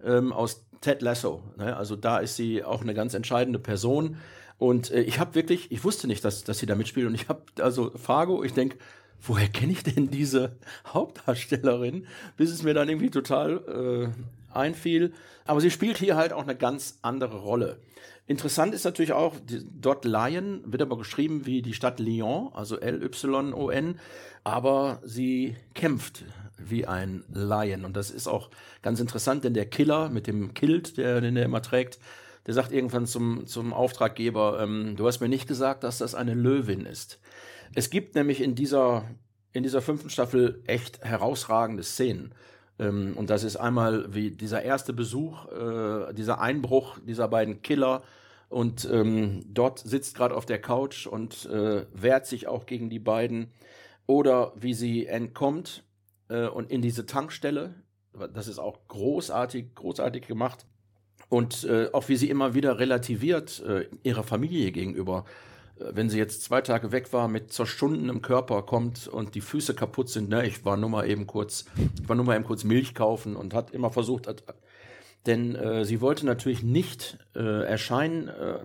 ähm, 0.04 0.32
aus 0.32 0.64
Ted 0.80 1.02
Lasso. 1.02 1.42
Ne? 1.58 1.76
Also 1.76 1.96
da 1.96 2.18
ist 2.18 2.36
sie 2.36 2.64
auch 2.64 2.82
eine 2.82 2.94
ganz 2.94 3.14
entscheidende 3.14 3.58
Person. 3.58 4.16
Und 4.58 4.90
äh, 4.90 5.00
ich 5.02 5.18
habe 5.18 5.34
wirklich, 5.34 5.70
ich 5.72 5.84
wusste 5.84 6.06
nicht, 6.06 6.24
dass, 6.24 6.44
dass 6.44 6.58
sie 6.58 6.66
da 6.66 6.74
mitspielt. 6.74 7.06
Und 7.06 7.14
ich 7.14 7.28
habe, 7.28 7.42
also 7.60 7.90
Fargo, 7.96 8.42
ich 8.44 8.52
denke, 8.52 8.78
woher 9.20 9.48
kenne 9.48 9.72
ich 9.72 9.82
denn 9.82 10.10
diese 10.10 10.56
Hauptdarstellerin? 10.86 12.06
Bis 12.36 12.50
es 12.50 12.62
mir 12.62 12.74
dann 12.74 12.88
irgendwie 12.88 13.10
total 13.10 13.58
äh, 13.68 14.08
einfiel. 14.50 15.12
Aber 15.44 15.60
sie 15.60 15.70
spielt 15.70 15.98
hier 15.98 16.16
halt 16.16 16.32
auch 16.32 16.42
eine 16.42 16.56
ganz 16.56 16.98
andere 17.02 17.38
Rolle. 17.38 17.78
Interessant 18.26 18.74
ist 18.74 18.84
natürlich 18.84 19.12
auch, 19.12 19.34
dort 19.80 20.04
Lyon 20.04 20.62
wird 20.64 20.82
aber 20.82 20.96
geschrieben 20.96 21.46
wie 21.46 21.62
die 21.62 21.74
Stadt 21.74 21.98
Lyon, 21.98 22.50
also 22.54 22.78
L-Y-O-N, 22.78 23.98
aber 24.44 25.00
sie 25.04 25.56
kämpft 25.74 26.24
wie 26.56 26.86
ein 26.86 27.24
Lion. 27.32 27.84
Und 27.84 27.96
das 27.96 28.10
ist 28.10 28.28
auch 28.28 28.50
ganz 28.82 29.00
interessant, 29.00 29.42
denn 29.42 29.54
der 29.54 29.66
Killer 29.66 30.10
mit 30.10 30.28
dem 30.28 30.54
Kilt, 30.54 30.96
der, 30.96 31.20
den 31.20 31.36
er 31.36 31.44
immer 31.44 31.62
trägt, 31.62 31.98
der 32.46 32.54
sagt 32.54 32.72
irgendwann 32.72 33.06
zum, 33.06 33.46
zum 33.46 33.72
Auftraggeber, 33.72 34.60
ähm, 34.62 34.94
du 34.96 35.06
hast 35.06 35.20
mir 35.20 35.28
nicht 35.28 35.48
gesagt, 35.48 35.82
dass 35.82 35.98
das 35.98 36.14
eine 36.14 36.34
Löwin 36.34 36.86
ist. 36.86 37.18
Es 37.74 37.90
gibt 37.90 38.14
nämlich 38.14 38.40
in 38.40 38.54
dieser, 38.54 39.04
in 39.52 39.62
dieser 39.62 39.82
fünften 39.82 40.10
Staffel 40.10 40.62
echt 40.66 41.04
herausragende 41.04 41.82
Szenen. 41.82 42.34
Ähm, 42.80 43.12
und 43.16 43.30
das 43.30 43.44
ist 43.44 43.56
einmal 43.56 44.12
wie 44.14 44.30
dieser 44.30 44.62
erste 44.62 44.92
Besuch, 44.92 45.46
äh, 45.52 46.12
dieser 46.14 46.40
Einbruch 46.40 46.98
dieser 47.06 47.28
beiden 47.28 47.62
Killer. 47.62 48.02
Und 48.48 48.88
ähm, 48.90 49.44
dort 49.46 49.78
sitzt 49.78 50.16
gerade 50.16 50.34
auf 50.34 50.46
der 50.46 50.60
Couch 50.60 51.06
und 51.06 51.46
äh, 51.46 51.86
wehrt 51.92 52.26
sich 52.26 52.48
auch 52.48 52.66
gegen 52.66 52.90
die 52.90 52.98
beiden. 52.98 53.52
Oder 54.06 54.52
wie 54.56 54.74
sie 54.74 55.06
entkommt 55.06 55.84
äh, 56.28 56.48
und 56.48 56.70
in 56.70 56.82
diese 56.82 57.06
Tankstelle. 57.06 57.74
Das 58.34 58.48
ist 58.48 58.58
auch 58.58 58.88
großartig, 58.88 59.74
großartig 59.76 60.26
gemacht. 60.26 60.66
Und 61.28 61.62
äh, 61.62 61.90
auch 61.92 62.08
wie 62.08 62.16
sie 62.16 62.28
immer 62.28 62.54
wieder 62.54 62.80
relativiert 62.80 63.62
äh, 63.64 63.86
ihrer 64.02 64.24
Familie 64.24 64.72
gegenüber. 64.72 65.26
Wenn 65.92 66.10
sie 66.10 66.18
jetzt 66.18 66.42
zwei 66.42 66.60
Tage 66.60 66.92
weg 66.92 67.12
war, 67.12 67.28
mit 67.28 67.52
zerschundenem 67.52 68.22
Körper 68.22 68.62
kommt 68.62 69.08
und 69.08 69.34
die 69.34 69.40
Füße 69.40 69.74
kaputt 69.74 70.08
sind, 70.10 70.28
ne, 70.28 70.46
ich 70.46 70.64
war 70.64 70.76
nur 70.76 70.90
mal 70.90 71.08
eben 71.08 71.26
kurz, 71.26 71.64
ich 72.00 72.08
war 72.08 72.16
nur 72.16 72.24
mal 72.24 72.36
eben 72.36 72.44
kurz 72.44 72.64
Milch 72.64 72.94
kaufen 72.94 73.36
und 73.36 73.54
hat 73.54 73.70
immer 73.70 73.90
versucht, 73.90 74.26
hat, 74.26 74.44
denn 75.26 75.54
äh, 75.54 75.84
sie 75.84 76.00
wollte 76.00 76.26
natürlich 76.26 76.62
nicht 76.62 77.18
äh, 77.34 77.64
erscheinen, 77.64 78.28
äh, 78.28 78.58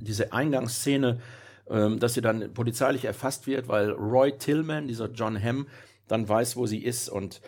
diese 0.00 0.32
Eingangsszene, 0.32 1.20
äh, 1.66 1.96
dass 1.96 2.14
sie 2.14 2.20
dann 2.20 2.52
polizeilich 2.52 3.04
erfasst 3.04 3.46
wird, 3.46 3.68
weil 3.68 3.90
Roy 3.90 4.32
Tillman, 4.32 4.88
dieser 4.88 5.10
John 5.10 5.42
Hamm, 5.42 5.66
dann 6.08 6.28
weiß, 6.28 6.56
wo 6.56 6.66
sie 6.66 6.82
ist. 6.82 7.08
Und 7.08 7.40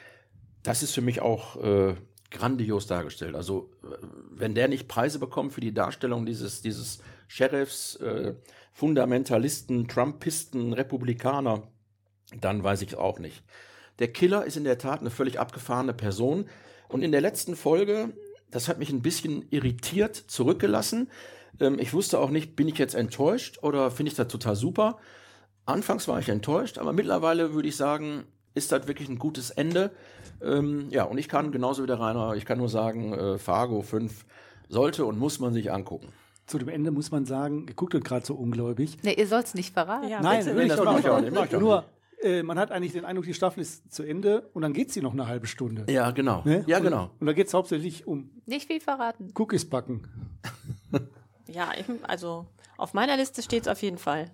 das 0.62 0.82
ist 0.82 0.92
für 0.92 1.02
mich 1.02 1.20
auch 1.20 1.62
äh, 1.62 1.94
grandios 2.30 2.86
dargestellt. 2.86 3.34
Also, 3.34 3.70
äh, 3.82 3.96
wenn 4.30 4.54
der 4.54 4.68
nicht 4.68 4.88
Preise 4.88 5.18
bekommt 5.18 5.52
für 5.52 5.60
die 5.60 5.74
Darstellung 5.74 6.24
dieses, 6.24 6.62
dieses 6.62 7.00
Sheriffs, 7.28 7.96
äh, 7.96 8.34
Fundamentalisten, 8.74 9.86
Trumpisten, 9.86 10.72
Republikaner, 10.72 11.62
dann 12.40 12.64
weiß 12.64 12.82
ich 12.82 12.96
auch 12.96 13.20
nicht. 13.20 13.44
Der 14.00 14.08
Killer 14.08 14.44
ist 14.44 14.56
in 14.56 14.64
der 14.64 14.78
Tat 14.78 15.00
eine 15.00 15.10
völlig 15.10 15.38
abgefahrene 15.38 15.94
Person. 15.94 16.46
Und 16.88 17.02
in 17.02 17.12
der 17.12 17.20
letzten 17.20 17.54
Folge, 17.54 18.12
das 18.50 18.68
hat 18.68 18.80
mich 18.80 18.90
ein 18.90 19.00
bisschen 19.00 19.46
irritiert 19.50 20.16
zurückgelassen. 20.16 21.08
Ähm, 21.60 21.78
ich 21.78 21.94
wusste 21.94 22.18
auch 22.18 22.30
nicht, 22.30 22.56
bin 22.56 22.66
ich 22.66 22.76
jetzt 22.76 22.96
enttäuscht 22.96 23.60
oder 23.62 23.92
finde 23.92 24.10
ich 24.10 24.16
das 24.16 24.26
total 24.26 24.56
super. 24.56 24.98
Anfangs 25.66 26.08
war 26.08 26.18
ich 26.18 26.28
enttäuscht, 26.28 26.78
aber 26.78 26.92
mittlerweile 26.92 27.54
würde 27.54 27.68
ich 27.68 27.76
sagen, 27.76 28.24
ist 28.54 28.72
das 28.72 28.88
wirklich 28.88 29.08
ein 29.08 29.20
gutes 29.20 29.50
Ende. 29.50 29.92
Ähm, 30.42 30.88
ja, 30.90 31.04
und 31.04 31.18
ich 31.18 31.28
kann 31.28 31.52
genauso 31.52 31.84
wie 31.84 31.86
der 31.86 32.00
Rainer, 32.00 32.34
ich 32.34 32.44
kann 32.44 32.58
nur 32.58 32.68
sagen, 32.68 33.12
äh, 33.14 33.38
Fargo 33.38 33.82
5 33.82 34.26
sollte 34.68 35.04
und 35.04 35.16
muss 35.16 35.38
man 35.38 35.52
sich 35.52 35.72
angucken. 35.72 36.08
Zu 36.46 36.58
dem 36.58 36.68
Ende 36.68 36.90
muss 36.90 37.10
man 37.10 37.24
sagen, 37.24 37.66
ihr 37.68 37.74
guckt 37.74 37.92
gerade 38.04 38.24
so 38.26 38.34
ungläubig. 38.34 38.98
Nee, 39.02 39.14
ihr 39.14 39.26
sollt 39.26 39.46
es 39.46 39.54
nicht 39.54 39.72
verraten. 39.72 40.08
Ja, 40.08 40.20
Nein, 40.20 40.40
ich 40.40 40.68
das 40.68 40.76
doch 40.76 40.84
mach 40.84 40.96
nicht. 40.96 41.04
ich 41.04 41.10
auch 41.10 41.20
nicht, 41.20 41.32
mach 41.34 41.46
ich 41.46 41.54
auch 41.56 41.60
Nur, 41.60 41.84
äh, 42.22 42.42
man 42.42 42.58
hat 42.58 42.70
eigentlich 42.70 42.92
den 42.92 43.04
Eindruck, 43.04 43.24
die 43.24 43.34
Staffel 43.34 43.60
ist 43.60 43.92
zu 43.92 44.02
Ende 44.02 44.50
und 44.52 44.62
dann 44.62 44.72
geht 44.72 44.92
sie 44.92 45.00
noch 45.00 45.12
eine 45.12 45.26
halbe 45.26 45.46
Stunde. 45.46 45.86
Ja, 45.88 46.10
genau. 46.10 46.42
Ne? 46.44 46.64
Ja, 46.66 46.78
und, 46.78 46.84
genau. 46.84 47.10
Und 47.18 47.26
da 47.26 47.32
geht 47.32 47.46
es 47.46 47.54
hauptsächlich 47.54 48.06
um 48.06 48.30
Nicht 48.46 48.66
viel 48.66 48.80
verraten. 48.80 49.32
Cookies 49.34 49.68
backen. 49.68 50.08
Ja, 51.46 51.70
also 52.04 52.46
auf 52.78 52.94
meiner 52.94 53.16
Liste 53.16 53.42
steht 53.42 53.62
es 53.62 53.68
auf 53.68 53.82
jeden 53.82 53.98
Fall. 53.98 54.30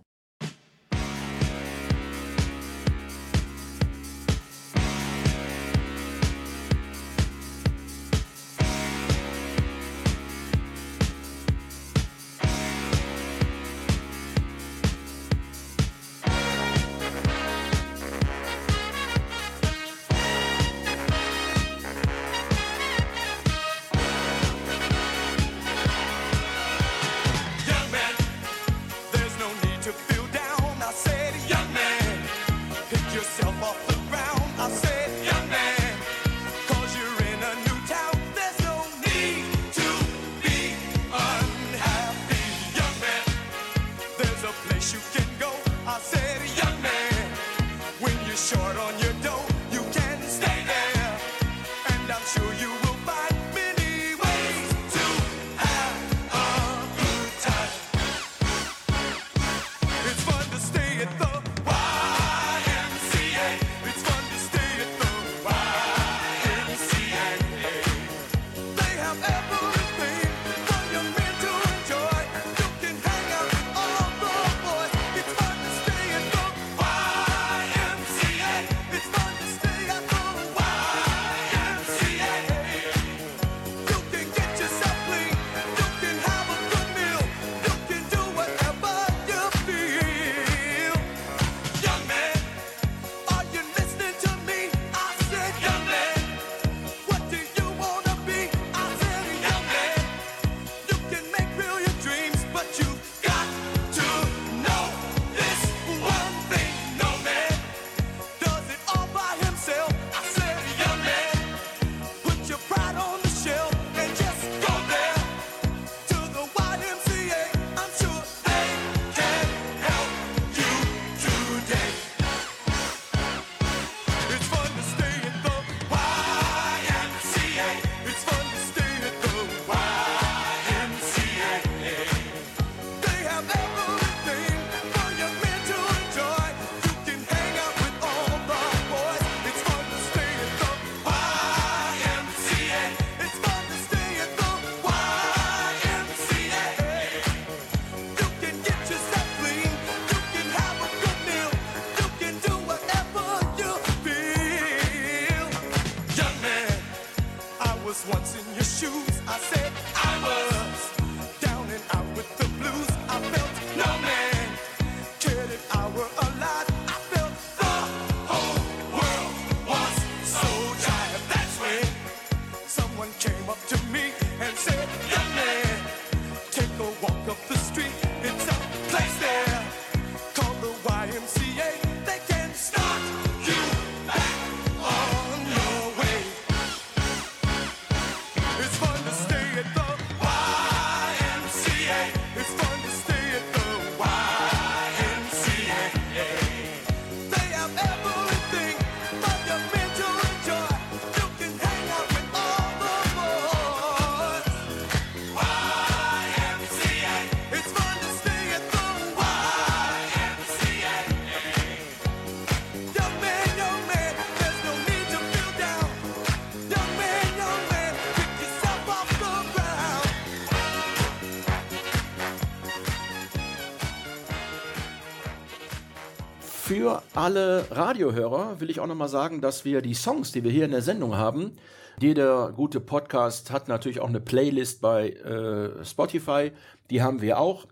Alle 227.31 227.65
Radiohörer 227.71 228.59
will 228.59 228.71
ich 228.71 228.81
auch 228.81 228.89
nochmal 228.89 229.09
sagen, 229.09 229.41
dass 229.41 229.65
wir 229.65 229.83
die 229.83 229.95
Songs, 229.95 230.33
die 230.33 230.43
wir 230.43 230.51
hier 230.51 230.65
in 230.65 230.73
der 230.73 230.83
Sendung 230.83 231.17
haben, 231.17 231.53
jeder 232.01 232.51
gute 232.51 232.81
Podcast 232.81 233.53
hat 233.53 233.69
natürlich 233.69 234.01
auch 234.01 234.09
eine 234.09 234.19
Playlist 234.19 234.81
bei 234.81 235.11
äh, 235.11 235.85
Spotify. 235.85 236.51
Die 236.91 237.03
haben 237.03 237.21
wir 237.21 237.39
auch. 237.39 237.69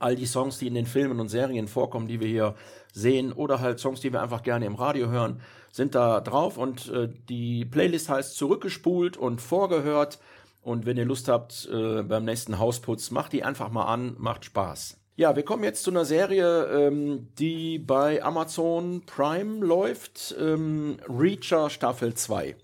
All 0.00 0.16
die 0.16 0.26
Songs, 0.26 0.58
die 0.58 0.66
in 0.66 0.74
den 0.74 0.86
Filmen 0.86 1.20
und 1.20 1.28
Serien 1.28 1.68
vorkommen, 1.68 2.08
die 2.08 2.18
wir 2.18 2.26
hier 2.26 2.54
sehen, 2.92 3.32
oder 3.32 3.60
halt 3.60 3.78
Songs, 3.78 4.00
die 4.00 4.12
wir 4.12 4.22
einfach 4.22 4.42
gerne 4.42 4.66
im 4.66 4.74
Radio 4.74 5.08
hören, 5.08 5.40
sind 5.70 5.94
da 5.94 6.20
drauf. 6.20 6.58
Und 6.58 6.88
äh, 6.88 7.08
die 7.28 7.64
Playlist 7.64 8.08
heißt 8.08 8.34
Zurückgespult 8.34 9.16
und 9.16 9.40
Vorgehört. 9.40 10.18
Und 10.62 10.84
wenn 10.84 10.96
ihr 10.96 11.04
Lust 11.04 11.28
habt, 11.28 11.68
äh, 11.72 12.02
beim 12.02 12.24
nächsten 12.24 12.58
Hausputz, 12.58 13.12
macht 13.12 13.32
die 13.32 13.44
einfach 13.44 13.70
mal 13.70 13.84
an, 13.84 14.16
macht 14.18 14.44
Spaß. 14.44 14.98
Ja, 15.18 15.34
wir 15.34 15.44
kommen 15.44 15.64
jetzt 15.64 15.82
zu 15.82 15.90
einer 15.90 16.04
Serie, 16.04 16.66
ähm, 16.66 17.28
die 17.38 17.78
bei 17.78 18.22
Amazon 18.22 19.00
Prime 19.06 19.64
läuft. 19.64 20.36
Ähm, 20.38 20.98
Reacher 21.08 21.70
Staffel 21.70 22.12
2. 22.12 22.54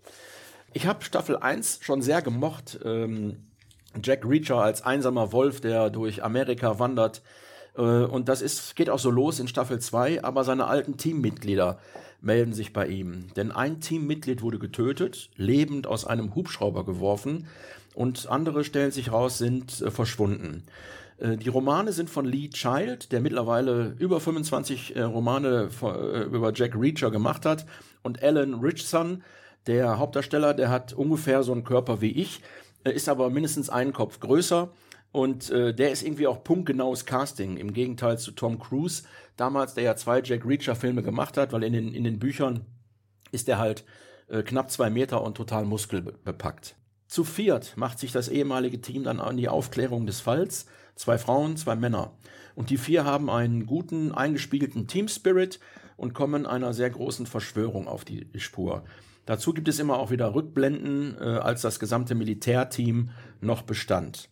Ich 0.75 0.87
habe 0.87 1.03
Staffel 1.03 1.39
1 1.39 1.79
schon 1.81 2.03
sehr 2.03 2.21
gemocht. 2.21 2.79
Ähm, 2.85 3.39
Jack 4.03 4.27
Reacher 4.27 4.57
als 4.57 4.83
einsamer 4.83 5.33
Wolf, 5.33 5.63
der 5.63 5.89
durch 5.89 6.23
Amerika 6.23 6.79
wandert. 6.79 7.23
Äh, 7.75 7.81
und 7.81 8.29
das 8.29 8.43
ist, 8.43 8.77
geht 8.77 8.91
auch 8.91 8.99
so 8.99 9.11
los 9.11 9.41
in 9.41 9.49
Staffel 9.49 9.79
2, 9.79 10.23
aber 10.23 10.45
seine 10.45 10.67
alten 10.67 10.99
Teammitglieder 10.99 11.79
melden 12.21 12.53
sich 12.53 12.75
bei 12.75 12.87
ihm. 12.87 13.29
Denn 13.35 13.51
ein 13.51 13.81
Teammitglied 13.81 14.43
wurde 14.43 14.59
getötet, 14.59 15.31
lebend 15.37 15.87
aus 15.87 16.05
einem 16.05 16.35
Hubschrauber 16.35 16.85
geworfen 16.85 17.47
und 17.95 18.29
andere 18.29 18.63
stellen 18.65 18.91
sich 18.91 19.11
raus, 19.11 19.39
sind 19.39 19.81
äh, 19.81 19.91
verschwunden. 19.91 20.65
Äh, 21.23 21.37
Die 21.37 21.49
Romane 21.49 21.93
sind 21.93 22.11
von 22.11 22.27
Lee 22.27 22.51
Child, 22.51 23.13
der 23.13 23.21
mittlerweile 23.21 23.95
über 23.99 24.21
25 24.21 24.97
äh, 24.97 25.03
Romane 25.03 25.71
von, 25.71 25.95
äh, 25.95 26.23
über 26.25 26.53
Jack 26.53 26.75
Reacher 26.77 27.11
gemacht 27.11 27.47
hat. 27.47 27.65
Und 28.03 28.23
Alan 28.23 28.55
Richson, 28.55 29.23
der 29.67 29.99
Hauptdarsteller, 29.99 30.55
der 30.55 30.71
hat 30.71 30.93
ungefähr 30.93 31.43
so 31.43 31.53
einen 31.53 31.65
Körper 31.65 32.01
wie 32.01 32.11
ich, 32.11 32.41
äh, 32.85 32.93
ist 32.93 33.09
aber 33.09 33.31
mindestens 33.31 33.71
einen 33.71 33.93
Kopf 33.93 34.21
größer. 34.21 34.71
Und 35.13 35.51
äh, 35.51 35.75
der 35.75 35.93
ist 35.93 36.03
irgendwie 36.03 36.27
auch 36.27 36.43
punktgenaues 36.43 37.05
Casting, 37.05 37.59
im 37.59 37.75
Gegenteil 37.75 38.19
zu 38.19 38.33
Tom 38.33 38.59
Cruise, 38.59 39.03
damals, 39.37 39.75
der 39.75 39.85
ja 39.85 39.95
zwei 39.95 40.23
Jack 40.23 40.47
Reacher-Filme 40.47 41.03
gemacht 41.03 41.37
hat, 41.37 41.53
weil 41.53 41.65
in 41.65 41.75
den, 41.75 41.93
in 41.93 42.05
den 42.05 42.19
Büchern 42.19 42.65
ist 43.31 43.47
er 43.49 43.59
halt 43.59 43.85
äh, 44.29 44.43
knapp 44.43 44.71
zwei 44.71 44.89
Meter 44.89 45.23
und 45.23 45.37
total 45.37 45.67
muskelbepackt. 45.67 46.77
Zu 47.09 47.25
viert 47.25 47.77
macht 47.77 47.99
sich 47.99 48.11
das 48.11 48.29
ehemalige 48.29 48.81
Team 48.81 49.05
dann 49.05 49.21
an 49.21 49.37
die 49.37 49.51
Aufklärung 49.51 50.07
des 50.07 50.21
Falls. 50.21 50.65
Zwei 50.95 51.19
Frauen, 51.19 51.57
zwei 51.57 51.77
Männer. 51.77 52.13
Und 52.55 52.71
die 52.71 52.77
vier 52.77 53.05
haben 53.05 53.31
einen 53.31 53.67
guten, 53.67 54.13
eingespiegelten 54.13 54.87
Team-Spirit 54.87 55.59
und 55.97 56.15
kommen 56.15 56.47
einer 56.47 56.75
sehr 56.75 56.91
großen 56.91 57.27
Verschwörung 57.27 57.89
auf 57.89 58.05
die 58.05 58.27
Spur. 58.37 58.85
Dazu 59.27 59.55
gibt 59.55 59.69
es 59.69 59.79
immer 59.79 59.99
auch 59.99 60.11
wieder 60.11 60.35
Rückblenden, 60.35 61.17
äh, 61.21 61.25
als 61.25 61.63
das 61.63 61.79
gesamte 61.79 62.15
Militärteam 62.15 63.11
noch 63.41 63.63
bestand. 63.63 64.29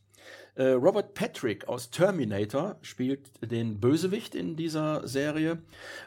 Äh, 0.57 0.73
Robert 0.73 1.15
Patrick 1.15 1.69
aus 1.69 1.91
Terminator 1.91 2.77
spielt 2.83 3.31
den 3.51 3.81
Bösewicht 3.81 4.35
in 4.35 4.57
dieser 4.57 5.07
Serie. 5.07 5.59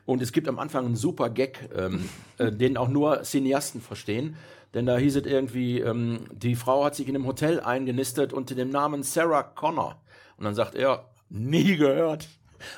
Und 0.06 0.22
es 0.22 0.32
gibt 0.32 0.48
am 0.48 0.60
Anfang 0.60 0.86
einen 0.86 0.96
super 0.96 1.30
Gag, 1.30 1.70
ähm, 1.76 2.10
äh, 2.38 2.52
den 2.52 2.78
auch 2.78 2.90
nur 2.90 3.24
Cineasten 3.24 3.82
verstehen. 3.82 4.36
Denn 4.74 4.86
da 4.86 4.98
hieß 4.98 5.16
es 5.16 5.26
irgendwie, 5.26 5.80
ähm, 5.80 6.26
die 6.34 6.56
Frau 6.56 6.84
hat 6.84 6.96
sich 6.96 7.08
in 7.08 7.16
einem 7.16 7.26
Hotel 7.26 7.62
eingenistet 7.62 8.34
unter 8.34 8.56
dem 8.56 8.70
Namen 8.70 9.04
Sarah 9.04 9.44
Connor. 9.44 10.02
Und 10.44 10.48
dann 10.48 10.56
sagt 10.56 10.76
er, 10.76 11.06
nie 11.30 11.78
gehört. 11.78 12.28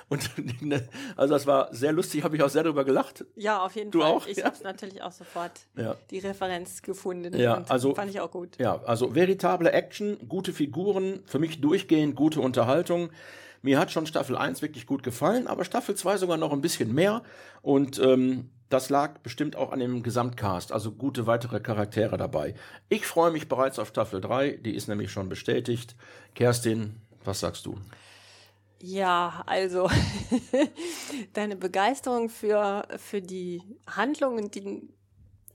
Und 0.07 0.29
also 1.15 1.33
das 1.33 1.47
war 1.47 1.73
sehr 1.73 1.91
lustig, 1.91 2.23
habe 2.23 2.35
ich 2.35 2.43
auch 2.43 2.49
sehr 2.49 2.61
darüber 2.61 2.85
gelacht. 2.85 3.25
Ja, 3.35 3.63
auf 3.65 3.75
jeden 3.75 3.89
Du 3.89 4.01
Fall. 4.01 4.11
auch? 4.11 4.27
Ich 4.27 4.37
Ja. 4.37 4.45
habe 4.45 4.55
natürlich 4.63 5.01
auch 5.01 5.11
sofort 5.11 5.51
Ja. 5.75 5.95
die 6.11 6.19
Referenz 6.19 6.83
gefunden. 6.83 7.35
Ja, 7.35 7.63
also- 7.69 7.95
fand 7.95 8.11
ich 8.11 8.19
auch 8.19 8.29
gut. 8.29 8.57
Ja, 8.59 8.81
also 8.85 9.15
veritable 9.15 9.71
Action, 9.71 10.17
gute 10.29 10.53
Figuren, 10.53 11.21
für 11.25 11.39
mich 11.39 11.59
durchgehend 11.59 12.15
gute 12.15 12.39
Unterhaltung. 12.39 13.09
Mir 13.63 13.79
hat 13.79 13.89
schon 13.91 14.05
Staffel 14.05 14.37
1 14.37 14.61
wirklich 14.61 14.85
gut 14.85 15.01
gefallen, 15.01 15.47
aber 15.47 15.65
Staffel 15.65 15.95
2 15.95 16.17
sogar 16.17 16.37
noch 16.37 16.53
ein 16.53 16.61
bisschen 16.61 16.93
mehr. 16.93 17.23
Und 17.63 17.97
ähm, 17.99 18.51
das 18.69 18.89
lag 18.89 19.19
bestimmt 19.19 19.55
auch 19.55 19.71
an 19.71 19.79
dem 19.79 20.01
Gesamtcast, 20.03 20.71
also 20.71 20.91
gute 20.91 21.25
weitere 21.27 21.59
Charaktere 21.59 22.17
dabei. 22.17 22.55
Ich 22.89 23.05
freue 23.05 23.29
mich 23.31 23.47
bereits 23.47 23.77
auf 23.79 23.89
Staffel 23.89 24.19
3, 24.21 24.51
die 24.53 24.75
ist 24.75 24.87
nämlich 24.87 25.11
schon 25.11 25.29
bestätigt. 25.29 25.95
Kerstin, 26.33 26.95
was 27.25 27.39
sagst 27.39 27.65
du? 27.65 27.77
Ja, 28.81 29.43
also 29.45 29.89
deine 31.33 31.55
Begeisterung 31.55 32.29
für, 32.29 32.87
für 32.97 33.21
die 33.21 33.63
Handlungen, 33.87 34.51
die 34.51 34.89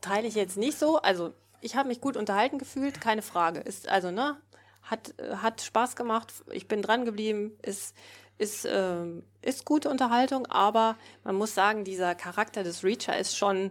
teile 0.00 0.26
ich 0.26 0.34
jetzt 0.34 0.56
nicht 0.56 0.78
so. 0.78 0.96
Also 1.00 1.32
ich 1.60 1.76
habe 1.76 1.88
mich 1.88 2.00
gut 2.00 2.16
unterhalten 2.16 2.58
gefühlt, 2.58 3.00
keine 3.00 3.22
Frage. 3.22 3.60
Ist 3.60 3.88
also 3.88 4.10
ne, 4.10 4.36
hat 4.82 5.14
äh, 5.18 5.36
hat 5.36 5.60
Spaß 5.60 5.96
gemacht. 5.96 6.32
Ich 6.50 6.66
bin 6.66 6.82
dran 6.82 7.04
geblieben. 7.04 7.52
Ist 7.62 7.94
ist 8.38 8.66
ähm, 8.68 9.22
ist 9.42 9.64
gute 9.66 9.90
Unterhaltung, 9.90 10.46
aber 10.46 10.96
man 11.24 11.36
muss 11.36 11.54
sagen, 11.54 11.84
dieser 11.84 12.14
Charakter 12.14 12.64
des 12.64 12.82
Reacher 12.84 13.18
ist 13.18 13.36
schon 13.36 13.70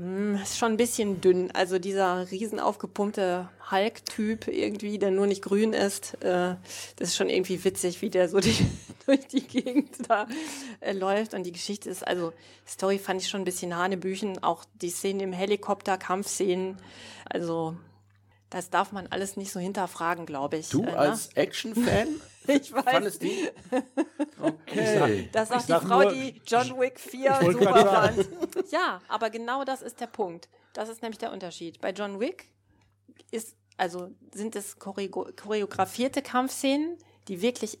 hm, 0.00 0.36
ist 0.36 0.56
schon 0.56 0.72
ein 0.72 0.76
bisschen 0.78 1.20
dünn. 1.20 1.50
Also 1.50 1.78
dieser 1.78 2.30
riesen 2.30 2.58
aufgepumpte 2.58 3.50
Hulk-Typ 3.70 4.48
irgendwie, 4.48 4.98
der 4.98 5.10
nur 5.10 5.26
nicht 5.26 5.42
grün 5.42 5.74
ist, 5.74 6.14
äh, 6.24 6.56
das 6.96 7.08
ist 7.08 7.16
schon 7.16 7.28
irgendwie 7.28 7.62
witzig, 7.62 8.00
wie 8.00 8.08
der 8.08 8.30
so 8.30 8.40
die, 8.40 8.56
durch 9.06 9.26
die 9.28 9.46
Gegend 9.46 10.08
da 10.08 10.26
äh, 10.80 10.92
läuft. 10.92 11.34
Und 11.34 11.42
die 11.42 11.52
Geschichte 11.52 11.90
ist, 11.90 12.06
also 12.06 12.32
Story 12.66 12.98
fand 12.98 13.20
ich 13.20 13.28
schon 13.28 13.42
ein 13.42 13.44
bisschen 13.44 13.76
Hanebüchen. 13.76 14.42
Auch 14.42 14.64
die 14.80 14.88
Szenen 14.88 15.20
im 15.20 15.32
Helikopter, 15.34 15.98
Kampfszenen. 15.98 16.78
Also 17.26 17.76
das 18.48 18.70
darf 18.70 18.92
man 18.92 19.06
alles 19.08 19.36
nicht 19.36 19.52
so 19.52 19.60
hinterfragen, 19.60 20.24
glaube 20.24 20.56
ich. 20.56 20.70
Du 20.70 20.82
äh, 20.82 20.86
ne? 20.86 20.96
als 20.96 21.28
Action-Fan 21.34 22.08
Ich 22.46 22.72
weiß. 22.72 22.84
fandest 22.84 23.22
die? 23.22 23.48
Okay. 24.40 25.28
Das 25.32 25.48
sagt 25.48 25.68
die 25.68 25.72
Frau, 25.72 26.02
nur- 26.02 26.12
die 26.12 26.40
John 26.46 26.78
Wick 26.80 26.98
4 26.98 27.38
wollte 27.42 27.58
super 27.64 27.86
fand. 27.86 28.28
Ja, 28.70 29.00
aber 29.08 29.30
genau 29.30 29.64
das 29.64 29.82
ist 29.82 30.00
der 30.00 30.06
Punkt. 30.06 30.48
Das 30.72 30.88
ist 30.88 31.02
nämlich 31.02 31.18
der 31.18 31.32
Unterschied. 31.32 31.80
Bei 31.80 31.90
John 31.90 32.20
Wick 32.20 32.46
ist, 33.30 33.56
also 33.76 34.10
sind 34.32 34.56
es 34.56 34.78
choreo 34.78 35.08
choreografierte 35.40 36.22
Kampfszenen, 36.22 36.96
die 37.28 37.42
wirklich 37.42 37.78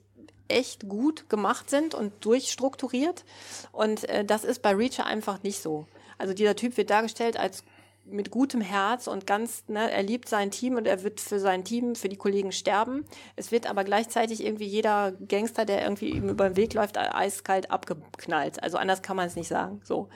echt 0.48 0.88
gut 0.88 1.28
gemacht 1.28 1.70
sind 1.70 1.94
und 1.94 2.24
durchstrukturiert. 2.24 3.24
Und 3.72 4.08
äh, 4.08 4.24
das 4.24 4.44
ist 4.44 4.62
bei 4.62 4.74
Reacher 4.74 5.06
einfach 5.06 5.42
nicht 5.42 5.62
so. 5.62 5.86
Also 6.18 6.34
dieser 6.34 6.56
Typ 6.56 6.76
wird 6.76 6.90
dargestellt 6.90 7.38
als 7.38 7.62
mit 8.04 8.30
gutem 8.30 8.60
Herz 8.60 9.06
und 9.06 9.26
ganz, 9.26 9.64
ne, 9.68 9.90
er 9.90 10.02
liebt 10.02 10.28
sein 10.28 10.50
Team 10.50 10.76
und 10.76 10.86
er 10.86 11.02
wird 11.02 11.20
für 11.20 11.38
sein 11.38 11.64
Team, 11.64 11.94
für 11.94 12.08
die 12.08 12.16
Kollegen 12.16 12.52
sterben. 12.52 13.04
Es 13.36 13.52
wird 13.52 13.68
aber 13.68 13.84
gleichzeitig 13.84 14.44
irgendwie 14.44 14.66
jeder 14.66 15.12
Gangster, 15.12 15.64
der 15.64 15.82
irgendwie 15.82 16.10
ihm 16.10 16.28
über 16.28 16.48
den 16.50 16.56
Weg 16.56 16.74
läuft, 16.74 16.98
eiskalt 16.98 17.70
abgeknallt. 17.70 18.62
Also 18.62 18.78
anders 18.78 19.02
kann 19.02 19.16
man 19.16 19.26
es 19.26 19.36
nicht 19.36 19.48
sagen. 19.48 19.80
So. 19.84 20.08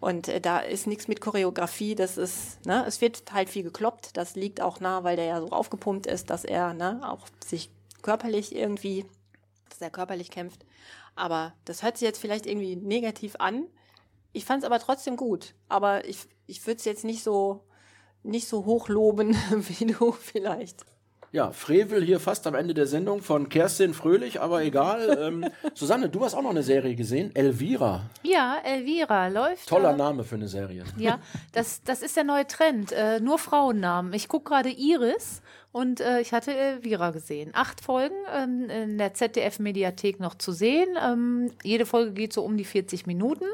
Und 0.00 0.28
äh, 0.28 0.40
da 0.40 0.58
ist 0.58 0.86
nichts 0.86 1.08
mit 1.08 1.20
Choreografie, 1.20 1.94
das 1.94 2.16
ist, 2.16 2.64
ne, 2.66 2.84
es 2.86 3.00
wird 3.00 3.22
halt 3.32 3.48
viel 3.48 3.62
gekloppt. 3.62 4.16
Das 4.16 4.36
liegt 4.36 4.60
auch 4.60 4.80
nah, 4.80 5.04
weil 5.04 5.16
der 5.16 5.26
ja 5.26 5.40
so 5.40 5.48
aufgepumpt 5.48 6.06
ist, 6.06 6.30
dass 6.30 6.44
er, 6.44 6.74
ne, 6.74 7.00
auch 7.04 7.26
sich 7.44 7.70
körperlich 8.02 8.54
irgendwie, 8.54 9.04
dass 9.68 9.80
er 9.80 9.90
körperlich 9.90 10.30
kämpft. 10.30 10.64
Aber 11.16 11.52
das 11.64 11.82
hört 11.82 11.98
sich 11.98 12.06
jetzt 12.06 12.20
vielleicht 12.20 12.46
irgendwie 12.46 12.76
negativ 12.76 13.36
an. 13.38 13.66
Ich 14.34 14.44
fand 14.44 14.62
es 14.62 14.66
aber 14.66 14.80
trotzdem 14.80 15.16
gut. 15.16 15.54
Aber 15.68 16.06
ich, 16.06 16.26
ich 16.46 16.66
würde 16.66 16.78
es 16.78 16.84
jetzt 16.84 17.04
nicht 17.04 17.22
so, 17.22 17.64
nicht 18.22 18.48
so 18.48 18.66
hoch 18.66 18.88
loben 18.88 19.34
wie 19.50 19.86
du 19.86 20.12
vielleicht. 20.12 20.84
Ja, 21.30 21.50
Frevel 21.50 22.04
hier 22.04 22.20
fast 22.20 22.46
am 22.46 22.54
Ende 22.54 22.74
der 22.74 22.86
Sendung 22.86 23.20
von 23.20 23.48
Kerstin 23.48 23.92
Fröhlich, 23.92 24.40
aber 24.40 24.62
egal. 24.62 25.18
Ähm, 25.20 25.46
Susanne, 25.74 26.08
du 26.08 26.24
hast 26.24 26.34
auch 26.34 26.42
noch 26.42 26.50
eine 26.50 26.62
Serie 26.62 26.94
gesehen, 26.94 27.34
Elvira. 27.34 28.02
Ja, 28.22 28.58
Elvira 28.62 29.28
läuft. 29.28 29.68
Toller 29.68 29.94
äh, 29.94 29.96
Name 29.96 30.22
für 30.22 30.36
eine 30.36 30.46
Serie. 30.46 30.84
Ja, 30.96 31.18
das, 31.52 31.82
das 31.82 32.02
ist 32.02 32.16
der 32.16 32.22
neue 32.22 32.46
Trend. 32.46 32.92
Äh, 32.92 33.18
nur 33.20 33.38
Frauennamen. 33.38 34.12
Ich 34.12 34.28
gucke 34.28 34.50
gerade 34.50 34.70
Iris 34.70 35.42
und 35.74 36.00
äh, 36.00 36.20
ich 36.20 36.32
hatte 36.32 36.54
Elvira 36.54 37.10
gesehen. 37.10 37.50
Acht 37.52 37.80
Folgen 37.80 38.14
ähm, 38.32 38.70
in 38.70 38.96
der 38.96 39.12
ZDF-Mediathek 39.12 40.20
noch 40.20 40.36
zu 40.36 40.52
sehen. 40.52 40.96
Ähm, 41.04 41.50
jede 41.64 41.84
Folge 41.84 42.12
geht 42.12 42.32
so 42.32 42.44
um 42.44 42.56
die 42.56 42.64
40 42.64 43.08
Minuten. 43.08 43.46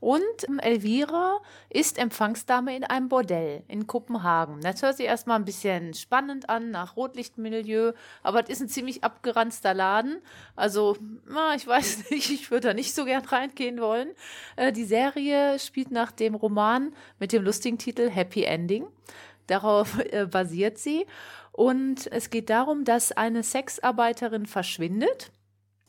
Und 0.00 0.20
ähm, 0.48 0.58
Elvira 0.58 1.38
ist 1.68 1.96
Empfangsdame 1.96 2.74
in 2.74 2.82
einem 2.82 3.08
Bordell 3.08 3.62
in 3.68 3.86
Kopenhagen. 3.86 4.60
Das 4.62 4.82
hört 4.82 4.96
sich 4.96 5.06
erstmal 5.06 5.38
ein 5.38 5.44
bisschen 5.44 5.94
spannend 5.94 6.50
an, 6.50 6.72
nach 6.72 6.96
Rotlichtmilieu, 6.96 7.92
aber 8.24 8.42
es 8.42 8.48
ist 8.48 8.62
ein 8.62 8.68
ziemlich 8.68 9.04
abgeranzter 9.04 9.72
Laden. 9.72 10.20
Also, 10.56 10.96
na, 11.28 11.54
ich 11.54 11.68
weiß 11.68 11.98
nicht, 12.10 12.32
ich 12.32 12.50
würde 12.50 12.66
da 12.66 12.74
nicht 12.74 12.96
so 12.96 13.04
gern 13.04 13.24
reingehen 13.24 13.80
wollen. 13.80 14.08
Äh, 14.56 14.72
die 14.72 14.84
Serie 14.84 15.56
spielt 15.60 15.92
nach 15.92 16.10
dem 16.10 16.34
Roman 16.34 16.92
mit 17.20 17.30
dem 17.30 17.44
lustigen 17.44 17.78
Titel 17.78 18.10
Happy 18.10 18.42
Ending. 18.42 18.88
Darauf 19.50 19.98
äh, 19.98 20.26
basiert 20.26 20.78
sie. 20.78 21.06
Und 21.52 22.10
es 22.12 22.30
geht 22.30 22.50
darum, 22.50 22.84
dass 22.84 23.12
eine 23.12 23.42
Sexarbeiterin 23.42 24.46
verschwindet, 24.46 25.30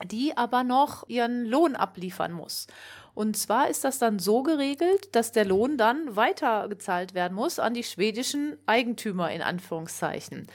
die 0.05 0.36
aber 0.36 0.64
noch 0.64 1.07
ihren 1.07 1.45
Lohn 1.45 1.76
abliefern 1.76 2.32
muss. 2.32 2.68
Und 3.14 3.38
zwar 3.38 3.70
ist 3.70 3.84
das 3.84 3.99
dann 3.99 4.20
so 4.20 4.41
geregelt, 4.41 5.16
dass 5.16 5.32
der 5.32 5.45
Lohn 5.45 5.78
dann 5.78 6.16
weitergezahlt 6.16 7.14
werden 7.14 7.36
muss 7.36 7.59
an 7.59 7.74
die 7.74 7.84
schwedischen 7.84 8.57
Eigentümer 8.66 9.32
in 9.32 9.41
Anführungszeichen. 9.41 10.47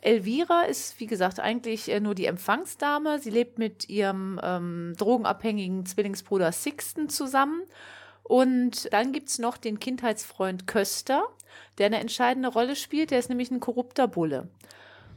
Elvira 0.00 0.62
ist, 0.62 1.00
wie 1.00 1.06
gesagt, 1.06 1.40
eigentlich 1.40 1.90
äh, 1.90 2.00
nur 2.00 2.14
die 2.14 2.26
Empfangsdame. 2.26 3.18
Sie 3.18 3.30
lebt 3.30 3.58
mit 3.58 3.88
ihrem 3.88 4.40
ähm, 4.42 4.94
drogenabhängigen 4.96 5.86
Zwillingsbruder 5.86 6.52
Sixten 6.52 7.08
zusammen. 7.08 7.62
Und 8.22 8.92
dann 8.92 9.12
gibt's 9.12 9.38
noch 9.38 9.56
den 9.56 9.80
Kindheitsfreund 9.80 10.66
Köster, 10.66 11.24
der 11.78 11.86
eine 11.86 12.00
entscheidende 12.00 12.48
Rolle 12.48 12.76
spielt. 12.76 13.10
Der 13.10 13.18
ist 13.18 13.28
nämlich 13.28 13.50
ein 13.50 13.60
korrupter 13.60 14.08
Bulle. 14.08 14.48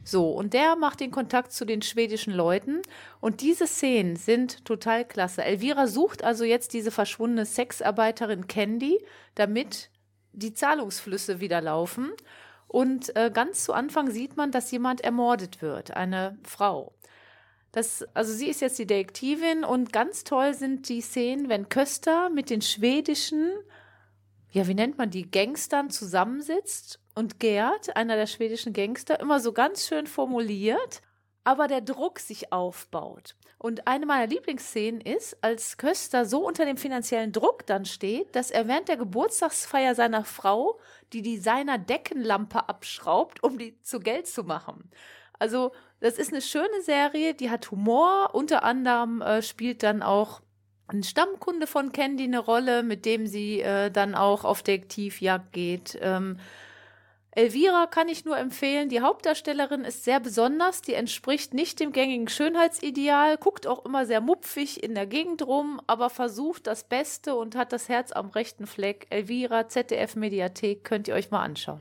So, 0.04 0.30
und 0.30 0.52
der 0.52 0.74
macht 0.76 1.00
den 1.00 1.12
Kontakt 1.12 1.52
zu 1.52 1.64
den 1.64 1.82
schwedischen 1.82 2.32
Leuten. 2.32 2.82
Und 3.20 3.40
diese 3.40 3.66
Szenen 3.66 4.16
sind 4.16 4.64
total 4.64 5.04
klasse. 5.04 5.44
Elvira 5.44 5.86
sucht 5.86 6.24
also 6.24 6.44
jetzt 6.44 6.72
diese 6.72 6.90
verschwundene 6.90 7.46
Sexarbeiterin 7.46 8.48
Candy, 8.48 8.98
damit 9.34 9.90
die 10.32 10.54
Zahlungsflüsse 10.54 11.40
wieder 11.40 11.60
laufen. 11.60 12.10
Und 12.66 13.14
äh, 13.16 13.30
ganz 13.32 13.64
zu 13.64 13.74
Anfang 13.74 14.10
sieht 14.10 14.36
man, 14.36 14.50
dass 14.50 14.70
jemand 14.70 15.02
ermordet 15.02 15.62
wird, 15.62 15.94
eine 15.94 16.38
Frau. 16.42 16.94
Das, 17.70 18.04
also 18.14 18.32
sie 18.32 18.48
ist 18.48 18.60
jetzt 18.60 18.78
die 18.78 18.86
Detektivin 18.86 19.64
und 19.64 19.92
ganz 19.92 20.24
toll 20.24 20.52
sind 20.54 20.88
die 20.88 21.00
Szenen, 21.00 21.48
wenn 21.48 21.68
Köster 21.68 22.28
mit 22.28 22.50
den 22.50 22.60
schwedischen, 22.60 23.50
ja, 24.52 24.66
wie 24.66 24.74
nennt 24.74 24.98
man 24.98 25.10
die, 25.10 25.30
Gangstern 25.30 25.90
zusammensitzt 25.90 27.00
und 27.14 27.40
Gerd, 27.40 27.96
einer 27.96 28.16
der 28.16 28.26
schwedischen 28.26 28.72
Gangster, 28.72 29.18
immer 29.18 29.40
so 29.40 29.52
ganz 29.52 29.86
schön 29.86 30.06
formuliert, 30.06 31.00
aber 31.42 31.68
der 31.68 31.80
Druck 31.80 32.18
sich 32.18 32.52
aufbaut. 32.52 33.34
Und 33.58 33.86
eine 33.86 34.06
meiner 34.06 34.26
Lieblingsszenen 34.26 35.00
ist, 35.00 35.42
als 35.42 35.76
Köster 35.76 36.26
so 36.26 36.46
unter 36.46 36.64
dem 36.64 36.76
finanziellen 36.76 37.32
Druck 37.32 37.64
dann 37.66 37.84
steht, 37.84 38.34
dass 38.34 38.50
er 38.50 38.68
während 38.68 38.88
der 38.88 38.96
Geburtstagsfeier 38.96 39.94
seiner 39.94 40.24
Frau 40.24 40.78
die 41.12 41.22
Designer-Deckenlampe 41.22 42.68
abschraubt, 42.68 43.42
um 43.42 43.58
die 43.58 43.80
zu 43.82 44.00
Geld 44.00 44.26
zu 44.26 44.42
machen. 44.42 44.90
Also, 45.38 45.72
das 46.00 46.18
ist 46.18 46.32
eine 46.32 46.42
schöne 46.42 46.82
Serie, 46.82 47.34
die 47.34 47.50
hat 47.50 47.70
Humor. 47.70 48.30
Unter 48.32 48.64
anderem 48.64 49.22
äh, 49.22 49.42
spielt 49.42 49.82
dann 49.82 50.02
auch 50.02 50.42
ein 50.92 51.02
Stammkunde 51.02 51.66
von 51.66 51.92
Candy 51.92 52.24
eine 52.24 52.38
Rolle, 52.38 52.82
mit 52.82 53.04
dem 53.04 53.26
sie 53.26 53.60
äh, 53.60 53.90
dann 53.90 54.14
auch 54.14 54.44
auf 54.44 54.62
Detektivjagd 54.62 55.52
geht. 55.52 55.98
Ähm, 56.00 56.38
Elvira 57.34 57.86
kann 57.86 58.08
ich 58.10 58.26
nur 58.26 58.36
empfehlen. 58.36 58.90
Die 58.90 59.00
Hauptdarstellerin 59.00 59.84
ist 59.84 60.04
sehr 60.04 60.20
besonders. 60.20 60.82
Die 60.82 60.92
entspricht 60.92 61.54
nicht 61.54 61.80
dem 61.80 61.92
gängigen 61.92 62.28
Schönheitsideal, 62.28 63.38
guckt 63.38 63.66
auch 63.66 63.86
immer 63.86 64.04
sehr 64.04 64.20
mupfig 64.20 64.82
in 64.82 64.94
der 64.94 65.06
Gegend 65.06 65.40
rum, 65.46 65.80
aber 65.86 66.10
versucht 66.10 66.66
das 66.66 66.84
Beste 66.84 67.34
und 67.34 67.56
hat 67.56 67.72
das 67.72 67.88
Herz 67.88 68.12
am 68.12 68.28
rechten 68.28 68.66
Fleck. 68.66 69.06
Elvira, 69.08 69.66
ZDF 69.66 70.14
Mediathek, 70.14 70.84
könnt 70.84 71.08
ihr 71.08 71.14
euch 71.14 71.30
mal 71.30 71.42
anschauen. 71.42 71.80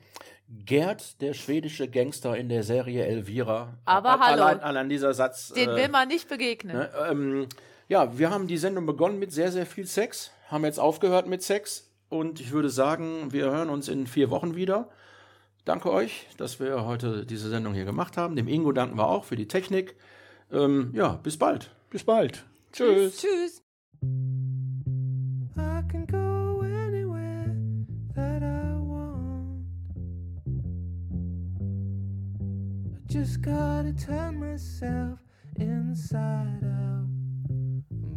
Gerd, 0.65 1.21
der 1.21 1.33
schwedische 1.33 1.89
Gangster 1.89 2.37
in 2.37 2.47
der 2.47 2.63
Serie 2.63 3.05
Elvira. 3.05 3.77
Aber 3.83 4.11
Al- 4.11 4.19
hallo. 4.19 4.43
Allein, 4.43 4.59
allein 4.61 4.89
dieser 4.89 5.13
Satz. 5.13 5.49
Den 5.49 5.69
äh, 5.69 5.75
will 5.75 5.89
man 5.89 6.07
nicht 6.07 6.29
begegnen. 6.29 6.77
Ne, 6.77 6.89
ähm, 7.09 7.47
ja, 7.91 8.17
wir 8.17 8.29
haben 8.29 8.47
die 8.47 8.57
Sendung 8.57 8.85
begonnen 8.85 9.19
mit 9.19 9.33
sehr, 9.33 9.51
sehr 9.51 9.65
viel 9.65 9.85
Sex, 9.85 10.31
haben 10.47 10.63
jetzt 10.63 10.79
aufgehört 10.79 11.27
mit 11.27 11.43
Sex 11.43 11.91
und 12.07 12.39
ich 12.39 12.53
würde 12.53 12.69
sagen, 12.69 13.33
wir 13.33 13.51
hören 13.51 13.69
uns 13.69 13.89
in 13.89 14.07
vier 14.07 14.29
Wochen 14.29 14.55
wieder. 14.55 14.87
Danke 15.65 15.91
euch, 15.91 16.25
dass 16.37 16.61
wir 16.61 16.85
heute 16.85 17.25
diese 17.25 17.49
Sendung 17.49 17.73
hier 17.73 17.83
gemacht 17.83 18.15
haben. 18.15 18.37
Dem 18.37 18.47
Ingo 18.47 18.71
danken 18.71 18.97
wir 18.97 19.09
auch 19.09 19.25
für 19.25 19.35
die 19.35 19.49
Technik. 19.49 19.97
Ähm, 20.53 20.91
ja, 20.93 21.19
bis 21.21 21.35
bald. 21.35 21.69
Bis 21.89 22.05
bald. 22.05 22.45
Tschüss. 22.71 23.17
Tschüss. 23.17 23.61
I 25.57 25.83
can 25.91 26.07
go 26.07 26.61
anywhere 26.61 27.53
that 28.15 28.41
I 28.41 28.79
want. 28.79 29.67
I 32.95 33.13
just 33.13 33.43
gotta 33.43 33.91
turn 33.91 34.39
myself 34.39 35.19
inside 35.57 36.63
out 36.63 37.00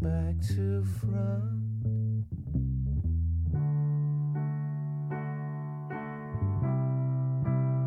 back 0.05 0.39
to 0.47 0.85
front. 1.01 1.63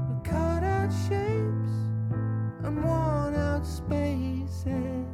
We 0.09 0.15
cut 0.24 0.63
out 0.63 0.91
shapes 0.91 1.76
and 2.63 2.84
worn 2.84 3.36
out 3.36 3.68
spaces. 3.68 5.05